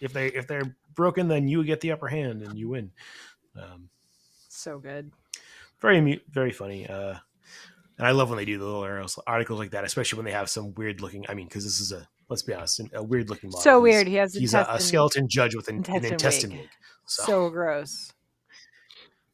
[0.01, 2.91] if they if they're broken, then you get the upper hand and you win.
[3.55, 3.89] Um,
[4.47, 5.11] so good.
[5.79, 6.87] very very funny.
[6.87, 7.15] Uh,
[7.97, 10.31] and I love when they do the little arrows- articles like that, especially when they
[10.31, 11.25] have some weird looking.
[11.27, 13.61] I mean, because this is a let's be honest, a weird looking model.
[13.61, 14.07] So He's- weird.
[14.07, 16.59] He has He's a, a skeleton judge with an an intestine intestine, wig.
[16.61, 16.69] wig.
[17.05, 18.13] So, So gross.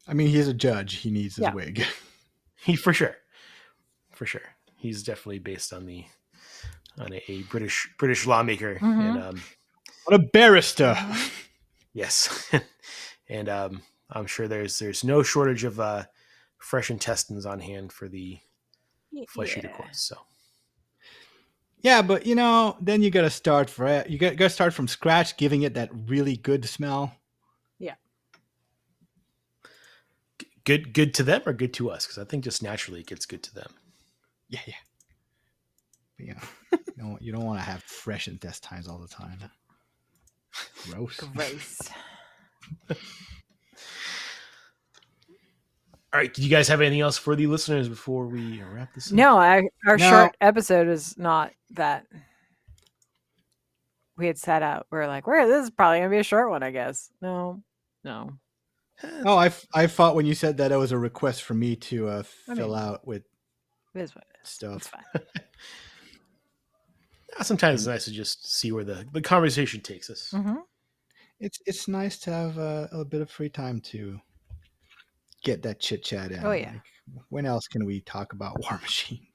[0.08, 0.96] I mean, he's a judge.
[0.98, 1.54] He needs his Yeah.
[1.54, 1.84] wig.
[2.64, 3.16] he for sure,
[4.12, 6.06] for sure, he's definitely based on the
[7.00, 9.08] on a, a British British lawmaker, Mhm.
[9.08, 9.42] and um,
[10.06, 10.96] What a barrister!
[11.94, 12.50] yes,
[13.30, 16.04] and um, I'm sure there's there's no shortage of uh,
[16.58, 18.40] fresh intestines on hand for the
[19.30, 19.76] flesh eater Yeah.
[19.78, 20.02] courts.
[20.02, 20.18] So
[21.82, 25.38] Yeah, but you know, then you gotta start for you got to start from scratch,
[25.38, 27.14] giving it that really good smell.
[27.80, 27.96] Yeah.
[30.64, 32.06] Good good to them or good to us?
[32.08, 33.72] Because I think just naturally it gets good to them.
[34.50, 34.62] Yeah,
[36.18, 36.40] yeah.
[36.65, 39.40] But, you don't, you don't want to have fresh intestines all the time.
[40.90, 41.18] Gross.
[41.18, 41.82] Gross.
[46.14, 49.08] All right, did you guys have anything else for the listeners before we wrap this?
[49.08, 49.14] up?
[49.14, 50.10] No, I, our No.
[50.10, 52.06] short episode is not that.
[54.18, 54.88] We had set out.
[54.92, 57.62] We are like, "Where this is probably gonna be a short one, I guess." No,
[58.06, 58.30] no.
[59.26, 61.76] Oh, I, f- I thought when you said that it was a request for me
[61.76, 63.24] to uh, I fill mean- out with
[63.94, 64.42] It is what it is.
[64.44, 64.94] It's stuff.
[67.36, 67.42] fine.
[67.42, 70.32] Uh, Sometimes it's nice to just see where the, the conversation takes us.
[70.34, 70.58] Mhm.
[71.40, 74.20] It's it's nice to have uh, a bit of free time to
[75.44, 76.44] get that chit chat in.
[76.46, 76.72] Oh, yeah.
[76.74, 76.82] Like,
[77.30, 79.28] when else can we talk about Warmachines?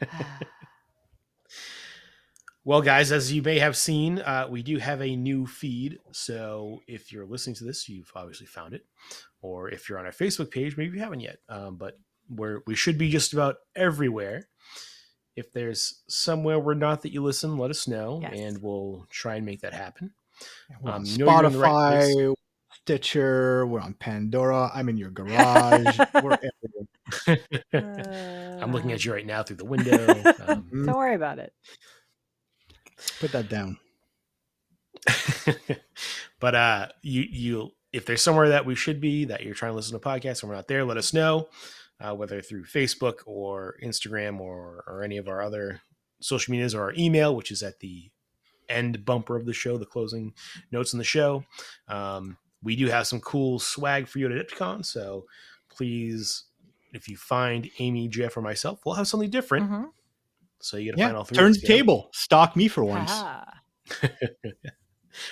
[2.64, 5.98] Well, guys, as you may have seen, uh, we do have a new feed.
[6.12, 8.86] So if you're listening to this, you've obviously found it.
[9.40, 11.38] Or if you're on our Facebook page, maybe you haven't yet.
[11.48, 11.98] Um, but
[12.30, 14.46] we're, we should be just about everywhere.
[15.36, 18.32] If there's somewhere we're not that you listen, let us know, Yes.
[18.36, 20.12] and we'll try and make that happen.
[20.80, 22.04] We're on Um, you know you're in the right.
[22.04, 22.34] Spotify,
[22.82, 24.70] Stitcher, we're on Pandora.
[24.74, 25.98] I'm in your garage.
[26.22, 26.38] we're
[27.24, 27.38] everywhere.
[28.62, 30.08] I'm looking at you right now through the window.
[30.46, 31.52] Um, Mm, Don't worry about it.
[33.20, 33.78] Put that down.
[36.40, 39.76] but uh you you if there's somewhere that we should be that you're trying to
[39.76, 41.48] listen to podcasts and we're not there let us know
[42.02, 45.80] uh, whether through facebook or instagram or or any of our other
[46.20, 48.10] social medias or our email which is at the
[48.68, 50.32] end bumper of the show the closing
[50.70, 51.44] notes in the show
[51.88, 55.24] um, we do have some cool swag for you at Adepticon, so
[55.68, 56.44] please
[56.92, 59.86] if you find amy JF or myself we'll have something different Mhm.
[60.60, 62.08] so you gotta find Yeah, all three turn the table.
[62.12, 63.10] Stock me for once.
[63.12, 63.60] Ah,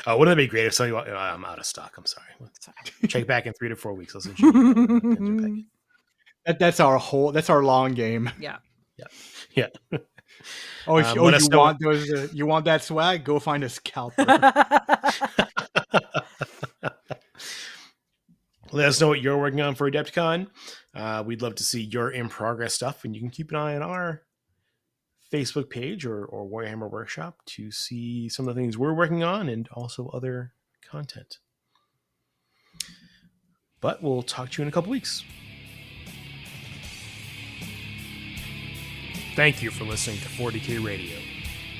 [0.06, 1.10] Oh, wouldn't that be great if somebody?
[1.10, 1.94] oh, I'm out of stock.
[1.96, 2.26] I'm sorry.
[2.60, 2.76] sorry.
[3.08, 4.14] Check back in three to four weeks.
[4.14, 4.50] I'll send you.
[4.50, 5.64] an email.
[6.50, 7.30] That, that's our whole.
[7.30, 8.28] That's our long game.
[8.40, 8.56] yeah.
[8.98, 9.06] Yeah.
[9.54, 9.98] Yeah.
[10.86, 12.10] Oh, if, Um, oh you know- want those?
[12.10, 13.24] Uh, you want that swag?
[13.24, 14.24] Go find a scalper.
[18.72, 20.46] Let us know what you're working on for Adepticon.
[20.94, 23.76] Uh, we'd love to see your in progress stuff, and you can keep an eye
[23.76, 24.22] on our
[25.30, 29.48] Facebook page or, or Warhammer Workshop to see some of the things we're working on
[29.50, 30.54] and also other
[30.90, 31.36] content.
[33.82, 35.22] But we'll talk to you in a couple weeks.
[39.34, 41.16] Thank you for listening to 40K Radio.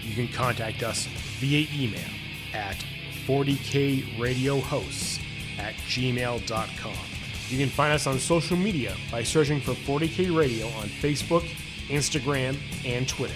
[0.03, 1.07] You can contact us
[1.39, 2.09] via email
[2.55, 2.77] at
[3.27, 5.21] 40kradiohosts
[5.59, 6.95] at gmail.com.
[7.49, 11.43] You can find us on social media by searching for 40k Radio on Facebook,
[11.89, 13.35] Instagram, and Twitter.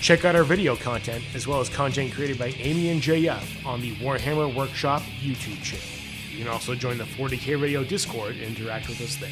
[0.00, 3.82] Check out our video content as well as content created by Amy and JF on
[3.82, 5.84] the Warhammer Workshop YouTube channel.
[6.30, 9.28] You can also join the 40k Radio Discord and interact with us there.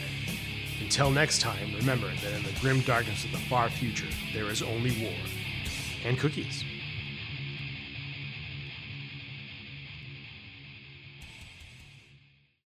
[0.81, 4.63] Until next time, remember that in the grim darkness of the far future, there is
[4.63, 5.15] only war
[6.05, 6.65] and cookies.